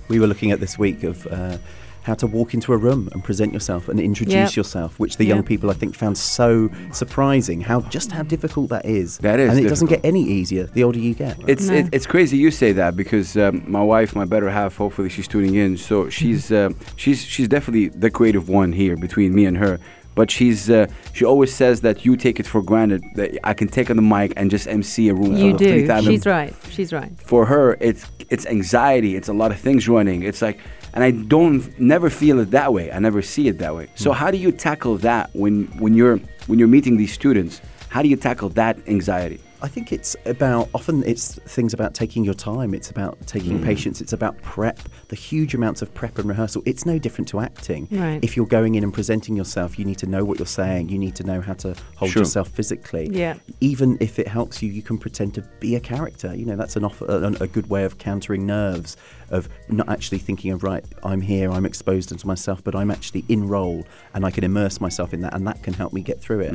We 0.08 0.20
were 0.20 0.28
looking 0.28 0.52
at 0.52 0.60
this 0.60 0.78
week 0.78 1.04
of 1.04 1.26
uh, 1.28 1.58
how 2.04 2.14
to 2.16 2.28
walk 2.28 2.54
into 2.54 2.74
a 2.74 2.78
room 2.78 3.10
and 3.14 3.24
present 3.24 3.54
yourself 3.54 3.90
and 3.90 4.00
introduce 4.00 4.34
Yep. 4.34 4.56
yourself, 4.56 5.00
which 5.00 5.18
the 5.18 5.26
Yep. 5.26 5.36
young 5.36 5.44
people 5.44 5.70
I 5.72 5.74
think 5.74 5.96
found 5.96 6.18
so 6.18 6.70
surprising. 6.92 7.62
How 7.62 7.82
just 7.82 8.12
how 8.12 8.24
difficult 8.24 8.70
that 8.70 8.86
is. 8.86 9.18
That 9.20 9.40
is 9.40 9.50
and 9.52 9.66
it 9.66 9.70
doesn't 9.70 9.88
get 9.88 10.02
any 10.04 10.24
easier 10.24 10.66
the 10.74 10.84
older 10.84 11.00
you 11.00 11.14
get. 11.14 11.38
It's 11.48 11.68
No. 11.70 11.76
it, 11.76 11.86
it's 11.92 12.06
crazy 12.06 12.38
you 12.38 12.52
say 12.52 12.72
that 12.74 12.96
because 12.96 13.36
um, 13.38 13.64
my 13.68 13.82
wife, 13.82 14.16
my 14.16 14.26
better 14.26 14.50
half, 14.50 14.76
hopefully 14.78 15.10
she's 15.10 15.28
tuning 15.28 15.56
in. 15.56 15.78
So 15.78 16.10
she's 16.10 16.52
uh, 16.52 16.70
she's 16.96 17.24
she's 17.24 17.48
definitely 17.48 17.88
the 17.90 18.12
creative 18.12 18.50
one 18.50 18.72
here 18.74 18.96
between 18.98 19.34
me 19.34 19.46
and 19.46 19.58
her. 19.58 19.80
But 20.16 20.30
she's 20.30 20.70
uh, 20.70 20.86
she 21.14 21.26
always 21.26 21.52
says 21.54 21.82
that 21.82 22.06
you 22.06 22.16
take 22.16 22.40
it 22.40 22.46
for 22.46 22.62
granted 22.62 23.02
that 23.16 23.32
I 23.44 23.54
can 23.56 23.68
take 23.68 23.90
on 23.90 23.96
the 23.96 24.04
mic 24.04 24.34
and 24.38 24.52
just 24.52 24.68
MC 24.68 25.10
a 25.10 25.14
room. 25.14 25.36
You 25.36 25.58
do. 25.58 25.88
She's 26.04 26.26
right. 26.28 26.54
She's 26.70 26.94
right. 26.94 27.12
for 27.20 27.46
her 27.48 27.78
it's 27.80 28.06
it's 28.30 28.46
anxiety 28.46 29.16
it's 29.16 29.28
a 29.28 29.34
lot 29.34 29.52
of 29.52 29.60
things 29.60 29.88
running 29.88 30.24
it's 30.24 30.42
like 30.42 30.58
and 30.94 31.04
i 31.04 31.12
don't 31.12 31.78
never 31.80 32.10
feel 32.10 32.40
it 32.40 32.52
that 32.52 32.74
way 32.74 32.92
i 32.92 33.00
never 33.00 33.22
see 33.22 33.48
it 33.48 33.58
that 33.60 33.76
way 33.76 33.88
so 33.96 34.12
how 34.12 34.30
do 34.32 34.38
you 34.38 34.52
tackle 34.52 34.98
that 34.98 35.30
when 35.34 35.66
when 35.80 35.94
you're 35.94 36.18
when 36.48 36.60
you're 36.60 36.68
meeting 36.68 36.98
these 36.98 37.14
students 37.14 37.62
how 37.90 38.02
do 38.02 38.08
you 38.10 38.16
tackle 38.18 38.50
that 38.50 38.78
anxiety 38.88 39.40
I 39.62 39.70
think 39.70 39.94
it's 39.94 40.14
about 40.26 40.68
often 40.76 41.04
it's 41.06 41.36
things 41.56 41.74
about 41.74 41.94
taking 41.94 42.26
your 42.26 42.34
time. 42.34 42.74
It's 42.74 42.90
about 42.92 43.16
taking 43.28 43.60
Mm. 43.60 43.64
patience. 43.64 44.02
It's 44.02 44.12
about 44.12 44.36
prep. 44.42 44.78
The 45.08 45.16
huge 45.16 45.56
amounts 45.56 45.82
of 45.82 45.94
prep 45.94 46.18
and 46.20 46.28
rehearsal. 46.28 46.64
It's 46.66 46.86
no 46.86 47.00
different 47.00 47.30
to 47.30 47.40
acting. 47.40 47.88
Right. 47.90 48.20
If 48.22 48.36
you're 48.36 48.46
going 48.46 48.76
in 48.76 48.84
and 48.84 48.94
presenting 48.94 49.38
yourself, 49.38 49.80
you 49.80 49.86
need 49.86 50.00
to 50.00 50.06
know 50.06 50.26
what 50.26 50.38
you're 50.38 50.46
saying. 50.62 50.90
You 50.90 50.98
need 50.98 51.16
to 51.16 51.24
know 51.24 51.40
how 51.40 51.54
to 51.64 51.76
hold 51.96 52.12
Sure. 52.12 52.24
yourself 52.24 52.50
physically. 52.50 53.08
Yeah. 53.14 53.36
Even 53.62 53.96
if 54.02 54.20
it 54.20 54.28
helps 54.28 54.62
you, 54.62 54.70
you 54.70 54.82
can 54.82 54.98
pretend 54.98 55.34
to 55.36 55.42
be 55.62 55.76
a 55.78 55.80
character. 55.80 56.36
You 56.36 56.46
know, 56.46 56.58
that's 56.58 56.76
an 56.76 56.84
offer, 56.84 57.06
a, 57.06 57.44
a 57.44 57.48
good 57.48 57.70
way 57.70 57.86
of 57.86 58.00
countering 58.00 58.46
nerves. 58.46 58.98
Of 59.30 59.50
not 59.70 59.90
actually 59.90 60.20
thinking 60.20 60.52
of 60.52 60.64
right, 60.64 60.86
I'm 61.04 61.22
here, 61.22 61.52
I'm 61.52 61.66
exposed 61.66 62.12
into 62.12 62.28
myself, 62.28 62.64
but 62.64 62.76
I'm 62.76 62.92
actually 62.92 63.26
in 63.30 63.48
role, 63.48 63.86
and 64.14 64.26
I 64.26 64.32
can 64.32 64.44
immerse 64.44 64.80
myself 64.80 65.14
in 65.14 65.22
that, 65.22 65.34
and 65.34 65.48
that 65.48 65.64
can 65.64 65.74
help 65.74 65.94
me 65.94 66.02
get 66.02 66.20
through 66.20 66.42
it. 66.42 66.52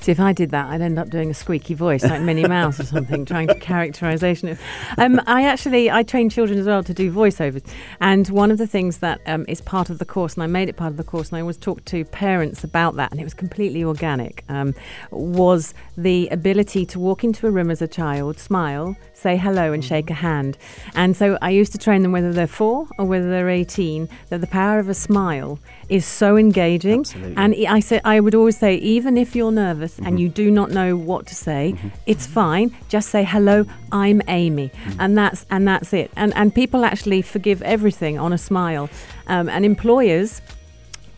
See, 0.00 0.12
if 0.12 0.20
I 0.20 0.32
did 0.32 0.50
that, 0.50 0.66
I'd 0.66 0.80
end 0.80 0.98
up 0.98 1.10
doing 1.10 1.30
a 1.30 1.34
squeaky 1.34 1.74
voice 1.74 2.04
like 2.04 2.20
Minnie 2.22 2.46
Mouse 2.46 2.78
or 2.78 2.84
something, 2.84 3.24
trying 3.24 3.48
to 3.48 3.54
characterization 3.54 4.48
it. 4.48 4.58
Um, 4.98 5.20
I 5.26 5.44
actually 5.44 5.90
I 5.90 6.02
train 6.02 6.28
children 6.30 6.58
as 6.58 6.66
well 6.66 6.82
to 6.84 6.94
do 6.94 7.12
voiceovers, 7.12 7.66
and 8.00 8.28
one 8.28 8.50
of 8.50 8.58
the 8.58 8.66
things 8.66 8.98
that 8.98 9.20
um, 9.26 9.44
is 9.48 9.60
part 9.60 9.90
of 9.90 9.98
the 9.98 10.04
course, 10.04 10.34
and 10.34 10.42
I 10.42 10.46
made 10.46 10.68
it 10.68 10.76
part 10.76 10.90
of 10.90 10.96
the 10.96 11.04
course, 11.04 11.30
and 11.30 11.38
I 11.38 11.40
always 11.40 11.56
talk 11.56 11.84
to 11.86 12.04
parents 12.04 12.64
about 12.64 12.96
that, 12.96 13.10
and 13.10 13.20
it 13.20 13.24
was 13.24 13.34
completely 13.34 13.82
organic. 13.84 14.44
Um, 14.48 14.74
was 15.10 15.74
the 15.96 16.28
ability 16.28 16.86
to 16.86 17.00
walk 17.00 17.24
into 17.24 17.46
a 17.46 17.50
room 17.50 17.70
as 17.70 17.82
a 17.82 17.88
child, 17.88 18.38
smile, 18.38 18.96
say 19.12 19.36
hello, 19.36 19.72
and 19.72 19.84
shake 19.84 20.10
a 20.10 20.14
hand, 20.14 20.58
and 20.94 21.16
so 21.16 21.38
I 21.42 21.50
used 21.50 21.72
to 21.72 21.78
train 21.78 22.01
them 22.02 22.12
whether 22.12 22.32
they're 22.32 22.46
four 22.46 22.88
or 22.98 23.04
whether 23.04 23.28
they're 23.30 23.48
eighteen 23.48 24.08
that 24.28 24.40
the 24.40 24.46
power 24.46 24.78
of 24.78 24.88
a 24.88 24.94
smile 24.94 25.58
is 25.88 26.04
so 26.06 26.36
engaging, 26.36 27.00
Absolutely. 27.00 27.36
and 27.36 27.54
I 27.66 27.80
said 27.80 28.00
I 28.04 28.20
would 28.20 28.34
always 28.34 28.58
say 28.58 28.76
even 28.76 29.16
if 29.16 29.34
you're 29.36 29.52
nervous 29.52 29.98
and 29.98 30.06
mm-hmm. 30.06 30.16
you 30.18 30.28
do 30.28 30.50
not 30.50 30.70
know 30.70 30.96
what 30.96 31.26
to 31.26 31.34
say, 31.34 31.74
mm-hmm. 31.76 31.88
it's 32.06 32.26
fine. 32.26 32.74
Just 32.88 33.08
say 33.10 33.24
hello. 33.24 33.64
I'm 33.90 34.22
Amy, 34.28 34.68
mm-hmm. 34.68 35.00
and 35.00 35.16
that's 35.16 35.44
and 35.50 35.66
that's 35.66 35.92
it. 35.92 36.10
And 36.16 36.32
and 36.34 36.54
people 36.54 36.84
actually 36.84 37.22
forgive 37.22 37.62
everything 37.62 38.18
on 38.18 38.32
a 38.32 38.38
smile, 38.38 38.88
um, 39.26 39.48
and 39.48 39.64
employers 39.64 40.40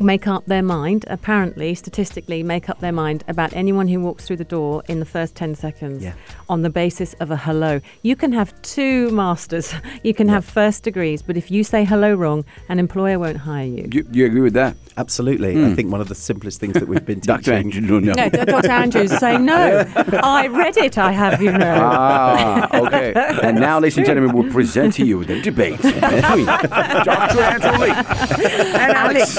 make 0.01 0.27
up 0.27 0.45
their 0.47 0.63
mind 0.63 1.05
apparently 1.09 1.75
statistically 1.75 2.43
make 2.43 2.69
up 2.69 2.81
their 2.81 2.93
mind 2.93 3.23
about 3.29 3.53
anyone 3.55 3.87
who 3.89 4.01
walks 4.01 4.27
through 4.27 4.37
the 4.37 4.45
door 4.45 4.83
in 4.89 4.99
the 4.99 5.07
first 5.07 5.35
10 5.37 5.55
seconds 5.55 6.03
Yeah. 6.03 6.15
on 6.49 6.63
the 6.63 6.71
basis 6.71 7.15
of 7.21 7.31
a 7.31 7.37
hello 7.37 7.81
you 8.03 8.17
can 8.17 8.33
have 8.33 8.61
two 8.63 9.11
masters 9.13 9.73
you 10.03 10.13
can 10.13 10.29
have 10.29 10.45
first 10.45 10.83
degrees 10.83 11.23
but 11.23 11.37
if 11.37 11.51
you 11.51 11.63
say 11.63 11.85
hello 11.85 12.13
wrong 12.15 12.45
an 12.69 12.79
employer 12.79 13.19
won't 13.19 13.39
hire 13.39 13.67
you 13.67 13.89
You, 13.93 14.07
you 14.11 14.27
agree 14.27 14.41
with 14.41 14.55
that? 14.55 14.77
Absolutely. 14.97 15.61
I 15.65 15.75
think 15.75 15.91
one 15.91 16.01
of 16.01 16.07
the 16.07 16.15
simplest 16.15 16.61
things 16.61 16.75
that 16.75 16.87
we've 16.87 17.05
been 17.05 17.19
Dr. 17.33 17.51
teaching. 17.59 17.75
Andrew, 17.83 18.01
no. 18.01 18.13
No, 18.13 18.29
Dr. 18.29 18.71
Andrews 18.71 19.11
is 19.11 19.19
saying 19.19 19.45
no. 19.45 19.85
I 20.23 20.47
read 20.47 20.77
it. 20.77 20.97
I 20.99 21.11
have 21.11 21.43
you 21.43 21.51
know. 21.51 21.81
Ah, 21.91 22.69
okay. 22.87 23.13
And 23.43 23.59
now, 23.59 23.81
ladies 23.81 23.97
and 23.97 24.07
gentlemen, 24.07 24.33
we'll 24.37 24.53
present 24.53 24.95
to 24.95 25.05
you 25.05 25.25
the 25.25 25.41
debate 25.41 25.79
between 25.83 26.47
Dr. 26.47 27.41
Andrew 27.41 27.85
Lee 27.85 27.91
and 27.91 28.93
Alex 28.93 29.35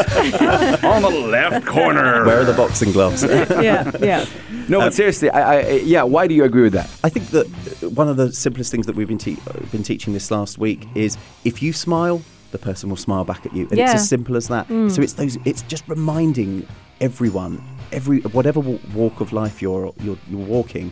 on 0.83 1.01
the 1.01 1.09
left 1.09 1.65
corner. 1.65 2.25
Where 2.25 2.41
are 2.41 2.45
the 2.45 2.53
boxing 2.53 2.91
gloves? 2.91 3.23
yeah, 3.23 3.91
yeah. 3.99 4.25
No, 4.67 4.79
but 4.79 4.87
um, 4.87 4.91
seriously, 4.91 5.29
I, 5.29 5.59
I, 5.59 5.69
yeah. 5.77 6.03
Why 6.03 6.27
do 6.27 6.33
you 6.33 6.43
agree 6.43 6.63
with 6.63 6.73
that? 6.73 6.89
I 7.03 7.09
think 7.09 7.27
that 7.27 7.45
one 7.93 8.09
of 8.09 8.17
the 8.17 8.31
simplest 8.31 8.71
things 8.71 8.85
that 8.85 8.95
we've 8.95 9.07
been, 9.07 9.17
te- 9.17 9.37
uh, 9.47 9.59
been 9.71 9.83
teaching 9.83 10.13
this 10.13 10.31
last 10.31 10.57
week 10.57 10.87
is 10.95 11.17
if 11.43 11.61
you 11.61 11.73
smile, 11.73 12.21
the 12.51 12.57
person 12.57 12.89
will 12.89 12.97
smile 12.97 13.25
back 13.25 13.45
at 13.45 13.53
you, 13.53 13.67
and 13.69 13.79
it's 13.79 13.93
as 13.93 14.09
simple 14.09 14.35
as 14.35 14.47
that. 14.47 14.67
Mm. 14.67 14.89
So 14.89 15.01
it's 15.01 15.13
those. 15.13 15.37
It's 15.45 15.61
just 15.63 15.87
reminding 15.87 16.67
everyone, 17.01 17.61
every 17.91 18.21
whatever 18.21 18.59
walk 18.59 19.19
of 19.21 19.33
life 19.33 19.61
you're 19.61 19.93
you're, 20.01 20.17
you're 20.29 20.45
walking. 20.45 20.91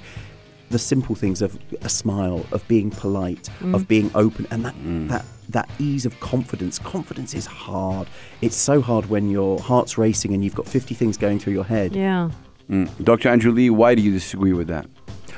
The 0.69 0.79
simple 0.79 1.13
things 1.13 1.41
of 1.43 1.57
a 1.81 1.89
smile, 1.89 2.45
of 2.51 2.67
being 2.67 2.89
polite, 2.89 3.47
of 3.61 3.83
mm. 3.83 3.87
being 3.87 4.11
open, 4.15 4.47
and 4.49 4.65
that 4.65 4.75
mm. 4.75 5.07
that 5.09 5.25
that 5.49 5.69
ease 5.79 6.05
of 6.05 6.19
confidence. 6.19 6.79
Confidence 6.79 7.33
is 7.33 7.45
hard. 7.45 8.07
It's 8.41 8.55
so 8.55 8.81
hard 8.81 9.09
when 9.09 9.29
your 9.29 9.59
heart's 9.59 9.97
racing 9.97 10.33
and 10.33 10.43
you've 10.43 10.55
got 10.55 10.67
50 10.67 10.95
things 10.95 11.17
going 11.17 11.39
through 11.39 11.53
your 11.53 11.65
head. 11.65 11.95
Yeah. 11.95 12.31
Mm. 12.69 13.03
Dr. 13.03 13.29
Andrew 13.29 13.51
Lee, 13.51 13.69
why 13.69 13.95
do 13.95 14.01
you 14.01 14.11
disagree 14.11 14.53
with 14.53 14.67
that? 14.67 14.87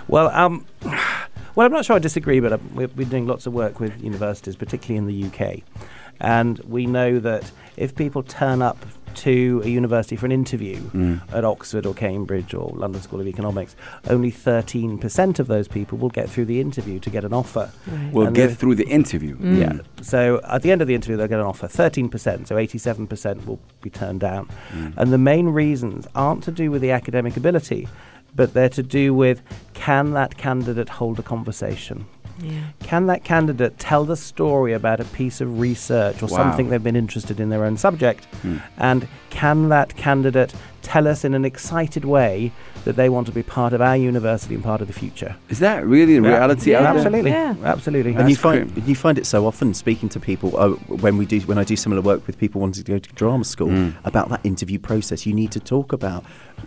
Well, 0.08 0.30
um, 0.30 0.66
well, 1.56 1.66
I'm 1.66 1.72
not 1.72 1.86
sure 1.86 1.96
I 1.96 2.00
disagree, 2.00 2.40
but 2.40 2.54
uh, 2.54 2.58
we're, 2.74 2.90
we're 2.96 3.10
doing 3.10 3.28
lots 3.28 3.46
of 3.46 3.54
work 3.54 3.80
with 3.80 4.02
universities, 4.04 4.56
particularly 4.56 4.98
in 4.98 5.08
the 5.08 5.28
UK, 5.28 5.62
and 6.20 6.60
we 6.60 6.86
know 6.86 7.20
that 7.20 7.52
if 7.78 7.96
people 7.96 8.24
turn 8.24 8.62
up 8.62 8.86
to 9.16 9.62
a 9.64 9.68
university 9.68 10.16
for 10.16 10.26
an 10.26 10.32
interview 10.32 10.78
mm. 10.78 11.22
at 11.34 11.44
Oxford 11.44 11.86
or 11.86 11.94
Cambridge 11.94 12.54
or 12.54 12.70
London 12.76 13.02
School 13.02 13.20
of 13.22 13.28
Economics, 13.28 13.76
only 14.10 14.32
13% 14.32 15.40
of 15.40 15.48
those 15.48 15.68
people 15.68 15.98
will 15.98 16.10
get 16.10 16.30
through 16.30 16.46
the 16.46 16.62
interview 16.62 17.00
to 17.00 17.10
get 17.10 17.24
an 17.24 17.34
offer. 17.34 17.72
Right. 17.88 18.14
We'll 18.14 18.32
get 18.32 18.52
through 18.58 18.76
the 18.76 18.88
interview. 18.88 19.38
Mm. 19.38 19.60
Yeah. 19.60 20.04
So 20.04 20.42
at 20.44 20.62
the 20.62 20.72
end 20.72 20.82
of 20.82 20.88
the 20.88 20.96
interview, 20.96 21.18
they'll 21.18 21.28
get 21.28 21.40
an 21.40 21.46
offer. 21.46 21.68
13%, 21.68 22.48
so 22.48 22.56
87% 22.56 23.46
will 23.46 23.60
be 23.82 23.90
turned 23.90 24.20
down. 24.20 24.50
Mm. 24.72 24.94
And 24.98 25.14
the 25.14 25.18
main 25.18 25.48
reasons 25.50 26.08
aren't 26.16 26.44
to 26.44 26.52
do 26.52 26.72
with 26.72 26.82
the 26.82 26.92
academic 26.92 27.38
ability, 27.38 27.88
but 28.36 28.54
they're 28.54 28.70
to 28.70 28.84
do 28.84 29.14
with 29.14 29.42
can 29.74 30.12
that 30.12 30.38
candidate 30.38 30.90
hold 30.90 31.20
a 31.20 31.24
conversation? 31.24 32.06
Yeah. 32.42 32.60
Can 32.82 33.08
that 33.08 33.24
candidate 33.24 33.80
tell 33.80 34.04
the 34.06 34.16
story 34.18 34.74
about 34.74 35.00
a 35.00 35.06
piece 35.06 35.40
of 35.42 35.60
research 35.60 36.22
or 36.22 36.28
Wow. 36.28 36.38
something 36.38 36.70
they've 36.70 36.84
been 36.84 36.96
interested 36.96 37.40
in 37.40 37.50
their 37.50 37.64
own 37.64 37.78
subject? 37.78 38.26
Hmm. 38.42 38.58
And 38.78 39.08
can 39.30 39.70
that 39.70 39.96
candidate 39.96 40.54
tell 40.82 41.08
us 41.08 41.24
in 41.24 41.34
an 41.34 41.46
excited 41.46 42.06
way 42.06 42.52
that 42.86 42.96
they 42.96 43.10
want 43.10 43.28
to 43.28 43.34
be 43.34 43.44
part 43.44 43.74
of 43.74 43.82
our 43.82 43.98
university 43.98 44.56
and 44.56 44.64
part 44.64 44.80
of 44.82 44.88
the 44.88 44.94
future? 44.94 45.36
Is 45.50 45.60
that 45.60 45.86
really 45.86 46.18
the 46.20 46.28
Yeah. 46.28 46.36
reality 46.36 46.72
Yeah. 46.72 46.78
out 46.78 46.82
there? 46.84 46.96
Absolutely. 47.06 47.32
Yeah. 47.32 47.56
Absolutely. 47.64 48.14
and 48.16 48.30
you 48.30 48.36
find 48.36 48.74
great. 48.74 48.88
you 48.88 48.96
find 48.96 49.18
it 49.18 49.26
so 49.26 49.46
often 49.46 49.74
speaking 49.74 50.08
to 50.10 50.20
people 50.20 50.50
uh, 50.58 50.70
when 51.04 51.18
we 51.18 51.26
do 51.26 51.40
when 51.42 51.58
I 51.58 51.64
do 51.64 51.76
similar 51.76 52.02
work 52.02 52.26
with 52.28 52.38
people 52.40 52.62
wanting 52.62 52.84
to 52.84 52.92
go 52.92 52.98
to 53.00 53.10
drama 53.14 53.44
school 53.44 53.68
Mm. 53.68 53.94
about 54.06 54.30
that 54.30 54.40
interview 54.44 54.80
process. 54.80 55.26
You 55.26 55.34
need 55.34 55.52
to 55.52 55.60
talk 55.60 55.92
about 55.94 56.24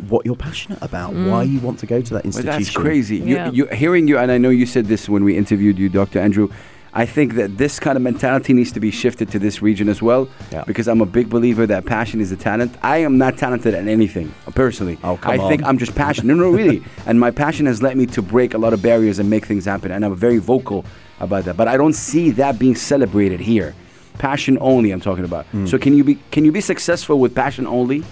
what 0.09 0.27
you're 0.27 0.37
passionate 0.37 0.81
about, 0.83 1.15
why 1.15 1.43
you 1.45 1.59
want 1.61 1.79
to 1.81 1.87
go 1.87 2.01
to 2.01 2.11
that 2.15 2.23
But 2.23 2.27
institution. 2.27 2.53
that's 2.63 2.71
crazy. 2.71 3.17
Yeah. 3.19 3.47
You, 3.51 3.65
you, 3.71 3.77
hearing 3.77 4.07
you, 4.09 4.19
and 4.19 4.31
I 4.31 4.39
know 4.39 4.51
you 4.51 4.67
said 4.67 4.87
this 4.87 5.09
when 5.09 5.25
we 5.25 5.37
interviewed 5.37 5.79
you, 5.79 5.89
Dr. 5.89 6.19
Andrew. 6.21 6.49
I 6.95 7.07
think 7.07 7.35
that 7.35 7.59
this 7.59 7.79
kind 7.79 7.97
of 7.97 8.03
mentality 8.03 8.53
needs 8.53 8.73
to 8.73 8.81
be 8.81 8.91
shifted 8.91 9.31
to 9.33 9.39
this 9.39 9.61
region 9.61 9.89
as 9.89 10.01
well. 10.01 10.29
Yeah. 10.51 10.65
Because 10.65 10.89
I'm 10.89 11.01
a 11.01 11.07
big 11.07 11.29
believer 11.29 11.67
that 11.67 11.85
passion 11.85 12.21
is 12.21 12.33
a 12.33 12.37
talent. 12.37 12.77
I 12.83 12.99
am 12.99 13.19
not 13.19 13.37
talented 13.37 13.75
at 13.75 13.87
anything, 13.87 14.35
personally. 14.55 14.99
Oh, 15.05 15.17
come 15.17 15.33
I 15.33 15.49
think. 15.49 15.63
I'm 15.65 15.79
just 15.79 15.95
passionate. 15.95 16.35
No, 16.35 16.43
no, 16.43 16.51
really. 16.51 16.83
and 17.07 17.21
my 17.21 17.31
passion 17.31 17.67
has 17.67 17.83
led 17.83 17.97
me 17.97 18.07
to 18.07 18.23
break 18.23 18.55
a 18.55 18.59
lot 18.59 18.73
of 18.73 18.83
barriers 18.83 19.19
and 19.19 19.29
make 19.29 19.47
things 19.47 19.65
happen. 19.65 19.91
And 19.91 20.05
I'm 20.05 20.17
very 20.17 20.39
vocal 20.39 20.85
about 21.21 21.45
that. 21.45 21.57
But 21.57 21.69
I 21.69 21.77
don't 21.77 21.95
see 21.95 22.31
that 22.33 22.59
being 22.59 22.75
celebrated 22.75 23.41
here. 23.41 23.75
Passion 24.19 24.59
only, 24.61 24.91
I'm 24.91 25.01
talking 25.01 25.25
about. 25.25 25.47
Hmm. 25.47 25.67
So 25.67 25.79
can 25.79 25.95
you 25.95 26.03
be 26.03 26.19
can 26.33 26.45
you 26.45 26.51
be 26.51 26.61
successful 26.61 27.21
with 27.21 27.35
passion 27.35 27.67
only? 27.67 28.03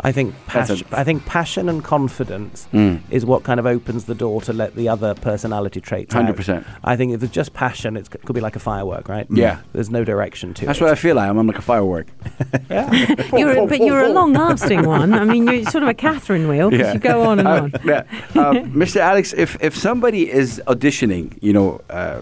I 0.00 0.12
think 0.12 0.34
That's 0.52 0.68
a- 0.70 0.74
passion, 0.74 0.86
I 0.92 1.04
think 1.04 1.24
passion 1.26 1.68
and 1.68 1.82
confidence 1.82 2.68
Mm. 2.72 3.00
is 3.10 3.24
what 3.24 3.44
kind 3.44 3.58
of 3.58 3.66
opens 3.66 4.04
the 4.04 4.14
door 4.14 4.40
to 4.42 4.52
let 4.52 4.74
the 4.76 4.88
other 4.88 5.14
personality 5.14 5.80
traits 5.80 6.14
100%. 6.14 6.64
I 6.84 6.96
think 6.96 7.12
if 7.14 7.22
it's 7.22 7.32
just 7.32 7.54
passion, 7.54 7.96
it 7.96 8.08
could 8.10 8.34
be 8.34 8.40
like 8.40 8.56
a 8.56 8.58
firework, 8.60 9.08
right? 9.08 9.26
Yeah. 9.30 9.58
There's 9.72 9.90
no 9.90 10.04
direction 10.04 10.52
to 10.54 10.66
That's 10.66 10.80
it. 10.80 10.84
what 10.84 10.92
I 10.92 10.96
feel 10.96 11.16
like. 11.16 11.28
I'm, 11.30 11.38
I'm 11.38 11.46
like 11.46 11.58
a 11.58 11.62
firework. 11.62 12.06
yeah. 12.70 12.90
You're, 13.36 13.66
but 13.66 13.80
you're 13.80 14.02
a 14.04 14.08
long-lasting 14.10 14.84
one. 14.96 15.14
I 15.14 15.24
mean, 15.24 15.46
you're 15.46 15.64
sort 15.70 15.82
of 15.82 15.88
a 15.88 15.94
Catherine 15.94 16.46
wheel. 16.48 16.70
'cause 16.70 16.92
You 16.94 17.00
go 17.00 17.22
on 17.22 17.38
and 17.38 17.48
Uh, 17.48 17.52
on. 17.62 17.72
yeah. 17.84 18.02
Uh, 18.34 18.52
Mr. 18.82 18.96
Alex, 19.00 19.32
if 19.36 19.56
if 19.62 19.74
somebody 19.76 20.30
is 20.30 20.60
auditioning, 20.66 21.36
you 21.40 21.52
know, 21.52 21.80
uh, 21.90 22.20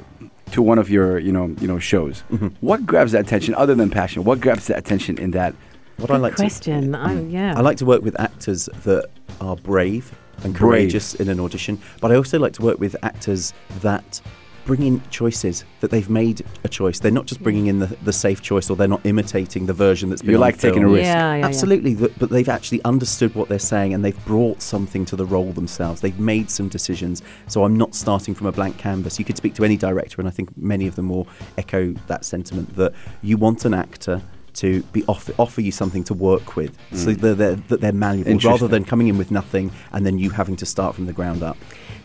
to 0.53 0.63
one 0.63 0.79
of 0.79 0.89
your, 0.91 1.19
you 1.19 1.33
know, 1.33 1.47
you 1.61 1.67
know, 1.67 1.79
shows, 1.81 2.23
Mm-hmm. 2.33 2.49
what 2.61 2.87
grabs 2.87 3.13
that 3.13 3.23
attention 3.27 3.55
other 3.57 3.75
than 3.75 3.91
passion? 3.91 4.23
What 4.25 4.41
grabs 4.41 4.67
the 4.69 4.77
attention 4.77 5.19
in 5.19 5.33
that? 5.33 5.55
What 5.99 6.11
I 6.11 6.15
Good 6.15 6.23
like 6.23 6.33
to 6.33 6.43
question. 6.43 6.95
I, 6.95 7.23
yeah. 7.23 7.55
I 7.57 7.61
like 7.61 7.77
to 7.79 7.87
work 7.87 8.03
with 8.03 8.19
actors 8.21 8.69
that 8.85 9.07
are 9.41 9.57
brave 9.57 10.13
and 10.43 10.53
Brave. 10.53 10.57
courageous 10.57 11.15
in 11.15 11.29
an 11.29 11.41
audition, 11.41 11.81
but 12.01 12.11
I 12.11 12.17
also 12.17 12.39
like 12.39 12.53
to 12.55 12.63
work 12.63 12.81
with 12.81 12.97
actors 13.03 13.53
that 13.81 14.21
bring 14.65 14.83
in 14.83 15.03
choices 15.11 15.65
that 15.81 15.91
they've 15.91 16.09
made 16.09 16.43
a 16.65 16.69
choice. 16.69 16.99
They're 16.99 17.13
not 17.13 17.27
just 17.27 17.43
bringing 17.43 17.67
in 17.67 17.81
the, 17.81 17.87
the 18.03 18.13
safe 18.13 18.41
choice 18.41 18.71
or 18.71 18.77
they're 18.77 18.89
not 18.89 19.05
imitating 19.05 19.67
the 19.67 19.73
version 19.73 20.09
that's 20.09 20.23
been 20.23 20.31
You 20.31 20.37
on 20.37 20.41
like 20.41 20.59
taking 20.59 20.83
a 20.83 20.89
risk. 20.89 21.05
Yeah, 21.05 21.35
yeah, 21.35 21.37
yeah. 21.37 21.47
Absolutely, 21.47 21.95
th- 21.95 22.13
but 22.19 22.31
they've 22.31 22.49
actually 22.49 22.83
understood 22.85 23.35
what 23.35 23.49
they're 23.49 23.59
saying 23.59 23.93
and 23.93 24.05
they've 24.05 24.25
brought 24.25 24.63
something 24.63 25.05
to 25.07 25.17
the 25.17 25.27
role 25.27 25.53
themselves. 25.53 26.01
They've 26.01 26.19
made 26.19 26.51
some 26.51 26.69
decisions. 26.69 27.23
So 27.47 27.65
I'm 27.65 27.77
not 27.77 27.95
starting 27.95 28.35
from 28.35 28.47
a 28.47 28.53
blank 28.53 28.79
canvas. 28.79 29.19
You 29.19 29.25
could 29.25 29.37
speak 29.37 29.55
to 29.55 29.65
any 29.65 29.77
director, 29.77 30.21
and 30.21 30.29
I 30.29 30.31
think 30.31 30.57
many 30.57 30.87
of 30.87 30.97
them 30.97 31.09
will 31.09 31.29
echo 31.59 31.93
that 32.07 32.25
sentiment 32.25 32.75
that 32.77 32.95
you 33.23 33.37
want 33.37 33.65
an 33.65 33.75
actor 33.75 34.23
to 34.55 34.83
be 34.93 35.05
offer, 35.07 35.33
offer 35.39 35.61
you 35.61 35.73
something 35.73 36.05
to 36.05 36.15
work 36.15 36.57
with, 36.57 36.77
so 36.93 37.09
Mm. 37.09 37.21
that 37.21 37.35
they're, 37.39 37.57
that 37.57 37.81
they're 37.81 37.93
malleable, 37.93 38.39
rather 38.51 38.69
than 38.69 38.85
coming 38.85 39.09
in 39.09 39.19
with 39.19 39.31
nothing 39.31 39.71
and 39.93 40.05
then 40.07 40.19
you 40.19 40.31
having 40.31 40.57
to 40.57 40.67
start 40.67 40.95
from 40.95 41.07
the 41.07 41.13
ground 41.13 41.43
up. 41.43 41.57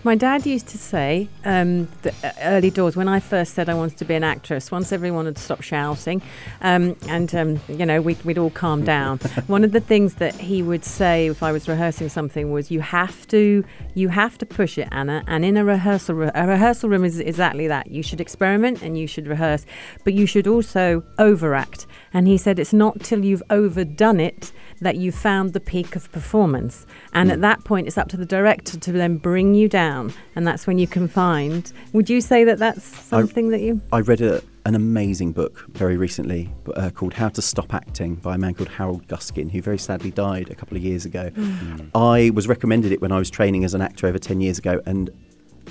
My 0.05 0.15
dad 0.15 0.45
used 0.45 0.67
to 0.69 0.77
say, 0.77 1.27
um, 1.43 1.89
the 2.03 2.13
uh, 2.23 2.31
early 2.43 2.69
doors, 2.71 2.95
when 2.95 3.09
I 3.09 3.19
first 3.19 3.53
said 3.53 3.67
I 3.67 3.73
wanted 3.73 3.97
to 3.97 4.05
be 4.05 4.13
an 4.15 4.23
actress, 4.23 4.71
once 4.71 4.93
everyone 4.93 5.25
had 5.25 5.37
stopped 5.37 5.65
shouting 5.65 6.21
um, 6.61 6.95
and, 7.09 7.35
um, 7.35 7.59
you 7.67 7.85
know, 7.85 8.01
we'd, 8.01 8.23
we'd 8.23 8.37
all 8.37 8.49
calm 8.49 8.85
down. 8.85 9.17
One 9.47 9.65
of 9.65 9.73
the 9.73 9.81
things 9.81 10.13
that 10.15 10.35
he 10.35 10.63
would 10.63 10.85
say 10.85 11.27
if 11.27 11.43
I 11.43 11.51
was 11.51 11.67
rehearsing 11.67 12.07
something 12.07 12.49
was, 12.49 12.71
you 12.71 12.79
have 12.79 13.27
to, 13.27 13.65
you 13.93 14.07
have 14.07 14.37
to 14.37 14.45
push 14.45 14.77
it, 14.77 14.87
Anna. 14.93 15.21
And 15.27 15.43
in 15.43 15.57
a 15.57 15.65
rehearsal, 15.65 16.15
ro- 16.15 16.31
a 16.33 16.47
rehearsal 16.47 16.87
room 16.89 17.03
is 17.03 17.19
exactly 17.19 17.67
that. 17.67 17.91
You 17.91 18.01
should 18.01 18.21
experiment 18.21 18.81
and 18.81 18.97
you 18.97 19.05
should 19.05 19.27
rehearse, 19.27 19.65
but 20.05 20.13
you 20.13 20.25
should 20.25 20.47
also 20.47 21.03
overact. 21.17 21.87
And 22.13 22.27
he 22.27 22.37
said, 22.37 22.59
it's 22.59 22.73
not 22.73 23.01
till 23.01 23.23
you've 23.23 23.43
overdone 23.49 24.19
it 24.19 24.51
that 24.81 24.95
you 24.95 25.11
found 25.11 25.53
the 25.53 25.59
peak 25.59 25.95
of 25.95 26.11
performance. 26.11 26.85
And 27.13 27.31
at 27.31 27.39
mm. 27.39 27.41
that 27.41 27.63
point, 27.63 27.87
it's 27.87 27.97
up 27.97 28.07
to 28.09 28.17
the 28.17 28.25
director 28.25 28.79
to 28.79 28.91
then 28.91 29.17
bring 29.17 29.53
you 29.53 29.67
down. 29.67 30.13
And 30.35 30.47
that's 30.47 30.65
when 30.65 30.77
you 30.77 30.87
can 30.87 31.07
find. 31.07 31.71
Would 31.93 32.09
you 32.09 32.21
say 32.21 32.43
that 32.45 32.59
that's 32.59 32.83
something 32.83 33.49
that 33.49 33.61
you. 33.61 33.81
I 33.91 33.99
read 33.99 34.21
a, 34.21 34.41
an 34.65 34.75
amazing 34.75 35.33
book 35.33 35.65
very 35.69 35.97
recently 35.97 36.49
uh, 36.75 36.89
called 36.91 37.13
How 37.13 37.29
to 37.29 37.41
Stop 37.41 37.73
Acting 37.73 38.15
by 38.15 38.35
a 38.35 38.37
man 38.37 38.53
called 38.53 38.69
Harold 38.69 39.07
Guskin, 39.07 39.51
who 39.51 39.61
very 39.61 39.77
sadly 39.77 40.11
died 40.11 40.49
a 40.49 40.55
couple 40.55 40.77
of 40.77 40.83
years 40.83 41.05
ago. 41.05 41.29
Mm. 41.31 41.59
Mm. 41.59 41.89
I 41.95 42.29
was 42.31 42.47
recommended 42.47 42.91
it 42.91 43.01
when 43.01 43.11
I 43.11 43.19
was 43.19 43.29
training 43.29 43.63
as 43.63 43.73
an 43.73 43.81
actor 43.81 44.07
over 44.07 44.17
10 44.17 44.41
years 44.41 44.57
ago 44.57 44.81
and 44.85 45.09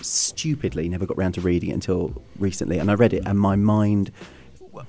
stupidly 0.03 0.89
never 0.89 1.07
got 1.07 1.17
round 1.17 1.35
to 1.35 1.41
reading 1.41 1.71
it 1.71 1.75
until 1.75 2.23
recently. 2.39 2.79
And 2.79 2.91
I 2.91 2.95
read 2.95 3.13
it 3.13 3.25
and 3.27 3.39
my 3.39 3.57
mind 3.57 4.13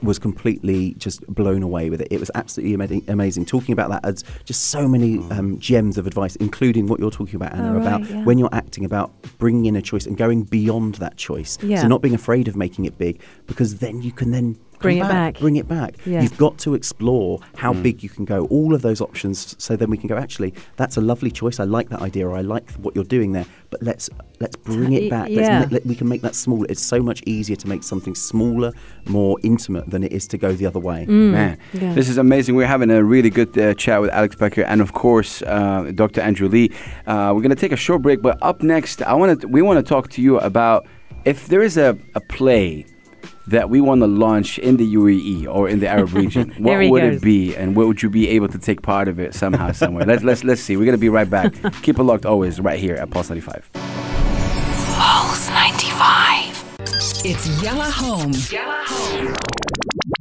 was 0.02 0.20
completely 0.20 0.94
just 0.98 1.26
blown 1.28 1.64
away 1.64 1.90
with 1.90 2.02
it. 2.02 2.08
It 2.12 2.20
was 2.20 2.32
absolutely 2.36 2.74
ama- 2.74 3.02
amazing. 3.08 3.46
Talking 3.46 3.74
about 3.74 3.90
that 3.90 4.06
as 4.06 4.24
just 4.46 4.68
so 4.68 4.88
many 4.88 5.18
um, 5.32 5.60
gems 5.60 5.98
of 5.98 6.08
advice, 6.08 6.36
including 6.38 6.88
what 6.88 7.00
you're 7.00 7.12
talking 7.12 7.36
about, 7.36 7.54
Anna, 7.54 7.70
Oh, 7.70 7.74
right, 7.74 7.82
about 7.82 8.10
yeah. 8.10 8.24
when 8.24 8.38
you're 8.38 8.54
acting, 8.54 8.86
about 8.86 9.12
bringing 9.38 9.66
in 9.66 9.76
a 9.76 9.82
choice 9.82 10.06
and 10.06 10.18
going 10.18 10.44
beyond 10.44 10.96
that 10.96 11.18
choice. 11.18 11.58
Yeah. 11.62 11.82
So 11.82 11.88
not 11.88 12.02
being 12.02 12.16
afraid 12.16 12.48
of 12.48 12.56
making 12.56 12.86
it 12.86 12.98
big, 12.98 13.22
because 13.48 13.80
then 13.80 14.02
you 14.02 14.12
can 14.12 14.32
then 14.32 14.58
come 14.80 14.88
Bring 14.88 14.98
it 14.98 15.02
back. 15.02 15.40
Bring 15.40 15.56
it 15.58 15.68
back. 15.68 15.96
Yeah. 16.06 16.22
You've 16.22 16.38
got 16.38 16.58
to 16.60 16.74
explore 16.74 17.40
how 17.56 17.74
big 17.74 18.02
you 18.02 18.10
can 18.10 18.26
go. 18.26 18.46
All 18.48 18.74
of 18.74 18.82
those 18.82 19.02
options, 19.02 19.56
so 19.62 19.76
then 19.76 19.90
we 19.90 19.98
can 19.98 20.08
go. 20.08 20.18
Actually, 20.18 20.54
that's 20.78 20.98
a 20.98 21.02
lovely 21.02 21.32
choice. 21.32 21.60
I 21.60 21.66
like 21.66 21.90
that 21.90 22.02
idea, 22.02 22.28
or 22.28 22.36
I 22.36 22.42
like 22.42 22.70
what 22.74 22.96
you're 22.96 23.04
doing 23.04 23.32
there. 23.34 23.46
But 23.70 23.84
let's 23.84 24.10
let's 24.40 24.56
bring 24.56 24.94
it 24.94 25.10
back. 25.10 25.30
Let's 25.30 25.48
yeah. 25.48 25.68
let, 25.70 25.86
we 25.86 25.96
can 25.96 26.08
make 26.08 26.22
that 26.22 26.36
smaller. 26.36 26.66
It's 26.70 26.82
so 26.82 27.02
much 27.02 27.22
easier 27.26 27.56
to 27.58 27.68
make 27.68 27.84
something 27.84 28.16
smaller, 28.16 28.72
more 29.06 29.38
intimate 29.44 29.90
than 29.90 30.04
it 30.04 30.12
is 30.12 30.28
to 30.30 30.38
go 30.38 30.54
the 30.54 30.66
other 30.66 30.80
way. 30.80 31.06
Man, 31.06 31.58
Yeah. 31.74 31.94
this 31.94 32.10
is 32.10 32.18
amazing. 32.18 32.56
We're 32.56 32.68
having 32.68 32.90
a 32.90 33.04
really 33.04 33.30
good 33.30 33.58
uh, 33.58 33.74
chat 33.74 34.02
with 34.02 34.10
Alex 34.12 34.36
Packer 34.36 34.64
and, 34.64 34.82
of 34.82 34.94
course, 34.94 35.42
uh, 35.42 35.92
Dr. 35.94 36.22
Andrew 36.22 36.48
Lee. 36.48 36.72
Uh, 37.06 37.32
we're 37.36 37.42
going 37.42 37.50
to 37.50 37.56
take 37.56 37.72
a 37.72 37.78
short 37.78 38.02
break, 38.02 38.22
but 38.22 38.38
up 38.42 38.64
next, 38.64 39.02
I 39.02 39.14
want 39.14 39.42
to. 39.42 39.48
We 39.48 39.62
want 39.62 39.86
to 39.86 39.88
talk 39.88 40.10
to 40.12 40.22
you 40.22 40.40
about 40.40 40.88
if 41.26 41.48
there 41.48 41.62
is 41.62 41.78
a, 41.78 41.98
a 42.16 42.22
play 42.22 42.86
that 43.50 43.70
we 43.70 43.82
want 43.82 44.02
to 44.02 44.08
launch 44.08 44.58
in 44.60 44.78
the 44.78 44.96
UAE 44.96 45.48
or 45.48 45.68
in 45.70 45.80
the 45.80 45.88
Arab 45.88 46.14
region. 46.24 46.50
what 46.58 46.64
There 46.72 46.82
he 46.82 46.90
would 46.92 47.02
goes. 47.02 47.16
it 47.18 47.22
be, 47.22 47.56
and 47.56 47.76
what 47.76 47.88
would 47.88 48.02
you 48.04 48.10
be 48.10 48.28
able 48.30 48.48
to 48.50 48.58
take 48.58 48.82
part 48.82 49.08
of 49.08 49.20
it 49.20 49.34
somehow, 49.34 49.72
somewhere? 49.72 50.06
let's 50.06 50.24
let's 50.24 50.44
let's 50.44 50.62
see. 50.62 50.78
We're 50.78 50.86
going 50.86 50.98
to 50.98 51.02
be 51.02 51.10
right 51.10 51.30
back. 51.30 51.54
Keep 51.84 52.00
it 52.00 52.04
locked 52.04 52.26
always 52.26 52.60
right 52.60 52.80
here 52.80 52.96
at 52.96 53.10
Pulse 53.10 53.30
95. 53.30 53.70
Pulse 54.98 55.50
95. 55.50 56.66
It's 57.26 57.62
Yella 57.64 57.90
Home. 57.92 58.32
Yella 58.52 58.84
Home. 58.88 59.59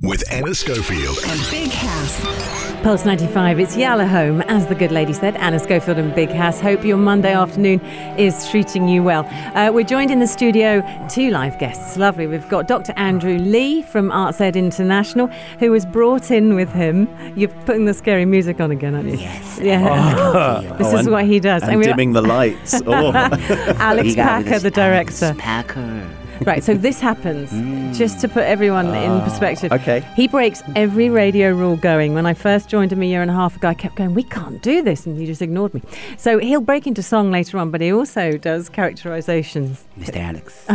With 0.03 0.25
Anna 0.33 0.55
Schofield. 0.55 1.19
And 1.27 1.41
Big 1.51 1.71
Hass. 1.71 2.83
Pulse 2.83 3.05
95, 3.05 3.59
it's 3.59 3.77
Yalla 3.77 4.07
Home, 4.07 4.41
as 4.43 4.67
the 4.69 4.75
good 4.75 4.93
lady 4.93 5.13
said. 5.13 5.35
Anna 5.37 5.59
Schofield 5.59 5.99
and 5.99 6.15
Big 6.15 6.29
Hass. 6.29 6.61
Hope 6.61 6.85
your 6.85 6.97
Monday 6.97 7.33
afternoon 7.33 7.81
is 8.17 8.49
treating 8.51 8.89
you 8.89 9.03
well. 9.03 9.25
Uh, 9.57 9.73
we're 9.73 9.85
joined 9.85 10.11
in 10.11 10.21
the 10.21 10.27
studio, 10.27 10.83
two 11.09 11.31
live 11.31 11.59
guests. 11.59 11.97
Lovely. 11.97 12.27
We've 12.27 12.49
got 12.49 12.69
Dr. 12.69 12.93
Andrew 12.97 13.37
Lee 13.39 13.83
from 13.83 14.13
Arts 14.13 14.41
Ed 14.41 14.55
International, 14.57 15.27
who 15.59 15.71
was 15.73 15.85
brought 15.85 16.31
in 16.31 16.55
with 16.55 16.73
him. 16.73 17.09
You're 17.37 17.49
putting 17.67 17.85
the 17.87 17.95
scary 17.95 18.25
music 18.25 18.61
on 18.61 18.71
again, 18.71 18.95
aren't 18.95 19.09
you? 19.09 19.17
Yes. 19.17 19.59
Yeah. 19.61 20.61
this 20.79 20.87
Oh, 20.87 20.97
is 20.99 21.07
and- 21.07 21.11
what 21.13 21.25
he 21.25 21.41
does. 21.41 21.63
And 21.65 21.79
we- 21.79 21.85
dimming 21.85 22.13
the 22.13 22.23
lights. 22.23 22.81
Oh. 22.87 23.13
Alex 23.79 24.15
Packer, 24.15 24.59
the 24.61 24.71
director. 24.71 25.35
Packer. 25.39 26.09
Right, 26.47 26.63
so 26.63 26.75
this 26.75 27.01
happens 27.01 27.51
just 27.99 28.21
to 28.21 28.29
put 28.29 28.45
everyone 28.45 28.87
in 28.89 29.11
ah, 29.11 29.25
perspective. 29.25 29.73
okay. 29.73 30.01
He 30.15 30.29
breaks 30.29 30.63
every 30.77 31.11
radio 31.11 31.53
rule 31.53 31.77
going. 31.77 32.15
When 32.15 32.27
I 32.27 32.35
first 32.35 32.69
joined 32.69 32.93
him 32.93 33.03
a 33.03 33.07
year 33.07 33.23
and 33.23 33.31
a 33.31 33.35
half 33.35 33.57
ago, 33.57 33.69
I 33.69 33.75
kept 33.75 33.97
going, 33.97 34.15
We 34.15 34.23
can't 34.23 34.63
do 34.63 34.83
this. 34.83 35.05
And 35.07 35.19
he 35.19 35.27
just 35.27 35.43
ignored 35.43 35.75
me. 35.75 35.83
So 36.17 36.39
he'll 36.39 36.61
break 36.61 36.87
into 36.87 37.03
song 37.03 37.31
later 37.31 37.59
on, 37.59 37.71
but 37.71 37.81
he 37.81 37.93
also 37.93 38.37
does 38.39 38.69
characterizations. 38.69 39.85
Mr. 39.99 40.17
Alex, 40.17 40.67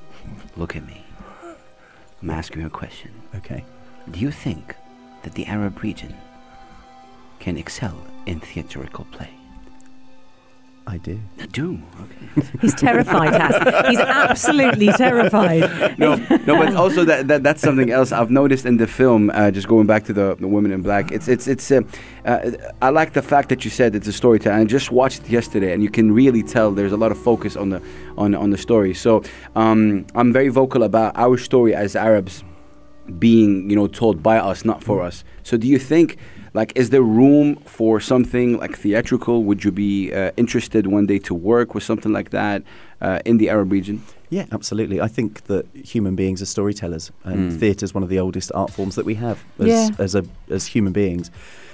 look 0.56 0.74
at 0.74 0.86
me. 0.86 1.04
I'm 2.22 2.30
asking 2.30 2.60
you 2.62 2.66
a 2.66 2.70
question. 2.70 3.12
okay. 3.36 3.64
Do 4.10 4.18
you 4.20 4.30
think 4.30 4.74
that 5.22 5.34
the 5.34 5.46
Arab 5.46 5.82
region 5.82 6.14
can 7.38 7.56
excel 7.56 7.96
in 8.26 8.40
theatrical 8.40 9.06
play? 9.12 9.30
I 10.90 10.96
do. 10.96 11.20
I 11.38 11.46
do. 11.46 11.80
Okay. 12.00 12.48
He's 12.60 12.74
terrified, 12.74 13.32
Hass. 13.32 13.86
He's 13.88 14.00
absolutely 14.00 14.88
terrified. 14.88 15.96
no, 16.00 16.16
no, 16.16 16.56
but 16.58 16.74
also 16.74 17.04
that, 17.04 17.28
that 17.28 17.44
that's 17.44 17.62
something 17.62 17.92
else 17.92 18.10
I've 18.10 18.32
noticed 18.32 18.66
in 18.66 18.76
the 18.76 18.88
film. 18.88 19.30
Uh, 19.30 19.52
just 19.52 19.68
going 19.68 19.86
back 19.86 20.02
to 20.06 20.12
the, 20.12 20.34
the 20.40 20.48
women 20.48 20.72
in 20.72 20.82
black, 20.82 21.12
it's 21.12 21.28
it's 21.28 21.46
it's. 21.46 21.70
Uh, 21.70 21.82
uh, 22.24 22.50
I 22.82 22.90
like 22.90 23.12
the 23.12 23.22
fact 23.22 23.50
that 23.50 23.64
you 23.64 23.70
said 23.70 23.94
it's 23.94 24.08
a 24.08 24.12
storytelling. 24.12 24.62
I 24.62 24.64
just 24.64 24.90
watched 24.90 25.22
it 25.22 25.30
yesterday, 25.30 25.72
and 25.72 25.80
you 25.80 25.90
can 25.90 26.10
really 26.10 26.42
tell 26.42 26.72
there's 26.72 26.90
a 26.90 26.96
lot 26.96 27.12
of 27.12 27.18
focus 27.18 27.54
on 27.54 27.70
the 27.70 27.80
on 28.18 28.34
on 28.34 28.50
the 28.50 28.58
story. 28.58 28.92
So 28.92 29.22
um, 29.54 30.06
I'm 30.16 30.32
very 30.32 30.48
vocal 30.48 30.82
about 30.82 31.16
our 31.16 31.38
story 31.38 31.72
as 31.72 31.94
Arabs 31.94 32.42
being 33.16 33.70
you 33.70 33.76
know 33.76 33.86
told 33.86 34.24
by 34.24 34.38
us, 34.38 34.64
not 34.64 34.82
for 34.82 35.02
us. 35.02 35.22
So 35.44 35.56
do 35.56 35.68
you 35.68 35.78
think? 35.78 36.18
Like, 36.52 36.72
is 36.74 36.90
there 36.90 37.02
room 37.02 37.56
for 37.64 38.00
something 38.00 38.58
like 38.58 38.76
theatrical? 38.76 39.44
Would 39.44 39.62
you 39.64 39.70
be 39.72 40.12
uh, 40.12 40.32
interested 40.36 40.86
one 40.86 41.06
day 41.06 41.18
to 41.20 41.34
work 41.34 41.74
with 41.74 41.84
something 41.84 42.12
like 42.12 42.30
that 42.30 42.62
uh, 43.00 43.20
in 43.24 43.38
the 43.38 43.48
Arab 43.50 43.70
region? 43.72 44.02
Yeah, 44.30 44.46
absolutely. 44.52 45.00
I 45.00 45.08
think 45.08 45.44
that 45.44 45.66
human 45.74 46.14
beings 46.16 46.40
are 46.42 46.46
storytellers, 46.46 47.10
and 47.24 47.52
theatre 47.58 47.84
is 47.84 47.94
one 47.94 48.02
of 48.04 48.08
the 48.08 48.18
oldest 48.20 48.50
art 48.54 48.70
forms 48.72 48.94
that 48.94 49.04
we 49.04 49.14
have 49.16 49.44
as, 49.58 49.66
Yeah. 49.66 49.88
as, 49.98 50.14
a, 50.14 50.24
as 50.48 50.66
human 50.66 50.92
beings. 50.92 51.30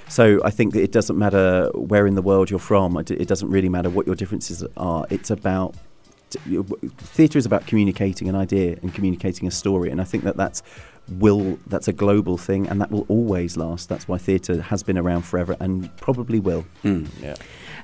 So 0.09 0.41
I 0.45 0.51
think 0.51 0.73
that 0.75 0.83
it 0.83 0.93
doesn't 0.93 1.19
matter 1.19 1.71
where 1.75 2.07
in 2.07 2.15
the 2.15 2.23
world 2.23 2.49
you're 2.51 2.59
from. 2.61 2.97
It, 2.97 3.11
it 3.11 3.29
doesn't 3.29 3.51
really 3.51 3.69
matter 3.69 3.91
what 3.91 4.07
your 4.07 4.15
differences 4.15 4.65
are. 4.77 5.05
It's 5.11 5.31
about 5.31 5.75
t- 6.31 6.39
you- 6.47 6.63
w- 6.63 6.91
theatre 6.99 7.39
is 7.39 7.45
about 7.47 7.67
communicating 7.67 8.29
an 8.29 8.37
idea 8.37 8.79
and 8.83 8.95
communicating 8.95 9.49
a 9.49 9.51
story, 9.51 9.91
and 9.91 10.01
I 10.01 10.05
think 10.05 10.25
that 10.25 10.37
that's 10.37 10.63
will 11.09 11.59
that's 11.67 11.89
a 11.89 11.93
global 11.93 12.37
thing, 12.37 12.67
and 12.69 12.81
that 12.81 12.91
will 12.91 13.07
always 13.09 13.57
last. 13.57 13.89
That's 13.89 14.09
why 14.09 14.19
theatre 14.19 14.61
has 14.63 14.83
been 14.83 14.99
around 14.99 15.23
forever 15.23 15.57
and 15.61 15.95
probably 15.97 16.41
will. 16.41 16.67
Hmm, 16.83 17.07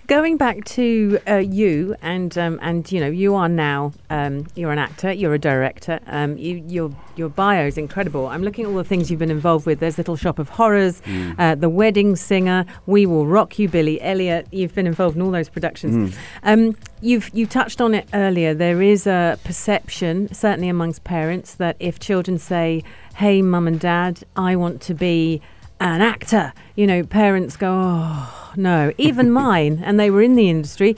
Going 0.09 0.37
back 0.37 0.65
to 0.65 1.21
uh, 1.29 1.37
you 1.37 1.95
and 2.03 2.37
um, 2.37 2.59
and 2.61 2.91
you 2.91 2.99
know 2.99 3.07
you 3.07 3.37
are 3.37 3.49
now 3.49 3.93
um, 4.11 4.49
you're 4.57 4.73
an 4.73 4.79
actor, 4.79 5.13
you're 5.13 5.33
a 5.33 5.39
director. 5.39 6.01
Um, 6.07 6.37
you, 6.37 6.57
your 6.67 6.91
your 7.15 7.29
bio 7.29 7.67
is 7.69 7.79
incredible. 7.79 8.27
I'm 8.27 8.43
looking 8.43 8.65
at 8.65 8.71
all 8.71 8.77
the 8.77 8.85
things 8.85 9.13
you've 9.13 9.21
been 9.21 9.31
involved 9.31 9.65
with. 9.65 9.79
There's 9.79 9.99
Little 9.99 10.17
Shop 10.17 10.41
of 10.41 10.49
Horrors, 10.49 11.01
uh, 11.39 11.55
The 11.55 11.69
Wedding 11.69 12.17
Singer, 12.17 12.67
We 12.87 13.07
Will 13.07 13.27
Rock 13.27 13.61
You, 13.61 13.69
Billy 13.69 14.03
Elliot. 14.03 14.49
You've 14.51 14.75
been 14.75 14.89
involved 14.89 15.15
in 15.15 15.23
all 15.23 15.31
those 15.31 15.49
productions. 15.49 16.17
Um, 16.43 16.77
you've 17.01 17.31
you 17.33 17.47
touched 17.47 17.81
on 17.81 17.95
it 17.95 18.09
earlier. 18.13 18.55
There 18.55 18.83
is 18.83 19.07
a 19.07 19.39
perception, 19.45 20.35
certainly 20.35 20.69
amongst 20.69 21.05
parents, 21.05 21.55
that 21.55 21.77
if 21.79 22.01
children 22.01 22.39
say, 22.39 22.83
"Hey, 23.15 23.41
mum 23.41 23.69
and 23.69 23.79
dad, 23.79 24.25
I 24.35 24.57
want 24.57 24.81
to 24.83 24.95
be." 24.95 25.41
An 25.91 26.01
actor. 26.01 26.53
You 26.77 26.87
know, 26.87 27.03
parents 27.03 27.57
go, 27.57 27.71
oh, 27.71 28.53
no, 28.57 28.93
even 28.99 29.31
mine, 29.45 29.83
and 29.85 29.99
they 29.99 30.11
were 30.11 30.23
in 30.23 30.37
the 30.37 30.49
industry. 30.49 30.97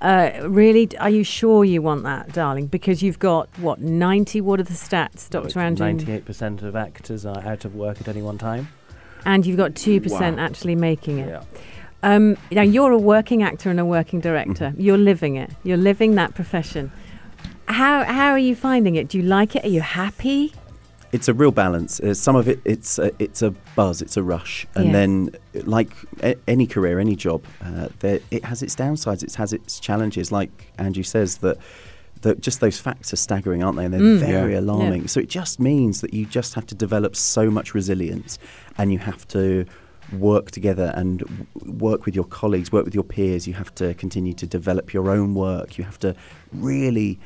Uh, 0.00 0.32
really, 0.48 0.88
are 0.98 1.10
you 1.10 1.22
sure 1.22 1.64
you 1.64 1.80
want 1.80 2.02
that, 2.02 2.32
darling? 2.32 2.66
Because 2.66 3.02
you've 3.02 3.20
got, 3.20 3.48
what, 3.58 3.80
90? 3.80 4.40
What 4.40 4.58
are 4.58 4.64
the 4.64 4.72
stats, 4.72 5.30
Dr. 5.30 5.60
Andrew? 5.60 5.86
Ninety-eight 5.86 6.24
percent 6.24 6.62
of 6.62 6.74
actors 6.74 7.24
are 7.24 7.40
out 7.46 7.64
of 7.64 7.76
work 7.76 8.00
at 8.00 8.08
any 8.08 8.20
one 8.20 8.36
time. 8.36 8.68
And 9.24 9.46
you've 9.46 9.56
got 9.56 9.74
2% 9.74 10.38
actually 10.40 10.74
making 10.74 11.20
it. 11.20 11.40
Um, 12.02 12.36
now, 12.50 12.62
you're 12.62 12.90
a 12.90 12.98
working 12.98 13.44
actor 13.44 13.70
and 13.70 13.78
a 13.78 13.84
working 13.84 14.18
director. 14.18 14.74
You're 14.76 14.98
living 14.98 15.36
it. 15.36 15.52
You're 15.62 15.76
living 15.76 16.16
that 16.16 16.34
profession. 16.34 16.90
How, 17.66 18.02
how 18.02 18.30
are 18.30 18.38
you 18.38 18.56
finding 18.56 18.96
it? 18.96 19.08
Do 19.08 19.18
you 19.18 19.24
like 19.24 19.54
it? 19.54 19.64
Are 19.64 19.68
you 19.68 19.82
happy? 19.82 20.52
It's 21.12 21.28
a 21.28 21.34
real 21.34 21.50
balance. 21.50 22.00
Uh, 22.00 22.14
some 22.14 22.36
of 22.36 22.48
it, 22.48 22.60
it's 22.64 22.98
a, 22.98 23.10
it's 23.18 23.42
a 23.42 23.50
buzz, 23.76 24.00
it's 24.00 24.16
a 24.16 24.22
rush, 24.22 24.66
and 24.74 24.86
Yeah. 24.86 24.92
then, 24.92 25.30
like 25.66 25.90
a- 26.22 26.36
any 26.48 26.66
career, 26.66 26.98
any 26.98 27.16
job, 27.16 27.44
uh, 27.62 27.88
there, 28.00 28.20
it 28.30 28.44
has 28.46 28.62
its 28.62 28.74
downsides, 28.74 29.22
it 29.22 29.34
has 29.34 29.52
its 29.52 29.78
challenges. 29.78 30.32
Like 30.32 30.72
Andrew 30.78 31.02
says, 31.02 31.38
that 31.38 31.58
the, 32.22 32.34
just 32.36 32.60
those 32.60 32.78
facts 32.78 33.12
are 33.12 33.16
staggering, 33.16 33.62
aren't 33.62 33.76
they? 33.76 33.84
And 33.84 33.92
they're 33.92 34.00
Mm. 34.00 34.20
very 34.20 34.52
Yeah. 34.54 34.60
alarming. 34.60 35.02
Yeah. 35.02 35.06
So 35.08 35.20
it 35.20 35.28
just 35.28 35.60
means 35.60 36.00
that 36.00 36.14
you 36.14 36.24
just 36.24 36.54
have 36.54 36.66
to 36.68 36.74
develop 36.74 37.14
so 37.14 37.50
much 37.50 37.74
resilience, 37.74 38.38
and 38.78 38.90
you 38.92 38.98
have 39.00 39.28
to 39.28 39.66
work 40.18 40.50
together 40.50 40.92
and 40.94 41.18
w- 41.20 41.46
work 41.78 42.06
with 42.06 42.14
your 42.14 42.24
colleagues, 42.24 42.72
work 42.72 42.84
with 42.84 42.94
your 42.94 43.04
peers. 43.04 43.46
You 43.46 43.54
have 43.54 43.74
to 43.76 43.92
continue 43.94 44.32
to 44.34 44.46
develop 44.46 44.92
your 44.94 45.10
own 45.10 45.34
work. 45.34 45.76
You 45.78 45.84
have 45.84 45.98
to 46.00 46.14
really 46.52 47.18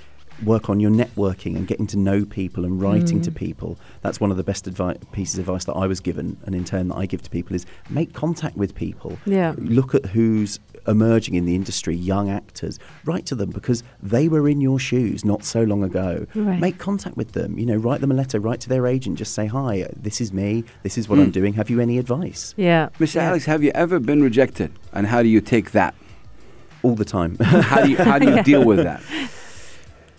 work 0.44 0.68
on 0.68 0.80
your 0.80 0.90
networking 0.90 1.56
and 1.56 1.66
getting 1.66 1.86
to 1.88 1.96
know 1.96 2.24
people 2.24 2.64
and 2.64 2.80
writing 2.80 3.20
Mm. 3.20 3.24
to 3.24 3.30
people. 3.30 3.78
That's 4.02 4.20
one 4.20 4.30
of 4.30 4.36
the 4.36 4.44
best 4.44 4.66
advi- 4.70 4.98
pieces 5.12 5.38
of 5.38 5.48
advice 5.48 5.64
that 5.64 5.72
I 5.74 5.86
was 5.86 6.00
given, 6.00 6.36
and 6.44 6.54
in 6.54 6.64
turn 6.64 6.88
that 6.88 6.96
I 6.96 7.06
give 7.06 7.22
to 7.22 7.30
people 7.30 7.56
is 7.56 7.64
make 7.88 8.12
contact 8.12 8.56
with 8.56 8.74
people. 8.74 9.18
Yeah. 9.24 9.54
Look 9.56 9.94
at 9.94 10.06
who's 10.06 10.60
emerging 10.88 11.34
in 11.34 11.46
the 11.46 11.54
industry, 11.54 11.96
young 11.96 12.28
actors. 12.30 12.78
Write 13.04 13.26
to 13.26 13.34
them 13.34 13.50
because 13.50 13.82
they 14.02 14.28
were 14.28 14.48
in 14.48 14.60
your 14.60 14.78
shoes 14.78 15.24
not 15.24 15.42
so 15.44 15.62
long 15.64 15.82
ago. 15.82 16.26
Right. 16.34 16.60
Make 16.60 16.78
contact 16.78 17.16
with 17.16 17.32
them. 17.32 17.58
You 17.58 17.66
know, 17.66 17.76
write 17.76 18.00
them 18.00 18.12
a 18.12 18.14
letter. 18.14 18.38
Write 18.38 18.60
to 18.60 18.68
their 18.68 18.86
agent. 18.86 19.18
Just 19.18 19.32
say 19.34 19.46
hi. 19.46 19.88
This 20.00 20.20
is 20.20 20.32
me. 20.32 20.64
This 20.82 20.96
is 20.98 21.08
what 21.08 21.18
I'm 21.18 21.30
doing. 21.30 21.54
Have 21.54 21.70
you 21.70 21.80
any 21.80 21.98
advice? 21.98 22.54
Yeah. 22.56 22.90
Mr. 23.00 23.16
yeah. 23.16 23.22
Alex, 23.30 23.46
have 23.46 23.62
you 23.64 23.72
ever 23.74 23.98
been 23.98 24.22
rejected? 24.22 24.70
And 24.92 25.06
how 25.08 25.22
do 25.22 25.28
you 25.28 25.40
take 25.40 25.72
that? 25.72 25.94
All 26.82 26.94
the 26.94 27.04
time. 27.04 27.36
How 27.40 27.82
do 27.82 27.90
you, 27.90 27.96
how 27.96 28.18
do 28.20 28.30
you 28.30 28.42
deal 28.52 28.64
with 28.64 28.78
that? 28.84 29.02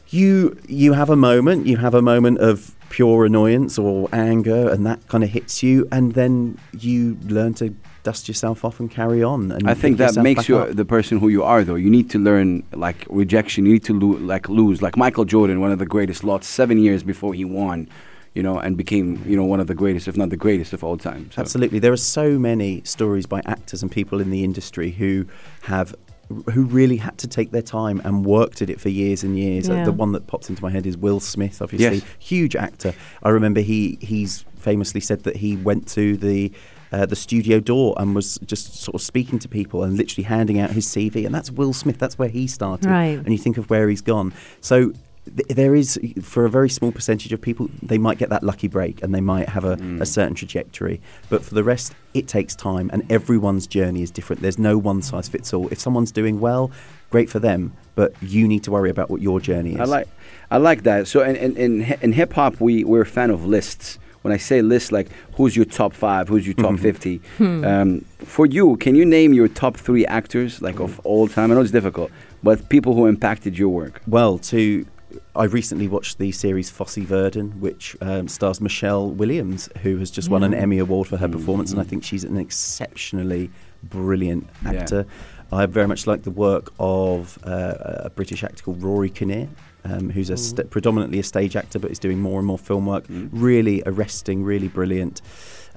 You 0.10 0.58
you 0.68 0.94
have 0.94 1.10
a 1.10 1.16
moment 1.16 1.66
you 1.68 1.78
have 1.78 1.94
a 1.94 2.02
moment 2.02 2.38
of 2.40 2.74
pure 2.90 3.26
annoyance 3.26 3.78
or 3.78 4.08
anger 4.14 4.70
and 4.70 4.86
that 4.86 5.06
kind 5.08 5.24
of 5.24 5.30
hits 5.30 5.62
you 5.62 5.88
and 5.92 6.14
then 6.14 6.58
you 6.72 7.18
learn 7.26 7.54
to 7.54 7.76
dust 8.04 8.30
yourself 8.30 8.64
off 8.64 8.80
and 8.80 8.90
carry 8.90 9.22
on 9.22 9.52
and 9.52 9.70
I 9.70 9.74
think 9.74 9.98
that 9.98 10.16
makes 10.16 10.48
you 10.48 10.60
up. 10.60 10.76
the 10.76 10.86
person 10.86 11.20
who 11.20 11.28
you 11.28 11.44
are, 11.44 11.62
though. 11.66 11.76
You 11.76 11.90
need 11.90 12.10
to 12.12 12.20
learn 12.20 12.64
like 12.72 13.06
rejection. 13.10 13.66
You 13.66 13.74
need 13.74 13.84
to 13.84 14.00
lo- 14.00 14.20
like 14.20 14.48
lose. 14.48 14.82
Like 14.82 14.96
Michael 14.96 15.26
Jordan, 15.26 15.60
one 15.60 15.74
of 15.74 15.80
the 15.80 15.86
greatest, 15.86 16.24
lost 16.24 16.50
seven 16.50 16.78
years 16.78 17.04
before 17.04 17.34
he 17.34 17.44
won, 17.44 17.90
you 18.34 18.42
know, 18.42 18.60
and 18.60 18.78
became 18.78 19.22
you 19.26 19.36
know 19.36 19.44
one 19.44 19.60
of 19.60 19.68
the 19.68 19.76
greatest, 19.76 20.08
if 20.08 20.16
not 20.16 20.30
the 20.30 20.38
greatest 20.38 20.72
of 20.72 20.86
all 20.86 20.98
time. 20.98 21.30
So. 21.32 21.42
Absolutely. 21.42 21.80
There 21.80 21.92
are 21.92 21.98
so 21.98 22.40
many 22.40 22.82
stories 22.86 23.26
by 23.26 23.42
actors 23.46 23.82
and 23.84 23.92
people 23.92 24.22
in 24.22 24.30
the 24.30 24.46
industry 24.46 24.92
who 24.92 25.26
have 25.64 25.94
who 26.54 26.66
really 26.66 26.98
had 26.98 27.18
to 27.20 27.28
take 27.28 27.52
their 27.52 27.62
time 27.62 28.02
and 28.04 28.26
worked 28.26 28.62
at 28.62 28.70
it 28.70 28.82
for 28.82 28.90
years 28.90 29.24
and 29.24 29.38
years. 29.38 29.70
Uh, 29.70 29.74
Yeah. 29.74 29.86
the 29.86 29.92
one 29.94 30.12
that 30.12 30.28
pops 30.28 30.50
into 30.50 30.62
my 30.62 30.70
head 30.70 30.86
is 30.86 30.98
Will 30.98 31.20
Smith, 31.20 31.62
obviously. 31.62 31.98
Yes. 32.00 32.06
Huge 32.20 32.56
actor. 32.56 32.94
I 33.24 33.30
remember 33.30 33.62
he 33.62 33.98
he's 34.02 34.44
famously 34.58 35.00
said 35.02 35.24
that 35.24 35.38
he 35.38 35.56
went 35.56 35.88
to 35.90 36.18
the 36.18 36.52
uh, 36.92 37.06
the 37.06 37.16
studio 37.16 37.60
door 37.60 37.94
and 37.98 38.16
was 38.16 38.38
just 38.46 38.76
sort 38.76 38.96
of 38.96 39.02
speaking 39.02 39.40
to 39.40 39.48
people 39.50 39.84
and 39.84 39.98
literally 39.98 40.24
handing 40.24 40.58
out 40.60 40.70
his 40.72 40.86
CV. 40.86 41.26
And 41.26 41.36
that's 41.36 41.52
Will 41.52 41.74
Smith. 41.74 41.98
That's 41.98 42.18
where 42.18 42.30
he 42.30 42.48
started. 42.48 42.90
Right. 42.90 43.18
And 43.18 43.30
you 43.30 43.38
think 43.38 43.58
of 43.58 43.70
where 43.70 43.90
he's 43.90 44.02
gone. 44.02 44.34
So 44.62 44.92
th- 44.92 44.96
there 45.50 45.76
is, 45.76 46.00
for 46.22 46.46
a 46.46 46.50
very 46.50 46.70
small 46.70 46.92
percentage 46.92 47.34
of 47.34 47.42
people, 47.42 47.70
they 47.82 47.98
might 47.98 48.18
get 48.18 48.30
that 48.30 48.44
lucky 48.44 48.68
break 48.68 49.02
and 49.04 49.14
they 49.14 49.22
might 49.22 49.50
have 49.50 49.66
a, 49.66 49.74
a 49.74 49.78
mm. 49.78 50.08
certain 50.08 50.36
trajectory. 50.36 51.02
But 51.30 51.44
for 51.44 51.56
the 51.56 51.64
rest, 51.64 51.94
it 52.14 52.28
takes 52.28 52.56
time 52.56 52.90
and 52.94 53.10
everyone's 53.12 53.68
journey 53.68 54.02
is 54.02 54.12
different. 54.12 54.42
There's 54.42 54.60
no 54.60 54.78
one 54.78 55.02
size 55.02 55.28
fits 55.28 55.54
all. 55.54 55.68
If 55.70 55.80
someone's 55.80 56.12
doing 56.12 56.40
well, 56.40 56.72
great 57.10 57.30
for 57.30 57.40
them, 57.40 57.74
but 57.96 58.14
you 58.22 58.48
need 58.48 58.64
to 58.64 58.72
worry 58.72 58.90
about 58.90 59.10
what 59.10 59.22
your 59.22 59.40
journey 59.40 59.74
is. 59.74 59.80
I 59.80 59.86
like, 59.86 60.08
I 60.52 60.58
like 60.58 60.84
that. 60.84 61.08
So 61.08 61.22
in 61.24 61.36
in 61.36 61.58
in, 61.58 61.82
in 62.02 62.12
hip 62.14 62.34
hop, 62.34 62.60
we 62.60 62.84
we're 62.84 63.02
a 63.02 63.06
fan 63.06 63.30
of 63.30 63.46
lists. 63.46 64.00
When 64.24 64.34
I 64.34 64.38
say 64.38 64.62
lists, 64.62 64.92
like 64.92 65.08
who's 65.36 65.56
your 65.56 65.66
top 65.66 65.94
five, 65.94 66.28
who's 66.28 66.46
your 66.46 66.56
top 66.56 66.74
mm-hmm. 66.74 66.82
fifty. 66.82 67.22
Hmm. 67.38 67.64
Um, 67.64 68.06
for 68.20 68.46
you, 68.46 68.76
can 68.78 68.96
you 68.96 69.06
name 69.06 69.34
your 69.34 69.48
top 69.48 69.78
three 69.78 70.06
actors 70.06 70.62
like 70.62 70.80
of 70.80 71.00
all 71.06 71.28
time? 71.28 71.52
I 71.52 71.56
know 71.56 71.62
it's 71.62 71.72
difficult, 71.72 72.12
but 72.44 72.68
people 72.68 72.94
who 72.94 73.06
impacted 73.06 73.58
your 73.58 73.70
work. 73.70 74.02
Well, 74.06 74.38
to 74.40 74.86
I 75.38 75.44
recently 75.46 75.88
watched 75.88 76.18
the 76.18 76.32
series 76.32 76.70
Fosse 76.70 76.96
Verdon, 76.98 77.60
which 77.62 77.96
um, 78.02 78.28
stars 78.28 78.60
Michelle 78.60 79.10
Williams, 79.10 79.70
who 79.84 79.98
has 79.98 80.10
just 80.10 80.30
won 80.30 80.44
an 80.44 80.54
Emmy 80.54 80.80
Award 80.80 81.08
for 81.08 81.18
her 81.18 81.28
performance, 81.28 81.72
and 81.72 81.80
I 81.80 81.84
think 81.84 82.04
she's 82.04 82.24
an 82.24 82.38
exceptionally 82.38 83.50
brilliant 83.84 84.50
Yeah. 84.64 84.72
actor. 84.72 85.06
I 85.52 85.66
very 85.68 85.88
much 85.88 86.08
like 86.08 86.24
the 86.24 86.32
work 86.32 86.74
of 86.80 87.38
uh, 87.44 87.76
a 88.06 88.10
British 88.10 88.44
actor 88.44 88.64
called 88.64 88.82
Rory 88.84 89.10
Kinnear. 89.10 89.48
Um, 89.86 90.10
who's 90.10 90.30
a 90.30 90.36
st- 90.36 90.70
predominantly 90.70 91.18
a 91.20 91.24
stage 91.24 91.56
actor, 91.56 91.80
but 91.80 91.92
is 91.92 92.00
doing 92.00 92.20
more 92.20 92.40
and 92.40 92.46
more 92.48 92.58
film 92.58 92.86
work. 92.88 93.06
Really 93.08 93.82
arresting, 93.86 94.44
really 94.44 94.68
brilliant. 94.68 95.22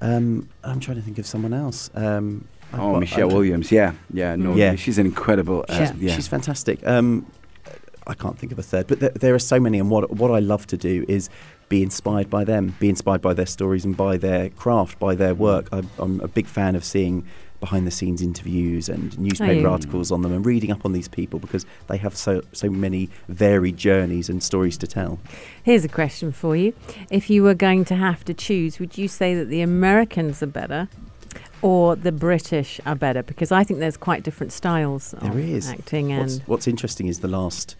Um, 0.00 0.48
I'm 0.64 0.80
trying 0.80 0.96
to 0.96 1.02
think 1.02 1.18
of 1.18 1.26
someone 1.26 1.52
else. 1.54 1.90
Um, 1.94 2.48
Oh, 2.72 2.92
got- 2.94 3.00
Michelle 3.00 3.28
Williams. 3.28 3.70
Yeah, 3.70 3.92
yeah, 4.12 4.34
no, 4.34 4.54
Yeah. 4.56 4.74
she's 4.74 4.98
an 4.98 5.06
incredible. 5.06 5.64
Uh, 5.68 5.74
Yeah. 5.78 5.92
yeah. 6.00 6.14
She's 6.16 6.26
fantastic. 6.26 6.84
Um, 6.84 7.24
I 8.10 8.14
can't 8.14 8.36
think 8.36 8.50
of 8.52 8.58
a 8.58 8.62
third, 8.62 8.88
but 8.88 9.00
there, 9.00 9.10
there 9.10 9.34
are 9.34 9.38
so 9.38 9.60
many. 9.60 9.78
And 9.78 9.88
what 9.88 10.10
what 10.10 10.30
I 10.30 10.40
love 10.40 10.66
to 10.68 10.76
do 10.76 11.04
is 11.08 11.30
be 11.68 11.82
inspired 11.82 12.28
by 12.28 12.44
them, 12.44 12.74
be 12.80 12.88
inspired 12.88 13.22
by 13.22 13.32
their 13.32 13.46
stories 13.46 13.84
and 13.84 13.96
by 13.96 14.16
their 14.16 14.50
craft, 14.50 14.98
by 14.98 15.14
their 15.14 15.34
work. 15.34 15.68
I'm, 15.72 15.88
I'm 15.98 16.20
a 16.20 16.28
big 16.28 16.46
fan 16.46 16.74
of 16.74 16.84
seeing 16.84 17.24
behind 17.60 17.86
the 17.86 17.90
scenes 17.90 18.22
interviews 18.22 18.88
and 18.88 19.16
newspaper 19.18 19.52
oh, 19.52 19.54
you? 19.54 19.68
articles 19.68 20.10
on 20.10 20.22
them 20.22 20.32
and 20.32 20.44
reading 20.44 20.72
up 20.72 20.84
on 20.84 20.92
these 20.92 21.08
people 21.08 21.38
because 21.38 21.64
they 21.88 21.98
have 21.98 22.16
so 22.16 22.42
so 22.52 22.68
many 22.68 23.08
varied 23.28 23.76
journeys 23.76 24.28
and 24.28 24.42
stories 24.42 24.76
to 24.78 24.86
tell. 24.86 25.20
Here's 25.62 25.84
a 25.84 25.88
question 25.88 26.32
for 26.32 26.56
you. 26.56 26.72
If 27.10 27.30
you 27.30 27.42
were 27.42 27.54
going 27.54 27.84
to 27.86 27.94
have 27.94 28.24
to 28.24 28.34
choose, 28.34 28.80
would 28.80 28.98
you 28.98 29.06
say 29.06 29.34
that 29.34 29.44
the 29.44 29.60
Americans 29.60 30.42
are 30.42 30.46
better 30.46 30.88
or 31.62 31.94
the 31.94 32.12
British 32.12 32.80
are 32.86 32.96
better? 32.96 33.22
Because 33.22 33.52
I 33.52 33.62
think 33.62 33.78
there's 33.78 33.98
quite 33.98 34.22
different 34.22 34.52
styles 34.52 35.14
There 35.20 35.30
of 35.30 35.38
is. 35.38 35.68
acting 35.68 36.12
and 36.12 36.22
What's, 36.22 36.48
what's 36.48 36.66
interesting 36.66 37.06
is 37.08 37.20
the 37.20 37.28
last 37.28 37.76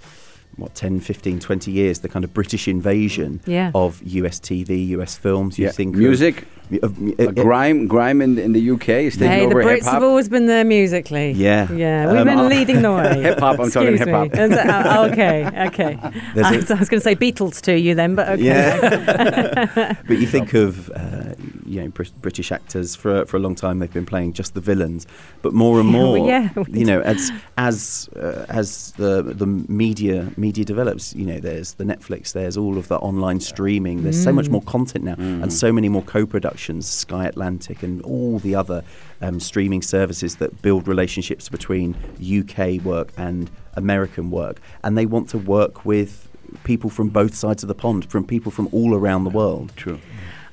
what 0.61 0.75
10 0.75 1.01
15 1.01 1.41
20 1.41 1.71
years 1.71 1.99
the 2.01 2.09
kind 2.09 2.25
of 2.25 2.33
british 2.35 2.69
invasion 2.69 3.41
Yeah. 3.47 3.71
of 3.75 4.01
us 4.03 4.39
tv 4.39 4.97
us 4.99 5.17
films 5.17 5.59
you 5.59 5.65
Yeah. 5.67 5.73
think 5.73 5.95
of- 5.95 6.01
music, 6.01 6.45
of, 6.83 6.99
mu- 7.01 7.13
uh, 7.19 7.25
uh, 7.25 7.31
grime, 7.33 7.87
grime 7.89 8.23
in, 8.23 8.39
in 8.39 8.53
the 8.53 8.71
UK 8.71 8.89
is 9.07 9.15
taking 9.17 9.29
Hey, 9.33 9.41
the 9.41 9.47
over 9.47 9.63
hip 9.63 9.81
Brits 9.81 9.91
have 9.91 10.05
always 10.05 10.29
been 10.29 10.47
there 10.47 10.65
musically. 10.65 11.33
Yeah. 11.33 11.67
Yeah, 11.73 12.07
we've 12.13 12.21
Um, 12.21 12.27
been 12.29 12.49
leading 12.49 12.83
the 12.83 12.93
way. 12.93 13.23
Hip-hop, 13.27 13.59
I'm 13.59 13.71
talking 13.73 13.95
Excuse 13.95 14.07
me. 14.07 14.13
hip-hop. 14.13 14.35
And 14.39 14.55
oh, 14.55 15.11
okay, 15.11 15.39
okay. 15.69 15.99
There's 16.35 16.47
I, 16.47 16.55
a- 16.55 16.57
was- 16.59 16.71
I 16.71 16.79
was 16.79 16.89
going 16.89 17.01
to 17.01 17.05
say 17.05 17.17
Beatles 17.17 17.61
to 17.63 17.77
you 17.77 17.97
then, 17.97 18.15
but 18.15 18.29
okay. 18.29 18.45
Yeah, 18.45 19.95
but 20.07 20.19
you 20.19 20.27
think 20.29 20.55
of 20.55 20.91
uh, 20.91 21.35
you 21.71 21.81
know 21.83 21.91
British 22.27 22.51
actors 22.53 22.89
for 22.97 23.25
for 23.27 23.37
a 23.37 23.41
long 23.41 23.55
time 23.55 23.79
they've 23.79 23.93
been 24.01 24.07
playing 24.15 24.33
just 24.41 24.55
the 24.55 24.61
villains, 24.61 25.07
but 25.43 25.53
more 25.53 25.81
and 25.81 25.89
Yeah, 25.95 25.99
well, 26.03 26.17
more, 26.17 26.29
yeah, 26.29 26.53
you 26.81 26.85
know, 26.91 27.01
as 27.03 27.31
as 27.57 28.09
uh, 28.17 28.45
as 28.61 28.93
the 29.03 29.23
the 29.23 29.47
media 29.83 30.17
media 30.37 30.65
develops, 30.65 31.15
you 31.15 31.25
know, 31.31 31.39
there's 31.39 31.75
the 31.75 31.85
Netflix, 31.85 32.33
there's 32.33 32.57
all 32.57 32.77
of 32.79 32.89
the 32.89 32.99
online 32.99 33.41
streaming, 33.41 34.03
there's 34.05 34.23
so 34.23 34.33
much 34.33 34.47
Mm. 34.49 34.53
more 34.57 34.63
content 34.77 35.05
now, 35.05 35.17
and 35.43 35.53
so 35.53 35.73
many 35.73 35.89
more 35.89 36.03
co-productions, 36.03 36.87
Sky 36.89 37.25
Atlantic, 37.33 37.83
and 37.83 38.03
all 38.03 38.39
the 38.39 38.55
other 38.63 38.83
um, 39.23 39.39
streaming 39.41 39.83
services 39.83 40.37
that 40.37 40.51
build 40.63 40.89
relationships 40.89 41.49
between 41.49 41.95
UK 42.39 42.83
work 42.85 43.09
and 43.17 43.51
American 43.75 44.31
work, 44.31 44.61
and 44.83 44.97
they 44.99 45.07
want 45.07 45.29
to 45.31 45.39
work 45.39 45.85
with 45.85 46.27
people 46.65 46.91
from 46.91 47.09
both 47.11 47.35
sides 47.35 47.63
of 47.63 47.69
the 47.69 47.75
pond, 47.75 48.05
from 48.11 48.25
people 48.25 48.51
from 48.51 48.69
all 48.73 48.95
around 48.95 49.23
the 49.25 49.31
world. 49.31 49.73
True. 49.77 49.99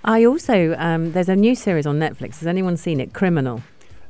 I 0.03 0.25
also, 0.25 0.75
um, 0.77 1.11
there's 1.11 1.29
a 1.29 1.35
new 1.35 1.55
series 1.55 1.85
on 1.85 1.99
Netflix. 1.99 2.39
Has 2.39 2.47
anyone 2.47 2.77
seen 2.77 2.99
it? 2.99 3.13
Criminal. 3.13 3.61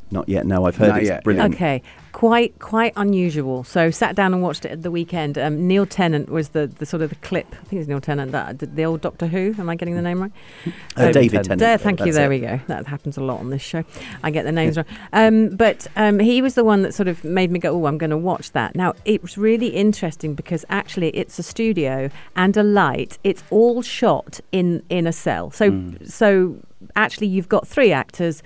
Not 0.09 0.29
yet. 0.29 0.45
No, 0.45 0.65
I've 0.65 0.77
heard 0.77 0.89
Not 0.89 0.99
it's 0.99 1.09
yet, 1.09 1.23
brilliant. 1.23 1.53
Okay, 1.55 1.81
quite 2.13 2.57
quite 2.59 2.93
unusual. 2.95 3.63
So 3.65 3.91
sat 3.91 4.15
down 4.15 4.33
and 4.33 4.41
watched 4.41 4.63
it 4.63 4.71
at 4.71 4.81
the 4.81 4.89
weekend. 4.89 5.37
Um, 5.37 5.67
Neil 5.67 5.85
Tennant 5.85 6.29
was 6.29 6.49
the, 6.49 6.67
the 6.67 6.85
sort 6.85 7.01
of 7.03 7.09
the 7.09 7.15
clip. 7.17 7.47
I 7.51 7.63
think 7.65 7.81
it's 7.81 7.89
Neil 7.89 7.99
Tennant, 7.99 8.31
that, 8.31 8.59
the, 8.59 8.67
the 8.67 8.85
old 8.85 9.01
Doctor 9.01 9.27
Who. 9.27 9.53
Am 9.57 9.69
I 9.69 9.75
getting 9.75 9.95
the 9.95 10.01
name 10.01 10.21
right? 10.21 10.31
Uh, 10.95 11.01
So- 11.07 11.11
David 11.11 11.43
Tennant. 11.43 11.59
There, 11.59 11.77
thank 11.77 11.99
you. 11.99 12.05
That's 12.05 12.15
There 12.17 12.31
it. 12.31 12.41
we 12.41 12.47
go. 12.47 12.59
That 12.67 12.87
happens 12.87 13.17
a 13.17 13.21
lot 13.21 13.39
on 13.41 13.49
this 13.49 13.61
show. 13.61 13.83
I 14.23 14.31
get 14.31 14.43
the 14.45 14.51
names 14.53 14.77
wrong. 14.77 14.85
Um, 15.11 15.49
but 15.57 15.87
um, 15.97 16.19
he 16.19 16.41
was 16.41 16.55
the 16.55 16.63
one 16.63 16.83
that 16.83 16.93
sort 16.93 17.09
of 17.09 17.23
made 17.25 17.51
me 17.51 17.59
go, 17.59 17.75
"Oh, 17.75 17.85
I'm 17.85 17.97
going 17.97 18.09
to 18.11 18.17
watch 18.17 18.53
that." 18.53 18.75
Now 18.75 18.93
it 19.03 19.21
was 19.21 19.37
really 19.37 19.67
interesting 19.67 20.35
because 20.35 20.63
actually 20.69 21.09
it's 21.09 21.37
a 21.37 21.43
studio 21.43 22.09
and 22.37 22.55
a 22.55 22.63
light. 22.63 23.17
It's 23.25 23.43
all 23.49 23.81
shot 23.81 24.39
in 24.53 24.83
in 24.89 25.05
a 25.05 25.11
cell. 25.13 25.51
So 25.51 25.71
Mm. 25.71 26.09
so 26.09 26.55
actually 26.95 27.27
you've 27.27 27.49
got 27.49 27.67
three 27.67 27.91
actors 27.91 28.41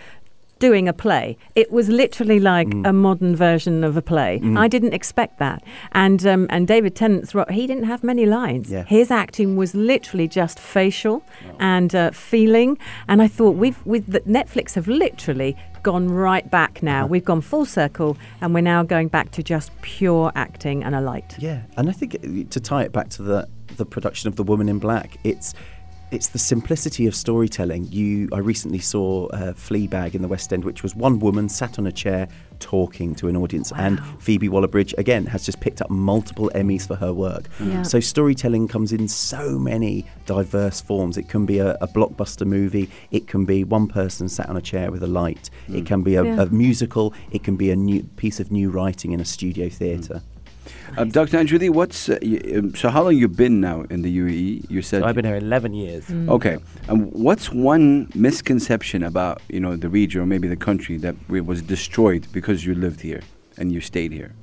doing 0.67 0.87
a 0.87 0.93
play. 0.93 1.25
It 1.55 1.69
was 1.77 1.85
literally 1.89 2.39
like 2.39 2.69
Mm. 2.71 2.87
a 2.87 2.93
modern 2.93 3.35
version 3.35 3.83
of 3.83 3.97
a 3.97 4.01
play. 4.01 4.31
I 4.65 4.67
didn't 4.75 4.93
expect 4.93 5.33
that. 5.39 5.59
And 6.03 6.19
um, 6.33 6.43
and 6.53 6.67
David 6.67 6.93
Tennant's 6.95 7.31
he 7.59 7.63
didn't 7.71 7.87
have 7.93 8.01
many 8.11 8.25
lines. 8.25 8.65
Yeah. 8.71 8.85
His 8.97 9.11
acting 9.11 9.49
was 9.61 9.71
literally 9.75 10.27
just 10.41 10.57
facial 10.59 11.17
and 11.59 11.93
uh, 11.95 12.11
feeling. 12.11 12.77
And 13.09 13.21
I 13.25 13.27
thought 13.37 13.55
we've 13.63 13.81
with 13.85 14.05
the, 14.13 14.21
Netflix 14.39 14.75
have 14.75 14.87
literally 14.87 15.55
gone 15.83 16.07
right 16.27 16.47
back 16.51 16.73
now. 16.83 17.01
We've 17.13 17.25
gone 17.31 17.41
full 17.41 17.65
circle, 17.65 18.15
and 18.41 18.53
we're 18.53 18.69
now 18.75 18.83
going 18.83 19.09
back 19.09 19.27
to 19.31 19.41
just 19.53 19.69
pure 19.81 20.31
acting 20.35 20.83
and 20.85 20.93
a 20.95 21.01
light. 21.01 21.35
Yeah, 21.39 21.59
and 21.77 21.89
I 21.89 21.93
think 21.99 22.11
uh, 22.15 22.49
to 22.53 22.59
tie 22.59 22.83
it 22.87 22.91
back 22.91 23.09
to 23.17 23.23
the 23.23 23.47
the 23.77 23.85
production 23.85 24.27
of 24.29 24.35
the 24.35 24.43
Woman 24.43 24.67
in 24.69 24.79
Black, 24.79 25.17
it's 25.23 25.53
it's 26.11 26.27
the 26.27 26.39
simplicity 26.39 27.07
of 27.07 27.15
storytelling. 27.15 27.87
You, 27.89 28.27
I 28.33 28.39
recently 28.39 28.79
saw 28.79 29.27
uh, 29.27 29.53
Fleabag 29.53 30.13
in 30.13 30.21
the 30.21 30.27
West 30.27 30.51
End, 30.51 30.65
which 30.65 30.83
was 30.83 30.95
one 30.95 31.19
woman 31.19 31.47
sat 31.49 31.79
on 31.79 31.87
a 31.87 31.91
chair 31.91 32.27
talking 32.59 33.15
to 33.15 33.27
an 33.27 33.35
audience, 33.35 33.71
and 33.75 33.99
Phoebe 34.19 34.47
Waller-Bridge 34.49 34.93
again 34.97 35.25
has 35.25 35.45
just 35.45 35.59
picked 35.61 35.81
up 35.81 35.89
multiple 35.89 36.51
Emmys 36.53 36.85
for 36.85 36.95
her 36.95 37.11
work. 37.13 37.47
Yeah. 37.59 37.81
So 37.81 37.99
storytelling 37.99 38.67
comes 38.67 38.91
in 38.91 39.07
so 39.07 39.57
many 39.57 40.05
diverse 40.25 40.79
forms. 40.81 41.17
It 41.17 41.27
can 41.29 41.45
be 41.45 41.59
a, 41.59 41.71
a 41.81 41.87
blockbuster 41.87 42.45
movie. 42.45 42.89
It 43.09 43.27
can 43.27 43.45
be 43.45 43.63
one 43.63 43.87
person 43.87 44.29
sat 44.29 44.47
on 44.49 44.57
a 44.57 44.61
chair 44.61 44.91
with 44.91 45.01
a 45.03 45.07
light. 45.07 45.49
It 45.69 45.85
can 45.85 46.03
be 46.03 46.15
a, 46.15 46.23
Yeah. 46.23 46.41
a 46.43 46.45
musical. 46.47 47.13
It 47.31 47.43
can 47.43 47.55
be 47.55 47.71
a 47.71 47.75
new 47.75 48.03
piece 48.03 48.39
of 48.39 48.51
new 48.51 48.69
writing 48.69 49.11
in 49.13 49.19
a 49.19 49.25
studio 49.25 49.69
theatre. 49.69 50.21
Uh, 50.97 51.05
Dr. 51.05 51.37
Andrew 51.37 51.57
Lee, 51.57 51.69
what's 51.69 52.09
uh, 52.09 52.17
y- 52.21 52.41
um, 52.55 52.75
so? 52.75 52.89
How 52.89 53.03
long 53.03 53.15
you 53.15 53.27
been 53.27 53.61
now 53.61 53.83
in 53.89 54.01
the 54.01 54.17
UAE? 54.19 54.69
You 54.69 54.81
said 54.81 55.01
So 55.01 55.07
I've 55.07 55.15
been 55.15 55.25
here 55.25 55.37
11 55.37 55.73
years. 55.73 56.09
Okay. 56.11 56.57
And 56.87 57.11
what's 57.13 57.51
one 57.51 58.09
misconception 58.13 59.03
about 59.03 59.41
you 59.49 59.59
know 59.59 59.75
the 59.75 59.89
region 59.89 60.21
or 60.21 60.25
maybe 60.25 60.47
the 60.47 60.57
country 60.57 60.97
that 60.97 61.15
was 61.29 61.61
destroyed 61.61 62.27
because 62.31 62.65
you 62.65 62.75
lived 62.75 63.01
here 63.01 63.21
and 63.57 63.71
you 63.71 63.81
stayed 63.81 64.11
here? 64.11 64.33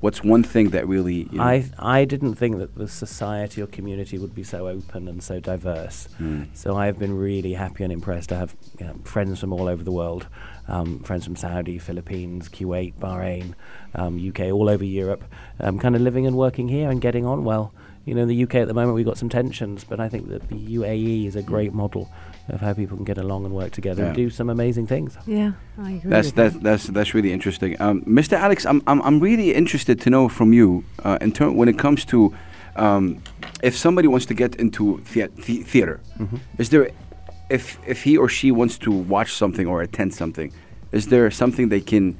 What's 0.00 0.24
one 0.24 0.42
thing 0.42 0.70
that 0.70 0.88
really? 0.88 1.28
You 1.30 1.38
know, 1.38 1.44
I 1.44 1.64
I 1.78 2.04
didn't 2.06 2.36
think 2.36 2.56
that 2.58 2.74
the 2.74 2.88
society 2.88 3.60
or 3.60 3.66
community 3.66 4.16
would 4.16 4.34
be 4.34 4.42
so 4.42 4.66
open 4.66 5.08
and 5.08 5.22
so 5.22 5.40
diverse. 5.40 6.08
Hmm. 6.16 6.44
So 6.54 6.76
I've 6.76 6.98
been 6.98 7.16
really 7.18 7.52
happy 7.52 7.84
and 7.84 7.92
impressed. 7.92 8.32
I 8.32 8.36
have 8.38 8.56
you 8.78 8.86
know, 8.86 8.94
friends 9.04 9.40
from 9.40 9.52
all 9.52 9.68
over 9.68 9.84
the 9.84 9.92
world, 9.92 10.26
um, 10.70 11.00
friends 11.00 11.24
from 11.24 11.36
Saudi, 11.36 11.78
Philippines, 11.78 12.48
Kuwait, 12.48 12.94
Bahrain, 12.94 13.54
um, 13.94 14.18
UK, 14.28 14.52
all 14.52 14.68
over 14.68 14.84
Europe. 14.84 15.24
Um, 15.58 15.78
kind 15.78 15.94
of 15.96 16.02
living 16.02 16.26
and 16.26 16.36
working 16.36 16.68
here 16.68 16.90
and 16.90 17.00
getting 17.00 17.26
on 17.26 17.44
well. 17.44 17.72
You 18.06 18.14
know, 18.14 18.22
in 18.22 18.28
the 18.28 18.42
UK 18.44 18.54
at 18.56 18.66
the 18.68 18.74
moment 18.74 18.94
we've 18.94 19.04
got 19.04 19.18
some 19.18 19.28
tensions, 19.28 19.84
but 19.84 20.00
I 20.00 20.08
think 20.08 20.28
that 20.30 20.48
the 20.48 20.56
UAE 20.76 21.26
is 21.26 21.36
a 21.36 21.42
great 21.42 21.74
model 21.74 22.10
of 22.48 22.60
how 22.60 22.72
people 22.72 22.96
can 22.96 23.04
get 23.04 23.18
along 23.18 23.44
and 23.44 23.54
work 23.54 23.72
together 23.72 24.04
and 24.06 24.16
do 24.16 24.30
some 24.30 24.48
amazing 24.48 24.86
things. 24.86 25.16
Yeah, 25.26 25.52
I 25.78 25.92
agree. 25.92 26.10
That's 26.10 26.28
with 26.28 26.34
that's 26.34 26.54
that. 26.54 26.62
that's 26.62 26.86
that's 26.86 27.14
really 27.14 27.30
interesting, 27.32 27.76
um, 27.80 28.00
Mr. 28.02 28.32
Alex. 28.32 28.64
I'm 28.64 28.82
I'm 28.86 29.02
I'm 29.02 29.20
really 29.20 29.52
interested 29.54 30.00
to 30.00 30.10
know 30.10 30.28
from 30.28 30.52
you 30.54 30.82
uh, 31.04 31.18
in 31.20 31.30
term 31.32 31.56
when 31.56 31.68
it 31.68 31.78
comes 31.78 32.04
to 32.06 32.34
um, 32.76 33.22
if 33.62 33.76
somebody 33.76 34.08
wants 34.08 34.26
to 34.26 34.34
get 34.34 34.54
into 34.56 34.98
thea- 35.04 35.28
the- 35.46 35.62
theater. 35.62 36.00
Is 36.58 36.70
there 36.70 36.90
if 37.50 37.78
if 37.86 38.02
he 38.02 38.16
or 38.16 38.28
she 38.28 38.50
wants 38.52 38.78
to 38.78 38.90
watch 38.90 39.32
something 39.34 39.66
or 39.66 39.82
attend 39.82 40.14
something, 40.14 40.52
is 40.92 41.08
there 41.08 41.30
something 41.30 41.68
they 41.68 41.80
can 41.80 42.16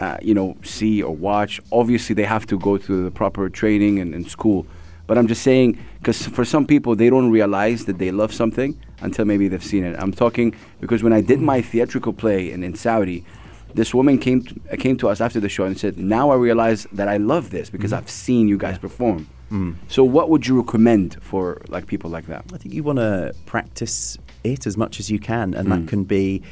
uh, 0.00 0.18
you 0.20 0.34
know 0.34 0.56
see 0.62 1.02
or 1.02 1.14
watch? 1.14 1.60
Obviously, 1.70 2.14
they 2.14 2.24
have 2.24 2.46
to 2.46 2.58
go 2.58 2.76
through 2.76 3.04
the 3.04 3.10
proper 3.10 3.48
training 3.48 3.98
and, 3.98 4.14
and 4.14 4.28
school. 4.28 4.66
But 5.06 5.18
I'm 5.18 5.26
just 5.26 5.42
saying, 5.42 5.78
because 5.98 6.26
for 6.28 6.44
some 6.44 6.66
people, 6.66 6.94
they 6.96 7.10
don't 7.10 7.30
realize 7.30 7.84
that 7.86 7.98
they 7.98 8.10
love 8.10 8.32
something 8.32 8.80
until 9.00 9.24
maybe 9.24 9.48
they've 9.48 9.62
seen 9.62 9.84
it. 9.84 9.96
I'm 9.98 10.12
talking 10.12 10.54
because 10.80 11.02
when 11.02 11.12
I 11.12 11.20
did 11.20 11.40
my 11.40 11.60
theatrical 11.60 12.12
play 12.12 12.52
in, 12.52 12.62
in 12.62 12.74
Saudi, 12.74 13.24
this 13.74 13.92
woman 13.94 14.18
came 14.18 14.42
to, 14.44 14.60
uh, 14.72 14.76
came 14.76 14.96
to 14.98 15.08
us 15.08 15.20
after 15.20 15.40
the 15.40 15.48
show 15.48 15.64
and 15.64 15.78
said, 15.78 15.98
"Now 15.98 16.30
I 16.30 16.36
realize 16.36 16.86
that 16.92 17.08
I 17.08 17.16
love 17.16 17.50
this 17.50 17.70
because 17.70 17.92
I've 17.92 18.10
seen 18.10 18.48
you 18.48 18.58
guys 18.58 18.78
perform." 18.78 19.28
So, 19.88 20.02
what 20.02 20.30
would 20.30 20.46
you 20.46 20.58
recommend 20.60 21.18
for 21.22 21.60
like 21.68 21.86
people 21.86 22.10
like 22.10 22.26
that? 22.26 22.44
I 22.54 22.56
think 22.58 22.74
you 22.74 22.82
want 22.82 22.98
to 22.98 23.34
practice 23.44 24.18
it 24.44 24.66
as 24.66 24.76
much 24.76 24.98
as 25.00 25.10
you 25.10 25.18
can, 25.18 25.54
and 25.54 25.68
Mm. 25.68 25.70
that 25.70 25.88
can 25.88 26.04
be 26.04 26.42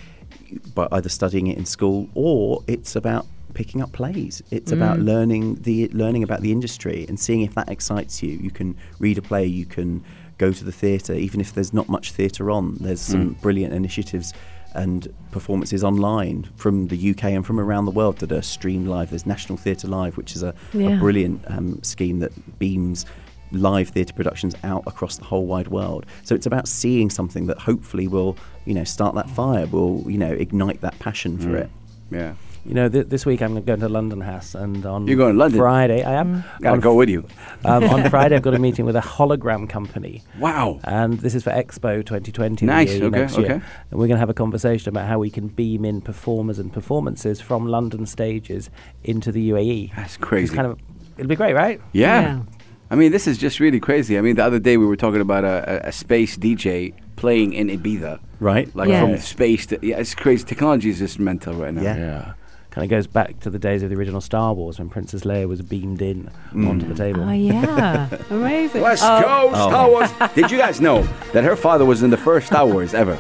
by 0.74 0.88
either 0.93 1.09
studying 1.09 1.47
it 1.47 1.57
in 1.59 1.64
school 1.64 2.09
or 2.14 2.62
it's 2.66 2.97
about 2.97 3.26
picking 3.55 3.82
up 3.82 3.93
plays. 3.93 4.43
It's 4.51 4.70
about 4.72 5.01
learning 5.01 5.57
the 5.62 5.88
learning 5.88 6.22
about 6.22 6.41
the 6.41 6.53
industry 6.53 7.05
and 7.09 7.18
seeing 7.18 7.41
if 7.43 7.55
that 7.55 7.68
excites 7.68 8.22
you. 8.22 8.30
You 8.41 8.51
can 8.51 8.76
read 8.99 9.18
a 9.18 9.22
play, 9.22 9.45
you 9.47 9.66
can 9.66 10.03
go 10.38 10.53
to 10.53 10.64
the 10.64 10.72
theatre, 10.72 11.14
even 11.14 11.41
if 11.41 11.53
there's 11.53 11.72
not 11.72 11.88
much 11.88 12.12
theatre 12.12 12.51
on. 12.51 12.76
There's 12.80 13.01
some 13.01 13.36
brilliant 13.43 13.74
initiatives 13.74 14.32
and 14.72 15.09
performances 15.32 15.82
online 15.82 16.49
from 16.55 16.86
the 16.86 16.97
UK 17.11 17.24
and 17.34 17.45
from 17.45 17.59
around 17.59 17.86
the 17.86 17.91
world 17.91 18.18
that 18.18 18.30
are 18.30 18.41
streamed 18.41 18.86
live. 18.86 19.11
There's 19.11 19.26
National 19.26 19.59
Theatre 19.59 19.88
Live, 19.88 20.16
which 20.16 20.36
is 20.36 20.45
a, 20.45 20.55
Yeah. 20.72 20.91
a 20.91 20.99
brilliant 20.99 21.43
um, 21.49 21.82
scheme 21.82 22.20
that 22.20 22.32
beams 22.61 23.05
live 23.53 23.88
theatre 23.88 24.14
productions 24.14 24.55
out 24.64 24.82
across 24.86 25.16
the 25.16 25.24
whole 25.24 25.46
wide 25.46 25.68
world. 25.68 26.07
So 26.24 26.34
it's 26.34 26.46
about 26.46 26.68
seeing 26.68 27.11
something 27.11 27.46
that 27.46 27.59
hopefully 27.59 28.07
will, 28.09 28.36
you 28.64 28.74
know, 28.74 28.84
start 28.84 29.14
that 29.16 29.28
fire, 29.30 29.66
will, 29.66 30.05
you 30.11 30.18
know, 30.18 30.32
ignite 30.32 30.80
that 30.82 30.98
passion 30.98 31.38
for 31.38 31.57
it. 31.57 31.70
Yeah, 32.12 32.34
You 32.66 32.74
know, 32.74 32.88
th- 32.88 33.07
this 33.07 33.24
week 33.24 33.40
I'm 33.40 33.62
going 33.62 33.78
to 33.80 33.88
London 33.88 34.20
House, 34.20 34.55
and 34.57 34.84
on 34.84 35.07
You're 35.07 35.16
going 35.16 35.34
to 35.34 35.38
London? 35.38 35.61
Friday. 35.61 36.03
I 36.03 36.14
am. 36.14 36.42
gotta 36.61 36.74
On 36.74 36.80
go 36.80 36.94
with 36.94 37.09
you. 37.09 37.24
Um, 37.64 37.84
on 37.84 38.11
Friday, 38.11 38.34
I've 38.36 38.42
got 38.42 38.55
a 38.55 38.59
meeting 38.59 38.84
with 38.84 38.96
a 38.96 39.01
hologram 39.01 39.68
company. 39.68 40.22
Wow. 40.40 40.80
And 40.84 41.20
this 41.20 41.34
is 41.36 41.44
for 41.44 41.51
Expo 41.51 42.05
2020. 42.05 42.57
the 42.57 42.66
Nice, 42.66 42.90
UAE 42.94 43.03
okay, 43.03 43.18
next 43.20 43.36
year. 43.38 43.44
okay. 43.46 43.55
And 43.90 44.01
we're 44.01 44.09
going 44.09 44.16
to 44.16 44.18
have 44.18 44.28
a 44.30 44.34
conversation 44.34 44.88
about 44.88 45.07
how 45.07 45.18
we 45.20 45.30
can 45.30 45.46
beam 45.48 45.84
in 45.84 46.01
performers 46.01 46.59
and 46.59 46.72
performances 46.72 47.40
from 47.40 47.66
London 47.66 48.07
stages 48.07 48.70
into 49.05 49.30
the 49.30 49.51
UAE. 49.51 49.94
That's 49.94 50.16
It's 50.16 50.24
crazy. 50.24 50.55
kind 50.55 50.66
of, 50.66 50.78
it'll 51.16 51.28
be 51.28 51.36
great, 51.36 51.55
right? 51.55 51.80
Yeah. 51.92 52.20
Yeah. 52.22 52.42
I 52.91 52.97
mean, 52.97 53.12
this 53.12 53.26
is 53.26 53.38
just 53.38 53.61
really 53.61 53.78
crazy. 53.80 54.18
I 54.18 54.20
mean, 54.20 54.36
the 54.36 54.45
other 54.45 54.59
day 54.59 54.76
we 54.76 54.86
were 54.86 54.97
talking 54.97 55.20
about 55.20 55.45
a, 55.45 55.84
a, 55.86 55.88
a 55.88 55.93
space 55.93 56.36
DJ 56.36 56.93
playing 57.16 57.53
in 57.53 57.68
Ibiza. 57.68 58.18
Right? 58.41 58.74
Like 58.74 58.88
Yeah. 58.88 59.03
from 59.03 59.18
space 59.18 59.66
to. 59.66 59.78
Yeah, 59.80 59.99
it's 59.99 60.14
crazy. 60.14 60.45
Technology 60.45 60.91
is 60.91 60.99
just 60.99 61.18
mental 61.18 61.55
right 61.55 61.72
now. 61.72 61.82
Yeah. 61.82 61.97
Yeah. 61.97 62.32
Kind 62.70 62.84
of 62.84 62.91
goes 62.91 63.07
back 63.09 63.41
to 63.41 63.51
the 63.51 63.59
days 63.59 63.82
of 63.82 63.91
the 63.91 63.97
original 63.97 64.20
Star 64.20 64.55
Wars 64.55 64.78
when 64.78 64.88
Princess 64.88 65.22
Leia 65.22 65.49
was 65.49 65.61
beamed 65.61 66.01
in 66.03 66.30
mm. 66.53 66.68
onto 66.68 66.86
the 66.86 66.95
table. 66.95 67.22
Oh 67.24 67.32
yeah, 67.32 68.09
amazing. 68.30 68.82
Let's 68.82 69.03
Oh, 69.03 69.20
go, 69.20 69.49
Star 69.55 69.86
oh. 69.88 69.91
Wars. 69.91 70.11
Did 70.36 70.53
you 70.53 70.59
guys 70.59 70.80
know 70.80 71.03
that 71.32 71.43
her 71.43 71.57
father 71.57 71.84
was 71.84 72.05
in 72.05 72.11
the 72.11 72.16
first 72.16 72.47
Star 72.47 72.64
Wars 72.64 72.95
ever? 72.95 73.18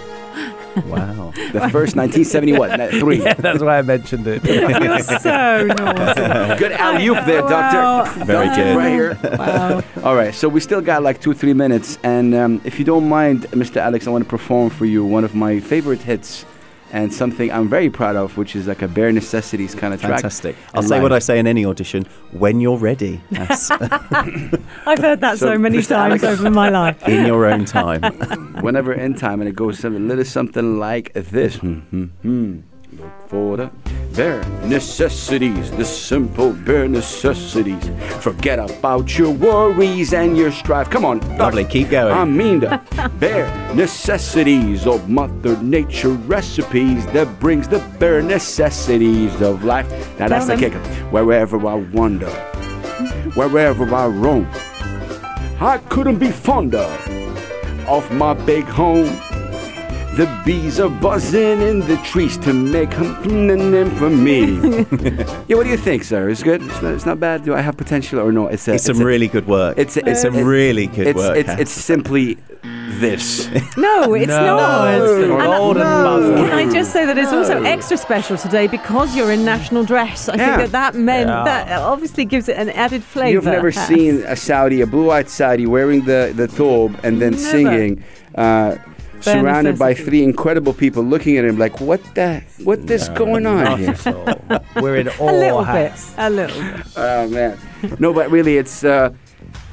Wow. 0.86 1.32
The 1.52 1.68
first 1.70 1.96
1970 1.96 2.52
what? 2.52 2.90
Three. 2.94 3.20
Yeah, 3.24 3.34
that's 3.34 3.62
why 3.62 3.78
I 3.78 3.82
mentioned 3.82 4.26
it. 4.26 4.44
You're 4.44 4.98
so 5.00 5.66
naughty. 5.66 6.58
Good 6.58 6.72
alley 6.72 7.06
oop 7.08 7.24
there, 7.26 7.42
Wow. 7.42 8.04
Doctor. 8.04 8.24
Very 8.24 8.46
Doctor 8.46 8.62
good. 8.64 8.76
Right 8.76 8.90
here. 8.92 9.18
Wow. 9.38 9.82
All 10.04 10.14
right, 10.16 10.34
so 10.34 10.48
we 10.48 10.60
still 10.60 10.80
got 10.80 11.02
like 11.02 11.20
two, 11.20 11.34
three 11.34 11.52
minutes, 11.54 11.98
and 12.02 12.34
um, 12.34 12.60
if 12.64 12.78
you 12.78 12.84
don't 12.84 13.08
mind, 13.08 13.42
Mr. 13.50 13.76
Alex, 13.76 14.06
I 14.06 14.10
want 14.10 14.24
to 14.24 14.30
perform 14.30 14.70
for 14.70 14.84
you 14.86 15.04
one 15.04 15.24
of 15.24 15.34
my 15.34 15.60
favorite 15.60 16.00
hits, 16.02 16.44
and 16.92 17.12
something 17.12 17.50
I'm 17.52 17.68
very 17.68 17.90
proud 17.90 18.16
of, 18.16 18.36
which 18.36 18.56
is 18.56 18.66
like 18.66 18.82
a 18.82 18.88
bare 18.88 19.12
necessities 19.12 19.74
kind 19.74 19.94
of 19.94 20.00
track. 20.00 20.14
Fantastic. 20.14 20.56
I'll 20.74 20.80
And 20.80 20.88
say 20.88 21.00
what. 21.00 21.12
I 21.12 21.18
say 21.18 21.38
in 21.38 21.46
any 21.46 21.64
audition 21.64 22.06
when 22.32 22.60
you're 22.60 22.76
ready. 22.78 23.20
That's 23.30 23.70
I've 23.70 24.98
heard 24.98 25.20
that 25.20 25.38
so, 25.38 25.46
So, 25.54 25.58
many 25.58 25.82
times 25.82 26.24
over 26.24 26.50
my 26.50 26.68
life. 26.68 27.02
in 27.08 27.26
your 27.26 27.46
own 27.46 27.64
time. 27.64 28.02
Whenever 28.60 28.92
in 28.92 29.14
time, 29.14 29.40
and 29.40 29.48
it 29.48 29.54
goes 29.56 29.78
some- 29.78 29.96
a 29.96 29.98
little 29.98 30.24
something 30.24 30.78
like 30.78 31.12
this. 31.14 31.56
Hmm. 31.56 32.60
Look 33.00 33.28
for 33.28 33.56
the 33.56 33.70
bare 34.14 34.44
necessities, 34.66 35.70
the 35.70 35.84
simple 35.86 36.52
bare 36.52 36.86
necessities. 36.86 37.90
Forget 38.22 38.58
about 38.58 39.16
your 39.16 39.30
worries 39.30 40.12
and 40.12 40.36
your 40.36 40.52
strife. 40.52 40.90
Come 40.90 41.06
on, 41.06 41.20
Lovely, 41.38 41.64
keep 41.64 41.88
going. 41.88 42.12
I 42.12 42.24
mean 42.26 42.60
the 42.60 42.78
bare 43.18 43.48
necessities 43.74 44.86
of 44.86 45.08
Mother 45.08 45.56
Nature 45.62 46.10
recipes 46.10 47.06
that 47.06 47.40
brings 47.40 47.68
the 47.68 47.78
bare 47.98 48.20
necessities 48.20 49.40
of 49.40 49.64
life. 49.64 49.88
Now 50.18 50.28
that's 50.28 50.46
the 50.48 50.56
kicker. 50.56 50.80
Wherever 51.10 51.56
I 51.66 51.76
wander, 51.76 52.30
wherever 53.34 53.94
I 53.94 54.08
roam, 54.08 54.46
I 55.58 55.80
couldn't 55.88 56.18
be 56.18 56.30
fonder 56.30 56.86
of 57.88 58.12
my 58.12 58.34
big 58.34 58.64
home. 58.64 59.08
The 60.20 60.42
bees 60.44 60.78
are 60.78 60.90
buzzing 60.90 61.62
in 61.62 61.80
the 61.80 61.96
trees 62.04 62.36
to 62.44 62.52
make 62.52 62.90
them 62.90 63.90
for 63.96 64.10
me. 64.10 64.40
yeah, 65.48 65.56
what 65.56 65.64
do 65.64 65.70
you 65.70 65.78
think, 65.78 66.04
sir? 66.04 66.28
Is 66.28 66.42
it 66.42 66.44
good? 66.44 66.62
It's 66.62 66.82
not, 66.82 66.92
it's 66.92 67.06
not 67.06 67.18
bad. 67.18 67.42
Do 67.42 67.54
I 67.54 67.62
have 67.62 67.78
potential 67.78 68.20
or 68.20 68.30
not? 68.30 68.52
It's 68.52 68.68
a, 68.68 68.74
It's 68.74 68.84
some 68.84 69.00
a- 69.00 69.04
really 69.06 69.28
good 69.28 69.46
work. 69.46 69.78
it's 69.78 69.96
a- 69.96 70.06
It's 70.06 70.20
some 70.20 70.34
it's- 70.34 70.46
really 70.46 70.88
good 70.88 71.06
it's, 71.06 71.16
work. 71.16 71.38
It's, 71.38 71.48
it's 71.48 71.70
simply 71.70 72.36
this. 73.00 73.48
No, 73.78 74.12
it's 74.12 74.26
No, 74.28 74.44
not. 74.56 74.94
it's 74.94 75.24
And, 75.24 75.32
uh, 75.32 75.46
golden 75.56 75.82
buzzer. 75.84 76.34
Can 76.34 76.68
I 76.68 76.70
just 76.70 76.92
say 76.92 77.06
that 77.06 77.16
it's 77.16 77.32
also 77.32 77.62
extra 77.62 77.96
special 77.96 78.36
today 78.36 78.66
because 78.66 79.16
you're 79.16 79.32
in 79.32 79.42
national 79.46 79.84
dress. 79.84 80.28
I 80.28 80.34
Yeah. 80.34 80.44
think 80.58 80.70
that 80.70 80.72
that 80.72 80.98
meant 81.00 81.30
Yeah. 81.30 81.44
that 81.44 81.80
obviously 81.80 82.26
gives 82.26 82.46
it 82.50 82.58
an 82.58 82.68
added 82.68 83.02
flavour. 83.02 83.30
You've 83.32 83.44
never 83.46 83.72
Kath. 83.72 83.88
seen 83.88 84.22
a 84.26 84.36
Saudi, 84.36 84.82
a 84.82 84.86
blue-eyed 84.86 85.30
Saudi, 85.30 85.64
wearing 85.66 86.04
the 86.04 86.34
the 86.36 86.46
thobe 86.46 86.94
and 87.04 87.22
then 87.22 87.30
Never. 87.32 87.42
singing, 87.42 88.04
uh, 88.34 88.76
surrounded 89.22 89.78
by 89.78 89.94
three 89.94 90.22
incredible 90.22 90.72
people 90.72 91.02
looking 91.02 91.36
at 91.38 91.44
him 91.44 91.58
like, 91.58 91.80
"What 91.80 92.00
the? 92.14 92.42
What 92.64 92.90
is 92.90 93.08
going 93.10 93.46
on 93.46 93.64
Not 93.64 93.78
here?" 93.78 93.90
at 93.90 94.06
all. 94.06 94.62
We're 94.82 94.96
in 94.96 95.08
all 95.20 95.30
a 95.30 95.38
little 95.38 95.64
hats. 95.64 96.10
bit, 96.10 96.24
a 96.24 96.30
little 96.30 96.62
bit. 96.62 96.86
Oh 96.96 97.28
man, 97.28 97.58
no, 97.98 98.12
but 98.12 98.30
really, 98.30 98.56
it's. 98.58 98.84
Uh, 98.84 99.10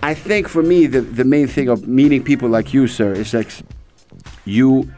I 0.04 0.14
think 0.14 0.48
for 0.48 0.62
me, 0.64 0.88
the 0.88 1.02
the 1.02 1.24
main 1.26 1.48
thing 1.48 1.70
of 1.70 1.88
meeting 1.88 2.24
people 2.24 2.50
like 2.50 2.74
you, 2.74 2.88
sir, 2.88 3.14
is 3.14 3.34
like 3.34 3.52
you 4.46 4.90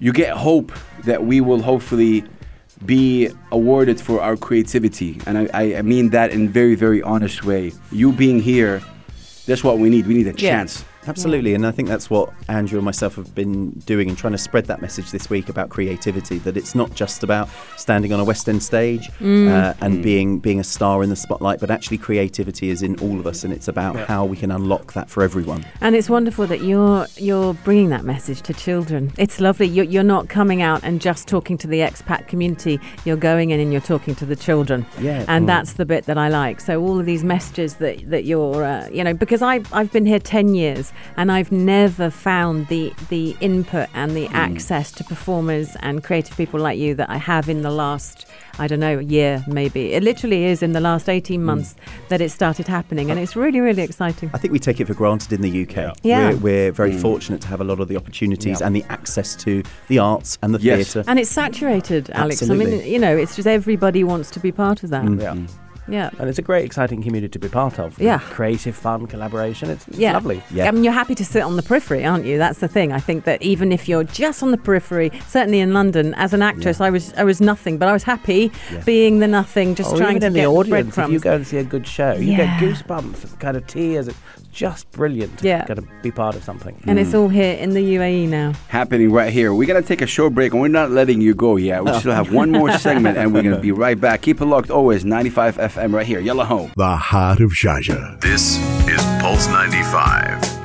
you 0.00 0.12
get 0.12 0.36
hope 0.36 0.72
that 1.04 1.24
we 1.24 1.40
will 1.40 1.62
hopefully 1.62 2.24
be 2.84 3.30
awarded 3.52 4.00
for 4.00 4.20
our 4.20 4.36
creativity, 4.36 5.20
and 5.26 5.38
I, 5.38 5.48
I, 5.54 5.62
I 5.78 5.82
mean 5.82 6.10
that 6.10 6.30
in 6.32 6.48
very 6.48 6.74
very 6.74 7.02
honest 7.02 7.44
way. 7.44 7.72
You 7.92 8.12
being 8.12 8.40
here, 8.40 8.82
that's 9.46 9.62
what 9.64 9.78
we 9.78 9.88
need. 9.90 10.06
We 10.06 10.14
need 10.14 10.26
a 10.26 10.30
Yeah. 10.30 10.50
chance. 10.58 10.84
Absolutely, 11.06 11.54
and 11.54 11.66
I 11.66 11.70
think 11.70 11.88
that's 11.88 12.08
what 12.10 12.32
Andrew 12.48 12.78
and 12.78 12.84
myself 12.84 13.16
have 13.16 13.34
been 13.34 13.70
doing 13.86 14.08
and 14.08 14.16
trying 14.16 14.32
to 14.32 14.38
spread 14.38 14.66
that 14.66 14.80
message 14.80 15.10
this 15.10 15.28
week 15.30 15.48
about 15.48 15.68
creativity. 15.68 16.38
That 16.38 16.56
it's 16.56 16.74
not 16.74 16.94
just 16.94 17.22
about 17.22 17.48
standing 17.76 18.12
on 18.12 18.20
a 18.20 18.24
West 18.24 18.48
End 18.48 18.62
stage 18.62 19.10
uh, 19.20 19.74
and 19.80 20.02
being 20.02 20.38
being 20.38 20.60
a 20.60 20.64
star 20.64 21.02
in 21.02 21.10
the 21.10 21.16
spotlight, 21.16 21.60
but 21.60 21.70
actually 21.70 21.98
creativity 21.98 22.70
is 22.70 22.82
in 22.82 22.98
all 23.00 23.18
of 23.20 23.26
us, 23.26 23.44
and 23.44 23.52
it's 23.52 23.68
about 23.68 23.96
how 23.96 24.24
we 24.24 24.36
can 24.36 24.50
unlock 24.50 24.92
that 24.94 25.10
for 25.10 25.22
everyone. 25.22 25.64
And 25.80 25.94
it's 25.94 26.08
wonderful 26.10 26.46
that 26.46 26.62
you're 26.62 27.06
you're 27.16 27.54
bringing 27.54 27.90
that 27.90 28.04
message 28.04 28.42
to 28.42 28.54
children. 28.54 29.12
It's 29.18 29.40
lovely. 29.40 29.66
You're, 29.66 29.84
you're 29.84 30.02
not 30.02 30.28
coming 30.28 30.62
out 30.62 30.80
and 30.84 31.00
just 31.00 31.28
talking 31.28 31.58
to 31.58 31.66
the 31.66 31.80
expat 31.80 32.28
community. 32.28 32.80
You're 33.04 33.16
going 33.16 33.50
in 33.50 33.60
and 33.60 33.72
you're 33.72 33.80
talking 33.80 34.14
to 34.16 34.26
the 34.26 34.36
children. 34.36 34.86
Yeah. 35.00 35.24
And 35.28 35.44
Mm. 35.44 35.48
that's 35.48 35.74
the 35.74 35.84
bit 35.84 36.06
that 36.06 36.16
I 36.16 36.28
like. 36.28 36.60
So 36.60 36.80
all 36.80 36.98
of 36.98 37.04
these 37.06 37.22
messages 37.24 37.74
that 37.76 38.08
that 38.10 38.24
you're, 38.24 38.64
uh, 38.64 38.88
you 38.88 39.04
know, 39.04 39.12
because 39.12 39.42
I 39.42 39.60
I've 39.72 39.92
been 39.92 40.06
here 40.06 40.18
ten 40.18 40.54
years 40.54 40.92
and 41.16 41.30
I've 41.30 41.52
never 41.52 42.10
found 42.10 42.68
the 42.68 42.92
the 43.08 43.36
input 43.40 43.88
and 43.94 44.12
the 44.12 44.26
hmm. 44.26 44.36
access 44.36 44.90
to 44.92 45.04
performers 45.04 45.76
and 45.80 46.02
creative 46.02 46.36
people 46.36 46.60
like 46.60 46.78
you 46.78 46.94
that 46.94 47.10
I 47.10 47.16
have 47.16 47.48
in 47.48 47.62
the 47.62 47.70
last. 47.70 48.26
I 48.56 48.68
don't 48.68 48.78
know, 48.78 49.00
year 49.00 49.44
maybe. 49.48 49.94
It 49.94 50.04
literally 50.04 50.44
is 50.44 50.62
in 50.62 50.74
the 50.74 50.80
last 50.80 51.08
18 51.08 51.40
hmm. 51.40 51.44
months 51.44 51.74
that 52.08 52.20
it 52.20 52.30
started 52.30 52.68
happening, 52.68 53.10
and 53.10 53.18
it's 53.18 53.34
really, 53.34 53.58
really 53.58 53.82
exciting. 53.82 54.30
I 54.32 54.38
think 54.38 54.52
we 54.52 54.60
take 54.60 54.80
it 54.80 54.86
for 54.86 54.94
granted 54.94 55.32
in 55.32 55.40
the 55.40 55.62
UK. 55.62 55.96
Yeah. 56.04 56.30
We're, 56.30 56.36
we're 56.36 56.72
very 56.72 56.92
hmm. 56.92 56.98
fortunate 56.98 57.40
to 57.40 57.48
have 57.48 57.60
a 57.60 57.64
lot 57.64 57.80
of 57.80 57.88
the 57.88 57.96
opportunities 57.96 58.62
and 58.62 58.76
the 58.76 58.84
access 58.90 59.34
to 59.36 59.64
the 59.88 59.98
arts 59.98 60.38
and 60.42 60.54
the 60.54 60.60
Yes. 60.60 60.92
theatre. 60.92 61.10
And 61.10 61.18
it's 61.18 61.30
saturated, 61.30 62.10
Alex. 62.10 62.42
Absolutely. 62.42 62.74
I 62.74 62.78
mean, 62.78 62.92
you 62.92 62.98
know, 63.00 63.16
it's 63.16 63.34
just 63.34 63.48
everybody 63.48 64.04
wants 64.04 64.30
to 64.30 64.38
be 64.38 64.52
part 64.52 64.84
of 64.84 64.90
that. 64.90 65.04
Yeah. 65.20 65.34
Yeah. 65.88 66.10
And 66.18 66.28
it's 66.28 66.38
a 66.38 66.42
great, 66.42 66.64
exciting 66.64 67.02
community 67.02 67.30
to 67.32 67.38
be 67.38 67.48
part 67.48 67.78
of. 67.78 67.98
Yeah. 68.00 68.18
Creative, 68.18 68.74
fun, 68.74 69.06
collaboration. 69.06 69.70
It's, 69.70 69.86
it's 69.88 69.98
Yeah. 69.98 70.12
lovely. 70.14 70.42
Yeah. 70.50 70.66
I 70.68 70.70
mean, 70.70 70.84
you're 70.84 70.92
happy 70.92 71.14
to 71.16 71.24
sit 71.24 71.42
on 71.42 71.56
the 71.56 71.62
periphery, 71.62 72.04
aren't 72.04 72.24
you? 72.24 72.38
That's 72.38 72.60
the 72.60 72.68
thing. 72.68 72.92
I 72.92 73.00
think 73.00 73.24
that 73.24 73.42
even 73.42 73.72
if 73.72 73.88
you're 73.88 74.04
just 74.04 74.42
on 74.42 74.50
the 74.50 74.56
periphery, 74.58 75.10
certainly 75.28 75.60
in 75.60 75.72
London, 75.74 76.14
as 76.14 76.32
an 76.32 76.42
actress, 76.42 76.80
I 76.80 76.90
was 76.90 77.12
I 77.14 77.24
was 77.24 77.40
nothing, 77.40 77.78
but 77.78 77.88
I 77.88 77.92
was 77.92 78.02
happy 78.04 78.50
being 78.84 79.18
the 79.18 79.28
nothing, 79.28 79.74
just 79.74 79.92
or 79.92 79.98
trying 79.98 80.16
even 80.16 80.20
to 80.20 80.26
in 80.28 80.32
get 80.34 80.40
the 80.42 80.46
audience, 80.46 80.66
if 80.88 80.94
breadcrumbs. 80.94 81.12
you 81.12 81.20
go 81.20 81.34
and 81.34 81.46
see 81.46 81.58
a 81.58 81.64
good 81.64 81.86
show, 81.86 82.12
you 82.14 82.32
Yeah. 82.32 82.58
get 82.60 82.60
goosebumps, 82.62 83.38
kind 83.40 83.56
of 83.56 83.66
tears. 83.66 84.08
It's 84.08 84.16
just 84.54 84.90
brilliant 84.92 85.42
Yeah. 85.42 85.64
kind 85.66 85.78
of 85.78 85.86
be 86.02 86.10
part 86.10 86.36
of 86.36 86.44
something. 86.44 86.74
and 86.86 86.98
it's 86.98 87.10
mm. 87.10 87.18
all 87.18 87.28
here 87.28 87.54
in 87.54 87.70
the 87.70 87.82
UAE 87.96 88.28
now. 88.28 88.52
happening 88.68 89.10
right 89.10 89.32
here. 89.32 89.52
We're 89.52 89.66
gonna 89.66 89.82
take 89.82 90.00
a 90.00 90.06
short 90.06 90.32
break, 90.34 90.52
and 90.52 90.62
we're 90.62 90.68
not 90.68 90.90
letting 90.90 91.20
you 91.20 91.34
go 91.34 91.56
yet. 91.56 91.84
We 91.84 91.90
oh. 91.90 91.98
still 91.98 92.12
have 92.12 92.32
one 92.32 92.50
more 92.52 92.72
segment, 92.86 93.18
and 93.18 93.34
we're 93.34 93.42
gonna 93.42 93.58
be 93.60 93.72
right 93.72 94.00
back. 94.00 94.22
Keep 94.22 94.40
it 94.40 94.46
locked, 94.46 94.70
always 94.70 95.04
95 95.04 95.56
FM 95.56 95.92
right 95.92 96.06
here. 96.06 96.20
Yalla 96.20 96.44
Home. 96.44 96.72
The 96.76 96.96
heart 96.96 97.40
of 97.40 97.50
Sharjah. 97.50 98.20
This 98.20 98.56
is 98.88 99.02
Pulse 99.20 99.48
95. 99.48 100.64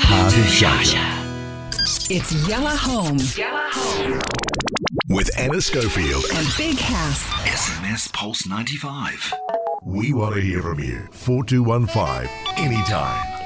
Heart 0.00 0.34
of 0.34 0.46
Sharjah. 0.58 1.07
It's 2.10 2.32
Yalla 2.48 2.70
Home. 2.70 3.18
Yalla 3.36 3.68
Home. 3.70 4.22
With 5.10 5.30
Anna 5.38 5.60
Schofield. 5.60 6.24
And 6.32 6.46
Big 6.56 6.78
Hass. 6.78 7.22
SMS 7.44 8.10
Pulse 8.14 8.48
95. 8.48 9.34
We 9.84 10.14
want 10.14 10.34
to 10.36 10.40
hear 10.40 10.62
from 10.62 10.80
you. 10.80 11.06
4215 11.12 12.30
anytime. 12.56 13.37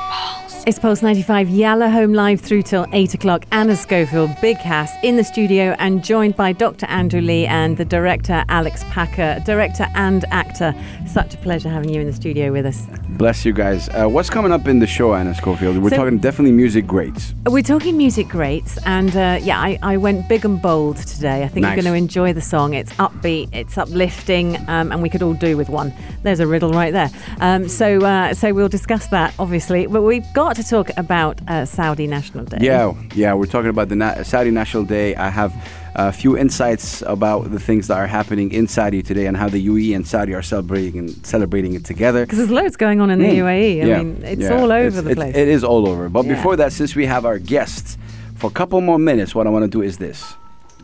It's 0.64 0.78
Pulse 0.78 1.02
95 1.02 1.48
Yalla 1.48 1.90
Home 1.90 2.12
Live 2.12 2.40
through 2.40 2.62
till 2.62 2.86
8 2.92 3.14
o'clock. 3.14 3.46
Anna 3.50 3.74
Schofield, 3.74 4.30
Big 4.40 4.56
Hass 4.58 4.92
in 5.02 5.16
the 5.16 5.24
studio 5.24 5.74
and 5.80 6.04
joined 6.04 6.36
by 6.36 6.52
Dr. 6.52 6.86
Andrew 6.86 7.20
Lee 7.20 7.46
and 7.46 7.76
the 7.76 7.84
director 7.84 8.44
Alex 8.48 8.84
Packer, 8.90 9.42
director 9.44 9.88
and 9.96 10.24
actor. 10.30 10.72
Such 11.08 11.34
a 11.34 11.36
pleasure 11.38 11.68
having 11.68 11.88
you 11.92 12.00
in 12.00 12.06
the 12.06 12.12
studio 12.12 12.52
with 12.52 12.64
us. 12.64 12.86
Bless 13.08 13.44
you 13.44 13.52
guys. 13.52 13.88
Uh, 13.88 14.06
what's 14.06 14.30
coming 14.30 14.52
up 14.52 14.68
in 14.68 14.78
the 14.78 14.86
show, 14.86 15.14
Anna 15.14 15.34
Schofield? 15.34 15.78
We're 15.78 15.90
So- 15.90 15.96
talking 15.96 16.18
definitely 16.18 16.52
music 16.52 16.86
greats. 16.86 17.34
We're 17.46 17.64
talking 17.64 17.96
music 17.96 18.28
greats, 18.28 18.78
and 18.86 19.16
uh, 19.16 19.40
yeah, 19.42 19.58
I, 19.60 19.80
I 19.82 19.96
went 19.96 20.28
big 20.28 20.44
and 20.44 20.62
bold 20.62 20.96
today. 20.98 21.42
I 21.42 21.48
think 21.48 21.62
Nice. 21.64 21.74
you're 21.74 21.82
going 21.82 21.92
to 21.92 21.98
enjoy 21.98 22.32
the 22.34 22.40
song. 22.40 22.74
It's 22.74 22.92
upbeat, 22.94 23.48
it's 23.52 23.76
uplifting, 23.76 24.56
um, 24.68 24.92
and 24.92 25.02
we 25.02 25.08
could 25.08 25.24
all 25.24 25.34
do 25.34 25.56
with 25.56 25.68
one. 25.68 25.92
There's 26.22 26.38
a 26.40 26.46
riddle 26.46 26.70
right 26.70 26.92
there. 26.92 27.10
Um, 27.40 27.68
so, 27.68 27.98
uh, 28.04 28.32
so 28.34 28.52
we'll 28.54 28.68
discuss 28.68 29.08
that, 29.08 29.34
obviously. 29.40 29.88
But 29.88 30.02
we've 30.02 30.24
got 30.34 30.51
to 30.56 30.62
talk 30.62 30.90
about 30.96 31.40
uh, 31.48 31.64
Saudi 31.64 32.06
National 32.06 32.44
Day. 32.44 32.58
Yeah, 32.60 32.94
yeah. 33.14 33.34
We're 33.34 33.46
talking 33.46 33.70
about 33.70 33.88
the 33.88 33.96
Na- 33.96 34.22
Saudi 34.22 34.50
National 34.50 34.84
Day. 34.84 35.14
I 35.16 35.28
have 35.30 35.52
a 35.94 36.12
few 36.12 36.36
insights 36.38 37.02
about 37.02 37.50
the 37.50 37.60
things 37.60 37.86
that 37.88 37.98
are 37.98 38.06
happening 38.06 38.50
in 38.52 38.66
Saudi 38.66 39.02
today 39.02 39.26
and 39.26 39.36
how 39.36 39.48
the 39.48 39.66
UAE 39.66 39.94
and 39.94 40.06
Saudi 40.06 40.34
are 40.34 40.42
celebrating 40.42 40.98
and 40.98 41.26
celebrating 41.26 41.74
it 41.74 41.84
together. 41.84 42.24
Because 42.24 42.38
there's 42.38 42.50
loads 42.50 42.76
going 42.76 43.00
on 43.00 43.10
in 43.10 43.18
the 43.18 43.28
UAE. 43.38 43.82
I 43.82 43.84
Mm. 43.84 43.88
Yeah, 43.88 43.98
mean, 43.98 44.22
it's 44.24 44.40
yeah, 44.42 44.54
all 44.54 44.72
over 44.72 44.86
it's- 44.88 45.02
the 45.02 45.10
it- 45.10 45.16
place. 45.16 45.36
it 45.36 45.48
is 45.48 45.62
all 45.64 45.86
over. 45.88 46.08
But 46.08 46.24
Yeah. 46.24 46.34
before 46.34 46.56
that, 46.56 46.72
since 46.72 46.94
we 46.96 47.06
have 47.06 47.24
our 47.26 47.38
guests, 47.38 47.98
for 48.36 48.46
a 48.48 48.52
couple 48.54 48.80
more 48.80 48.98
minutes, 48.98 49.34
what 49.34 49.46
I 49.46 49.50
want 49.50 49.64
to 49.64 49.70
do 49.70 49.82
is 49.82 49.98
this. 49.98 50.34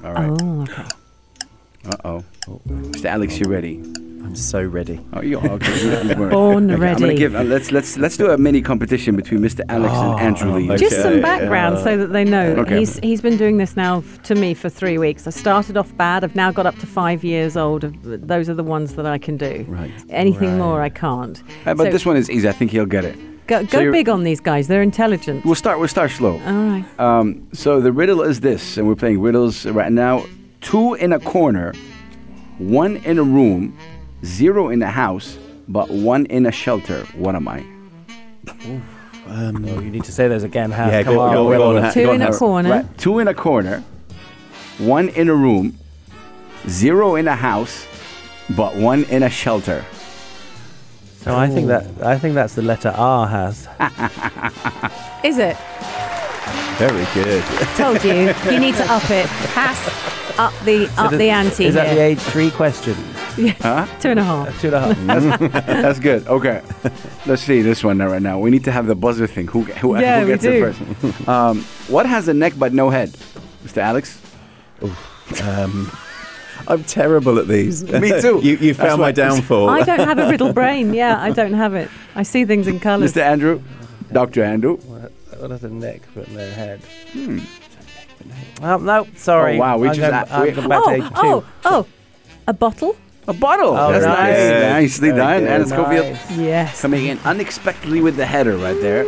All 0.05 0.12
right. 0.12 0.31
Oh, 0.43 0.62
okay. 0.62 0.85
Uh 1.87 1.97
oh. 2.05 2.25
Mr. 2.69 3.07
Alex, 3.07 3.39
you 3.41 3.47
ready? 3.49 3.81
I'm 4.29 4.37
so 4.37 4.62
ready. 4.62 5.01
Oh, 5.14 5.22
you 5.22 5.39
okay? 5.39 5.83
you- 5.83 6.11
you. 6.11 6.29
Born 6.29 6.70
Okay, 6.70 6.87
I'm 6.91 6.99
gonna 6.99 7.14
give. 7.14 7.35
Uh, 7.35 7.45
let's 7.45 7.72
let's 7.72 7.97
let's 7.97 8.18
do 8.18 8.31
a 8.31 8.37
mini 8.37 8.61
competition 8.61 9.16
between 9.16 9.41
Mr. 9.41 9.62
Alex 9.70 9.95
and 9.95 10.20
Andrew 10.20 10.53
Lee. 10.53 10.66
okay. 10.70 10.76
Just 10.76 11.01
some 11.01 11.22
background 11.22 11.79
so 11.79 11.97
that 11.97 12.09
they 12.12 12.24
know. 12.24 12.49
Okay. 12.59 12.79
He's 12.81 12.99
he's 12.99 13.22
been 13.22 13.39
doing 13.39 13.57
this 13.57 13.74
now 13.74 13.99
f- 13.99 14.22
to 14.24 14.35
me 14.35 14.53
for 14.53 14.68
three 14.68 14.99
weeks. 14.99 15.26
I 15.26 15.31
started 15.31 15.79
off 15.79 15.97
bad. 15.97 16.24
I've 16.24 16.37
now 16.37 16.53
got 16.53 16.66
up 16.66 16.76
to 16.81 16.87
five 16.87 17.24
years 17.24 17.57
old. 17.57 17.83
Those 18.05 18.51
are 18.51 18.55
the 18.55 18.62
ones 18.62 18.97
that 18.97 19.07
I 19.07 19.16
can 19.16 19.39
do. 19.39 19.64
Right. 19.66 19.91
Anything 20.11 20.59
more, 20.59 20.83
I 20.83 20.91
can't. 20.91 21.43
Uh, 21.64 21.72
but 21.72 21.85
So 21.85 21.91
this 21.91 22.05
one 22.05 22.18
is 22.18 22.29
easy. 22.31 22.47
I 22.51 22.53
think 22.53 22.70
he'll 22.70 22.85
get 22.85 23.07
it. 23.07 23.16
go, 23.47 23.64
go 23.64 23.81
you're- 23.81 23.93
big 23.93 24.11
on 24.11 24.24
these 24.24 24.41
guys. 24.41 24.68
They're 24.68 24.83
intelligent. 24.83 25.47
We'll 25.47 25.55
start. 25.55 25.79
We'll 25.79 25.89
start 25.89 26.11
slow. 26.11 26.33
All 26.47 26.53
right. 26.72 26.85
Um, 26.99 27.49
so 27.55 27.81
the 27.81 27.93
riddle 27.93 28.20
is 28.20 28.41
this, 28.41 28.76
and 28.76 28.87
we're 28.87 28.95
playing 28.95 29.22
riddles 29.22 29.64
right 29.64 29.91
now. 29.91 30.26
Two 30.61 30.93
in 30.95 31.14
a 31.14 31.18
corner, 31.20 31.72
one 32.59 32.97
in 32.99 33.16
a 33.18 33.22
room, 33.22 33.72
zero 34.25 34.69
in 34.69 34.83
a 34.83 34.91
house, 34.91 35.39
but 35.69 35.91
one 35.91 36.27
in 36.27 36.47
a 36.47 36.53
shelter. 36.53 37.05
What 37.14 37.35
am 37.35 37.49
I? 37.49 37.64
Um, 39.27 39.64
oh, 39.69 39.81
you 39.81 39.91
need 39.91 40.05
to 40.05 40.12
say 40.12 40.27
those 40.29 40.43
again. 40.43 40.71
How, 40.71 40.89
Yeah, 40.89 41.03
come 41.03 41.14
go- 41.14 41.21
on. 41.21 41.33
go- 41.35 41.49
Well, 41.49 41.59
go 41.59 41.77
on, 41.79 41.93
Two 41.93 42.05
go 42.05 42.09
on, 42.11 42.14
in 42.16 42.23
a 42.23 42.25
Harry. 42.27 42.37
corner. 42.39 42.71
Right. 42.71 42.99
Two 42.99 43.19
in 43.19 43.29
a 43.29 43.35
corner, 43.35 43.83
one 44.79 45.09
in 45.11 45.29
a 45.29 45.35
room, 45.35 45.77
zero 46.69 47.16
in 47.16 47.29
a 47.29 47.35
house, 47.37 47.87
but 48.57 48.75
one 48.77 49.05
in 49.05 49.23
a 49.23 49.29
shelter. 49.31 49.85
So 51.23 51.37
I 51.37 51.49
think 51.49 51.66
that 51.69 51.85
I 52.03 52.16
think 52.16 52.35
that's 52.35 52.55
the 52.55 52.62
letter 52.62 52.89
R 52.97 53.27
has. 53.27 53.69
Is 55.25 55.37
it? 55.39 55.57
Very 56.79 57.07
good. 57.15 57.43
Told 57.77 58.03
you. 58.05 58.33
you 58.53 58.61
need 58.61 58.75
to 58.77 58.85
up 58.93 59.09
it. 59.11 59.27
Pass 59.55 59.79
up 60.39 60.53
the 60.65 60.89
up 60.97 61.11
the 61.11 61.29
ante 61.31 61.67
Is 61.67 61.75
that 61.75 61.93
the 61.95 62.01
age 62.01 62.21
three 62.21 62.51
question? 62.51 62.95
Two 63.35 63.47
and 64.11 64.19
a 64.21 64.25
half. 64.25 64.61
Two 64.61 64.69
and 64.69 64.75
a 64.75 64.95
half. 64.95 65.41
That's 65.67 65.99
good. 66.09 66.27
Okay. 66.27 66.63
Let's 67.27 67.43
see 67.43 67.63
this 67.63 67.83
one 67.85 67.99
right 67.99 68.23
now. 68.23 68.39
We 68.39 68.51
need 68.51 68.65
to 68.65 68.73
have 68.73 68.87
the 68.87 68.95
buzzer 68.95 69.27
thing. 69.27 69.47
Who, 69.49 69.63
who, 69.63 69.99
Yeah, 70.01 70.21
who 70.21 70.27
we 70.27 70.33
gets 70.33 70.43
do. 70.43 70.53
it 70.53 70.75
first? 70.75 71.29
Um, 71.29 71.63
what 71.89 72.07
has 72.07 72.29
a 72.29 72.35
neck 72.35 72.55
but 72.59 72.73
no 72.73 72.91
head? 72.91 73.11
Mr. 73.65 73.79
Alex? 73.79 74.21
Um, 75.43 75.91
I'm 76.69 76.85
terrible 76.85 77.39
at 77.39 77.47
these. 77.49 77.85
Me 77.85 78.21
too. 78.21 78.41
you 78.43 78.57
you 78.57 78.75
That's 78.75 78.89
found 78.91 79.01
my 79.01 79.13
downfall. 79.13 79.69
I 79.69 79.83
don't 79.83 80.01
have 80.01 80.19
a 80.19 80.29
riddle 80.29 80.53
brain. 80.53 80.93
Yeah, 80.95 81.21
I 81.21 81.31
don't 81.31 81.55
have 81.55 81.75
it. 81.75 81.89
I 82.15 82.23
see 82.25 82.45
things 82.45 82.67
in 82.67 82.81
colours. 82.81 83.13
Mr. 83.13 83.23
Andrew? 83.23 83.63
Dr. 84.13 84.43
Andrew? 84.43 84.77
What 84.79 85.13
has 85.51 85.64
a 85.64 85.68
neck 85.68 86.03
but 86.14 86.28
no 86.30 86.49
head? 86.51 86.80
Oh, 88.62 88.76
no, 88.78 89.07
sorry. 89.16 89.57
Oh, 89.57 89.61
wow, 89.61 89.78
we 89.78 89.89
I'm 89.89 89.95
just 89.95 90.11
going, 90.11 90.14
a- 90.28 90.34
I'm 90.34 90.43
we- 90.43 90.51
going 90.53 90.68
back 90.68 90.84
to 90.84 90.91
age 90.91 91.03
Oh, 91.14 91.41
two. 91.41 91.47
oh, 91.64 91.64
oh. 91.64 91.86
A 92.49 92.53
bottle? 92.53 92.97
A 93.28 93.32
bottle. 93.34 93.76
Oh, 93.76 93.93
That's 93.93 94.07
nice. 94.07 94.16
nice. 94.16 94.39
Good. 94.39 94.70
Nicely 94.70 95.09
Very 95.11 95.18
done. 95.20 95.41
good. 95.43 95.49
And 95.51 95.68
Schofield 95.68 96.07
Nice. 96.07 96.30
Yes. 96.39 96.80
coming 96.82 97.07
in 97.07 97.18
unexpectedly 97.24 98.01
with 98.01 98.16
the 98.16 98.24
header 98.26 98.57
right 98.57 98.80
there. 98.80 99.05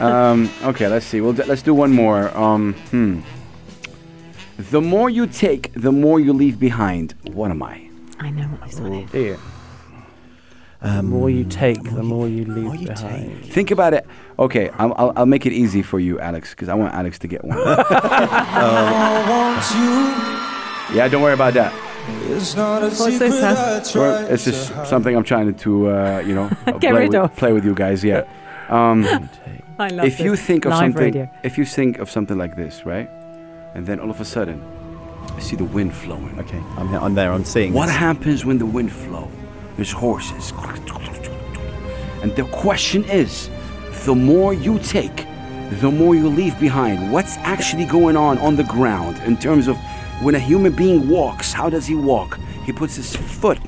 um, 0.02 0.50
okay, 0.64 0.88
let's 0.88 1.04
see. 1.06 1.20
We'll 1.20 1.34
d- 1.34 1.44
let's 1.44 1.60
do 1.62 1.74
one 1.74 1.92
more. 1.92 2.34
Um, 2.36 2.72
hmm. 2.90 3.20
The 4.70 4.80
more 4.80 5.10
you 5.10 5.26
take, 5.26 5.70
the 5.74 5.92
more 5.92 6.18
you 6.18 6.32
leave 6.32 6.58
behind. 6.58 7.14
What 7.32 7.50
am 7.50 7.62
I? 7.62 7.88
I 8.18 8.30
know 8.30 8.44
what 8.44 8.62
this 8.68 8.80
one 8.80 8.92
Oh 9.12 9.16
is. 9.16 9.38
Dear. 10.82 10.96
the 10.96 11.02
more 11.02 11.30
you 11.30 11.44
take, 11.44 11.82
the 11.82 12.02
more 12.02 12.28
you 12.28 12.44
leave 12.44 12.80
you 12.80 12.86
behind. 12.88 13.44
Think 13.46 13.70
about 13.70 13.94
it. 13.94 14.06
Okay, 14.38 14.70
I'll, 14.70 14.92
I'll, 14.96 15.12
I'll 15.16 15.26
make 15.26 15.46
it 15.46 15.52
easy 15.52 15.82
for 15.82 16.00
you, 16.00 16.18
Alex, 16.18 16.50
because 16.50 16.68
I 16.68 16.74
want 16.74 16.94
Alex 16.94 17.18
to 17.20 17.28
get 17.28 17.44
one. 17.44 17.58
yeah, 20.94 21.08
don't 21.08 21.22
worry 21.22 21.34
about 21.34 21.54
that. 21.54 21.72
What's 22.02 23.18
this, 23.18 23.40
Hass? 23.40 23.94
Well, 23.94 24.26
it's 24.26 24.44
just 24.44 24.68
something 24.88 25.16
I'm 25.16 25.22
trying 25.22 25.54
to, 25.54 25.90
uh, 25.90 26.22
you 26.26 26.34
know, 26.34 26.48
Get 26.66 26.80
play, 26.80 26.92
rid 26.92 27.08
with, 27.10 27.14
of. 27.16 27.36
play 27.36 27.52
with 27.52 27.64
you 27.64 27.74
guys. 27.74 28.02
Yeah. 28.02 28.24
Um, 28.68 29.04
I 29.78 29.88
love 29.88 30.06
if 30.06 30.18
you 30.18 30.34
think 30.34 30.64
of 30.64 30.70
Live 30.70 30.80
something, 30.80 31.14
radio. 31.14 31.30
if 31.44 31.58
you 31.58 31.64
think 31.64 31.98
of 31.98 32.10
something 32.10 32.36
like 32.36 32.56
this, 32.56 32.84
right, 32.84 33.08
and 33.74 33.86
then 33.86 34.00
all 34.00 34.10
of 34.10 34.20
a 34.20 34.24
sudden, 34.24 34.62
I 35.36 35.40
see 35.40 35.56
the 35.56 35.64
wind 35.64 35.94
flowing. 35.94 36.38
Okay, 36.40 36.60
I'm, 36.76 36.92
I'm 36.94 37.14
there. 37.14 37.32
I'm 37.32 37.44
seeing. 37.44 37.72
What 37.72 37.86
this. 37.86 37.96
happens 37.96 38.44
when 38.44 38.58
the 38.58 38.66
wind 38.66 38.92
flow? 38.92 39.28
There's 39.76 39.92
horses. 39.92 40.52
And 42.22 42.34
the 42.36 42.44
question 42.52 43.04
is, 43.04 43.50
the 44.04 44.14
more 44.14 44.54
you 44.54 44.78
take, 44.80 45.26
the 45.80 45.90
more 45.90 46.14
you 46.14 46.28
leave 46.28 46.58
behind. 46.60 47.12
What's 47.12 47.36
actually 47.38 47.86
going 47.86 48.16
on 48.16 48.38
on 48.38 48.56
the 48.56 48.64
ground 48.64 49.18
in 49.24 49.36
terms 49.36 49.68
of 49.68 49.76
when 50.20 50.34
a 50.34 50.38
human 50.38 50.72
being 50.72 51.08
walks, 51.08 51.52
how 51.52 51.70
does 51.70 51.86
he 51.86 51.94
walk? 51.94 52.38
He 52.64 52.72
puts 52.72 52.96
his 52.96 53.16
foot 53.16 53.58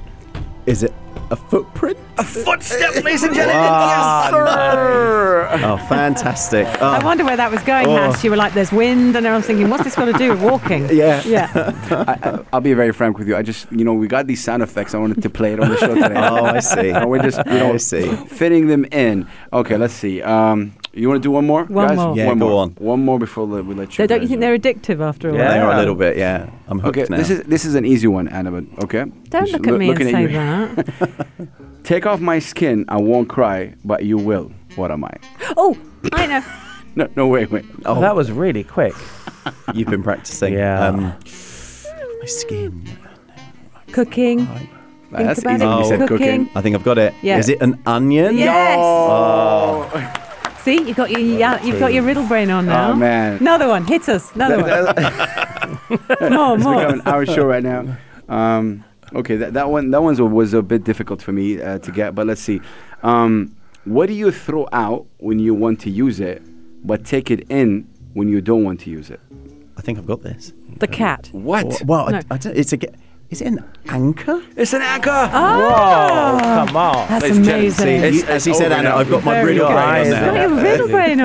Is 0.66 0.82
it 0.82 0.92
a 1.30 1.36
footprint? 1.36 1.98
A 2.16 2.22
footstep, 2.22 3.02
ladies 3.02 3.24
and 3.24 3.34
gentlemen. 3.34 3.56
Ah, 3.60 4.24
yes, 4.26 4.30
sir. 4.30 5.48
Oh, 5.64 5.76
fantastic! 5.88 6.64
Oh, 6.80 6.86
I 6.86 7.04
wonder 7.04 7.24
where 7.24 7.36
that 7.36 7.50
was 7.50 7.60
going, 7.64 7.86
Oh. 7.88 7.96
Hass. 7.96 8.22
You 8.22 8.30
were 8.30 8.36
like, 8.36 8.54
there's 8.54 8.70
wind, 8.70 9.16
and 9.16 9.26
I 9.26 9.36
was 9.36 9.44
thinking, 9.46 9.68
what's 9.68 9.82
this 9.82 9.96
got 9.96 10.04
to 10.04 10.12
do 10.12 10.30
with 10.30 10.40
walking? 10.42 10.88
Yeah. 10.94 11.22
Yeah. 11.26 11.50
I, 11.90 12.28
I, 12.28 12.44
I'll 12.52 12.60
be 12.60 12.72
very 12.74 12.92
frank 12.92 13.18
with 13.18 13.26
you. 13.26 13.34
I 13.36 13.42
just, 13.42 13.70
you 13.72 13.84
know, 13.84 13.94
we 13.94 14.06
got 14.06 14.28
these 14.28 14.42
sound 14.44 14.62
effects. 14.62 14.94
I 14.94 14.98
wanted 14.98 15.22
to 15.24 15.30
play 15.30 15.54
it 15.54 15.60
on 15.60 15.70
the 15.70 15.76
show 15.78 15.94
today. 15.94 16.14
Oh, 16.16 16.44
I 16.44 16.60
see. 16.60 16.90
And 16.90 17.10
we're 17.10 17.22
just, 17.22 17.38
you 17.46 17.52
know, 17.54 17.72
I 17.74 17.76
see. 17.78 18.14
fitting 18.26 18.68
them 18.68 18.84
in. 18.92 19.26
Okay, 19.52 19.76
let's 19.76 19.94
see. 19.94 20.22
Um, 20.22 20.72
you 20.92 21.08
want 21.08 21.20
to 21.20 21.26
do 21.26 21.32
one 21.32 21.46
more? 21.46 21.64
One 21.64 21.88
guys? 21.88 21.96
more. 21.96 22.16
Yeah, 22.16 22.26
one 22.28 22.38
go 22.38 22.48
more. 22.50 22.62
on. 22.62 22.70
One 22.78 23.04
more 23.04 23.18
before 23.18 23.44
le- 23.46 23.64
we 23.64 23.74
let 23.74 23.88
you. 23.88 23.94
So 24.04 24.06
don't 24.06 24.22
you 24.22 24.28
think 24.28 24.40
they're 24.40 24.56
addictive 24.56 25.00
after 25.00 25.30
all? 25.30 25.36
Yeah. 25.36 25.52
They 25.52 25.58
are 25.58 25.72
a 25.72 25.76
little 25.78 25.96
bit. 25.96 26.16
Yeah, 26.16 26.48
I'm 26.68 26.78
hooked 26.78 26.96
Okay, 26.98 27.08
now. 27.10 27.16
this 27.16 27.30
is 27.30 27.42
this 27.42 27.64
is 27.64 27.74
an 27.74 27.84
easy 27.84 28.06
one, 28.06 28.28
Anna. 28.28 28.52
But 28.52 28.84
okay. 28.84 29.04
Don't 29.30 29.46
Just 29.46 29.52
look 29.54 29.66
at 29.66 29.72
loo- 29.72 29.78
me 29.78 29.90
and 29.90 29.98
say 29.98 30.26
that. 30.26 31.48
Take 31.84 32.06
off 32.06 32.20
my 32.20 32.38
skin, 32.38 32.84
I 32.88 32.96
won't 32.96 33.28
cry, 33.28 33.74
but 33.84 34.04
you 34.04 34.16
will. 34.16 34.50
What 34.76 34.90
am 34.90 35.04
I? 35.04 35.12
oh, 35.56 35.76
I 36.12 36.26
know. 36.26 36.42
No, 36.96 37.08
no, 37.16 37.26
wait, 37.26 37.50
wait. 37.50 37.64
Oh, 37.86 38.00
that 38.00 38.14
was 38.14 38.30
really 38.30 38.62
quick. 38.62 38.94
You've 39.74 39.88
been 39.88 40.04
practicing. 40.04 40.52
Yeah. 40.54 40.86
Um, 40.86 41.00
my 41.02 42.26
skin. 42.26 42.88
Cooking. 43.90 44.44
Nah, 45.10 45.24
that's 45.24 45.40
about 45.40 45.56
easy. 45.56 45.64
it. 45.64 45.68
when 45.68 45.78
you 45.80 45.84
said 45.86 46.08
Cooking. 46.08 46.50
I 46.54 46.60
think 46.62 46.76
I've 46.76 46.84
got 46.84 46.98
it. 46.98 47.12
Is 47.14 47.22
Yeah. 47.24 47.38
Is 47.38 47.48
it 47.48 47.60
an 47.62 47.82
onion? 47.84 48.36
Yes. 48.38 48.76
Oh, 48.80 50.12
See, 50.60 50.82
you've 50.86 50.96
got 50.96 51.10
your 51.10 51.18
yeah, 51.18 51.60
you've 51.64 51.80
got 51.80 51.92
your 51.92 52.04
riddle 52.04 52.28
brain 52.28 52.48
on 52.48 52.66
now. 52.66 52.92
Oh 52.92 52.94
man. 52.94 53.38
Another 53.38 53.66
one. 53.66 53.84
Hit 53.86 54.08
us. 54.08 54.32
Another 54.36 54.58
one. 54.62 56.30
more, 56.32 56.54
It's 56.54 56.64
more. 56.64 56.76
becoming 56.76 57.00
our 57.06 57.26
show 57.26 57.44
right 57.44 57.62
now. 57.64 57.96
Um, 58.28 58.84
okay, 59.16 59.36
that, 59.36 59.52
that 59.54 59.70
one 59.70 59.90
that 59.90 60.02
one 60.02 60.32
was 60.32 60.54
a 60.54 60.62
bit 60.62 60.84
difficult 60.84 61.22
for 61.22 61.32
me 61.32 61.60
uh, 61.60 61.78
to 61.78 61.90
get, 61.90 62.14
but 62.14 62.26
let's 62.26 62.40
see. 62.40 62.60
Um, 63.02 63.56
what 63.84 64.06
do 64.06 64.14
you 64.14 64.30
throw 64.30 64.66
out 64.72 65.06
when 65.18 65.38
you 65.38 65.54
want 65.54 65.80
to 65.80 65.90
use 65.90 66.20
it, 66.20 66.42
but 66.86 67.04
take 67.04 67.30
it 67.30 67.46
in 67.50 67.86
when 68.14 68.28
you 68.28 68.40
don't 68.40 68.64
want 68.64 68.80
to 68.80 68.90
use 68.90 69.10
it? 69.10 69.20
I 69.76 69.82
think 69.82 69.98
I've 69.98 70.06
got 70.06 70.22
this. 70.22 70.52
The 70.78 70.86
cat. 70.86 71.28
What? 71.32 71.82
Well, 71.84 72.08
No. 72.10 72.18
I, 72.18 72.22
I 72.30 72.38
don't, 72.38 72.56
it's 72.56 72.72
a. 72.72 72.78
ge- 73.28 73.32
Is 73.32 73.40
it 73.40 73.46
an 73.48 73.64
anchor? 73.88 74.42
It's 74.56 74.72
an 74.72 74.82
anchor. 74.82 75.10
Oh, 75.10 76.38
come 76.66 76.76
on. 76.76 77.08
That's 77.08 77.22
Ladies 77.24 77.38
amazing. 77.38 77.72
see, 77.86 77.94
As, 78.06 78.14
It's- 78.16 78.30
as 78.30 78.44
he 78.44 78.54
said, 78.54 78.72
Anna. 78.72 78.94
I've 78.96 79.10
got 79.10 79.24
my 79.24 79.34
Very 79.34 79.54
riddle 79.54 79.68
good. 79.68 79.74
brain 79.74 80.00
on 80.00 80.06
You've 80.06 80.34
Got 80.34 80.34
your 80.50 80.62
riddle 80.62 80.88
brain 80.88 81.20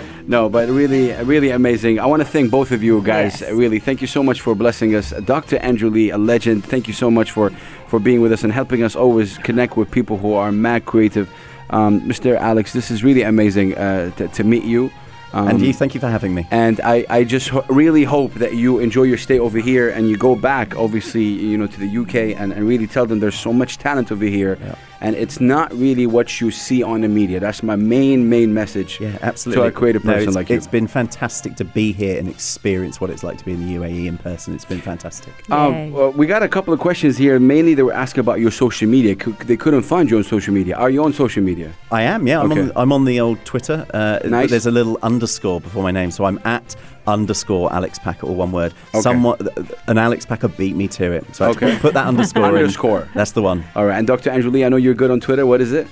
on. 0.00 0.02
No, 0.30 0.48
but 0.48 0.68
really, 0.68 1.12
really 1.24 1.50
amazing. 1.50 1.98
I 1.98 2.06
want 2.06 2.20
to 2.22 2.28
thank 2.28 2.50
both 2.52 2.70
of 2.70 2.82
you 2.84 3.02
guys. 3.02 3.40
Yes. 3.40 3.50
Really, 3.50 3.80
thank 3.80 4.00
you 4.00 4.06
so 4.06 4.22
much 4.22 4.40
for 4.40 4.54
blessing 4.54 4.94
us, 4.94 5.10
Dr. 5.24 5.56
Andrew 5.58 5.90
Lee, 5.90 6.10
a 6.10 6.18
legend. 6.18 6.64
Thank 6.64 6.86
you 6.86 6.94
so 6.94 7.10
much 7.10 7.32
for 7.32 7.50
for 7.88 7.98
being 7.98 8.20
with 8.20 8.32
us 8.32 8.44
and 8.44 8.52
helping 8.52 8.84
us 8.84 8.94
always 8.94 9.38
connect 9.38 9.76
with 9.76 9.90
people 9.90 10.16
who 10.18 10.34
are 10.34 10.52
mad 10.52 10.84
creative. 10.84 11.28
Um, 11.70 12.00
Mr. 12.02 12.36
Alex, 12.36 12.72
this 12.72 12.90
is 12.90 13.02
really 13.02 13.22
amazing 13.22 13.76
uh, 13.76 14.10
to, 14.16 14.28
to 14.28 14.44
meet 14.44 14.62
you. 14.64 14.90
Um, 15.32 15.48
And 15.48 15.60
you, 15.60 15.72
thank 15.72 15.94
you 15.94 16.00
for 16.00 16.08
having 16.08 16.34
me. 16.34 16.46
and 16.50 16.80
I, 16.80 17.06
I 17.08 17.24
just 17.24 17.48
ho- 17.50 17.64
really 17.68 18.04
hope 18.04 18.34
that 18.34 18.54
you 18.54 18.78
enjoy 18.80 19.04
your 19.04 19.18
stay 19.18 19.38
over 19.38 19.58
here 19.58 19.88
and 19.90 20.08
you 20.08 20.16
go 20.16 20.34
back, 20.34 20.76
obviously, 20.76 21.22
you 21.22 21.56
know, 21.56 21.66
to 21.68 21.78
the 21.80 21.98
UK 22.02 22.14
and, 22.40 22.52
and 22.52 22.66
really 22.66 22.86
tell 22.86 23.06
them 23.06 23.20
there's 23.20 23.38
so 23.38 23.52
much 23.52 23.78
talent 23.78 24.10
over 24.10 24.24
here. 24.24 24.58
Yeah. 24.60 24.74
And 25.02 25.16
it's 25.16 25.40
not 25.40 25.72
really 25.74 26.06
what 26.06 26.40
you 26.42 26.50
see 26.50 26.82
on 26.82 27.00
the 27.00 27.08
media. 27.08 27.40
That's 27.40 27.62
my 27.62 27.74
main, 27.76 28.28
main 28.28 28.52
message 28.52 29.00
Yeah, 29.00 29.16
absolutely. 29.22 29.62
to 29.62 29.68
a 29.68 29.72
creative 29.72 30.04
No, 30.04 30.12
person 30.12 30.28
it's, 30.28 30.36
like 30.36 30.50
you. 30.50 30.56
It's 30.56 30.66
been 30.66 30.86
fantastic 30.86 31.56
to 31.56 31.64
be 31.64 31.92
here 31.92 32.18
and 32.18 32.28
experience 32.28 33.00
what 33.00 33.08
it's 33.08 33.22
like 33.22 33.38
to 33.38 33.44
be 33.46 33.52
in 33.52 33.66
the 33.66 33.74
UAE 33.76 34.06
in 34.06 34.18
person. 34.18 34.54
It's 34.54 34.66
been 34.66 34.80
fantastic. 34.82 35.32
Yay. 35.48 35.56
Um, 35.56 35.92
well, 35.92 36.10
we 36.12 36.26
got 36.26 36.42
a 36.42 36.48
couple 36.48 36.74
of 36.74 36.80
questions 36.80 37.16
here. 37.16 37.40
Mainly, 37.40 37.72
they 37.74 37.82
were 37.82 37.94
asking 37.94 38.20
about 38.20 38.40
your 38.40 38.50
social 38.50 38.88
media. 38.88 39.16
C- 39.24 39.32
they 39.46 39.56
couldn't 39.56 39.82
find 39.82 40.10
you 40.10 40.18
on 40.18 40.24
social 40.24 40.52
media. 40.52 40.76
Are 40.76 40.90
you 40.90 41.02
on 41.02 41.12
social 41.14 41.42
media? 41.42 41.72
I 41.90 42.02
am, 42.02 42.26
yeah. 42.26 42.40
I'm, 42.40 42.52
Okay. 42.52 42.60
on, 42.60 42.72
I'm 42.76 42.92
on 42.92 43.06
the 43.06 43.20
old 43.20 43.42
Twitter. 43.46 43.86
Uh, 43.94 44.18
but 44.20 44.30
Nice. 44.30 44.50
There's 44.50 44.66
a 44.66 44.70
little 44.70 44.98
underscore 45.02 45.62
before 45.62 45.82
my 45.82 45.90
name, 45.92 46.10
so 46.10 46.24
I'm 46.26 46.40
at 46.44 46.76
underscore 47.06 47.72
Alex 47.72 47.98
Packer, 47.98 48.26
or 48.26 48.34
one 48.34 48.52
word. 48.52 48.72
Okay. 48.90 49.00
Somewhat, 49.00 49.40
an 49.88 49.98
Alex 49.98 50.24
Packer 50.26 50.48
beat 50.48 50.76
me 50.76 50.88
to 50.88 51.12
it, 51.12 51.24
so 51.34 51.46
I 51.46 51.48
Okay. 51.50 51.76
put 51.78 51.94
that 51.94 52.06
underscore 52.12 52.48
in. 52.50 52.56
Underscore. 52.56 53.08
That's 53.14 53.32
the 53.32 53.42
one. 53.42 53.64
All 53.74 53.86
right. 53.86 53.98
And 53.98 54.06
Dr. 54.06 54.30
Andrew 54.30 54.50
Lee, 54.50 54.64
I 54.64 54.68
know 54.68 54.76
you're 54.76 54.94
good 54.94 55.10
on 55.10 55.20
Twitter. 55.20 55.46
What 55.46 55.60
is 55.60 55.72
it? 55.72 55.86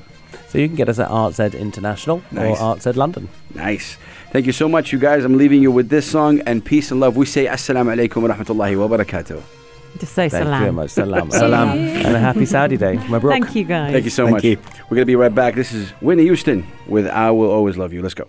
So 0.49 0.59
you 0.59 0.67
can 0.67 0.77
get 0.77 0.89
us 0.89 0.99
at 0.99 1.09
ArtZ 1.11 1.59
International 1.59 2.23
Nice. 2.33 2.59
or 2.61 2.77
ArtZ 2.77 2.97
London. 2.97 3.29
Nice. 3.55 3.97
Thank 4.33 4.47
you 4.47 4.53
so 4.53 4.69
much, 4.69 4.93
you 4.93 4.99
guys. 4.99 5.25
I'm 5.25 5.37
leaving 5.39 5.63
you 5.63 5.71
with 5.71 5.89
this 5.89 6.11
song 6.11 6.41
and 6.47 6.65
peace 6.65 6.91
and 6.91 7.01
love. 7.01 7.17
We 7.17 7.27
say 7.27 7.47
Assalamu 7.47 7.95
alaikum 7.97 8.23
wa 8.27 8.35
rahmatullahi 8.35 8.77
wa 8.89 8.97
barakatuh. 8.97 9.43
Just 9.99 10.13
say 10.13 10.29
Thank 10.29 10.45
salam. 10.45 10.53
you 10.55 10.65
very 10.67 10.73
much. 10.73 10.91
Salam. 10.91 11.31
Salam. 11.43 11.69
And 11.79 12.15
a 12.15 12.19
happy 12.19 12.45
Saudi 12.45 12.77
day. 12.77 12.97
Mabruk. 13.09 13.31
Thank 13.31 13.55
you, 13.57 13.65
guys. 13.65 13.93
Thank 13.93 14.05
you 14.05 14.11
so 14.11 14.25
Thank 14.25 14.37
much. 14.37 14.45
you. 14.45 14.57
We're 14.85 14.97
going 14.97 15.03
to 15.03 15.07
be 15.07 15.17
right 15.17 15.35
back. 15.35 15.55
This 15.55 15.73
is 15.73 15.91
Whitney 16.03 16.25
Houston 16.25 16.67
with 16.87 17.07
I 17.09 17.31
Will 17.31 17.51
Always 17.51 17.77
Love 17.79 17.93
You. 17.95 18.03
Let's 18.03 18.15
go. 18.15 18.29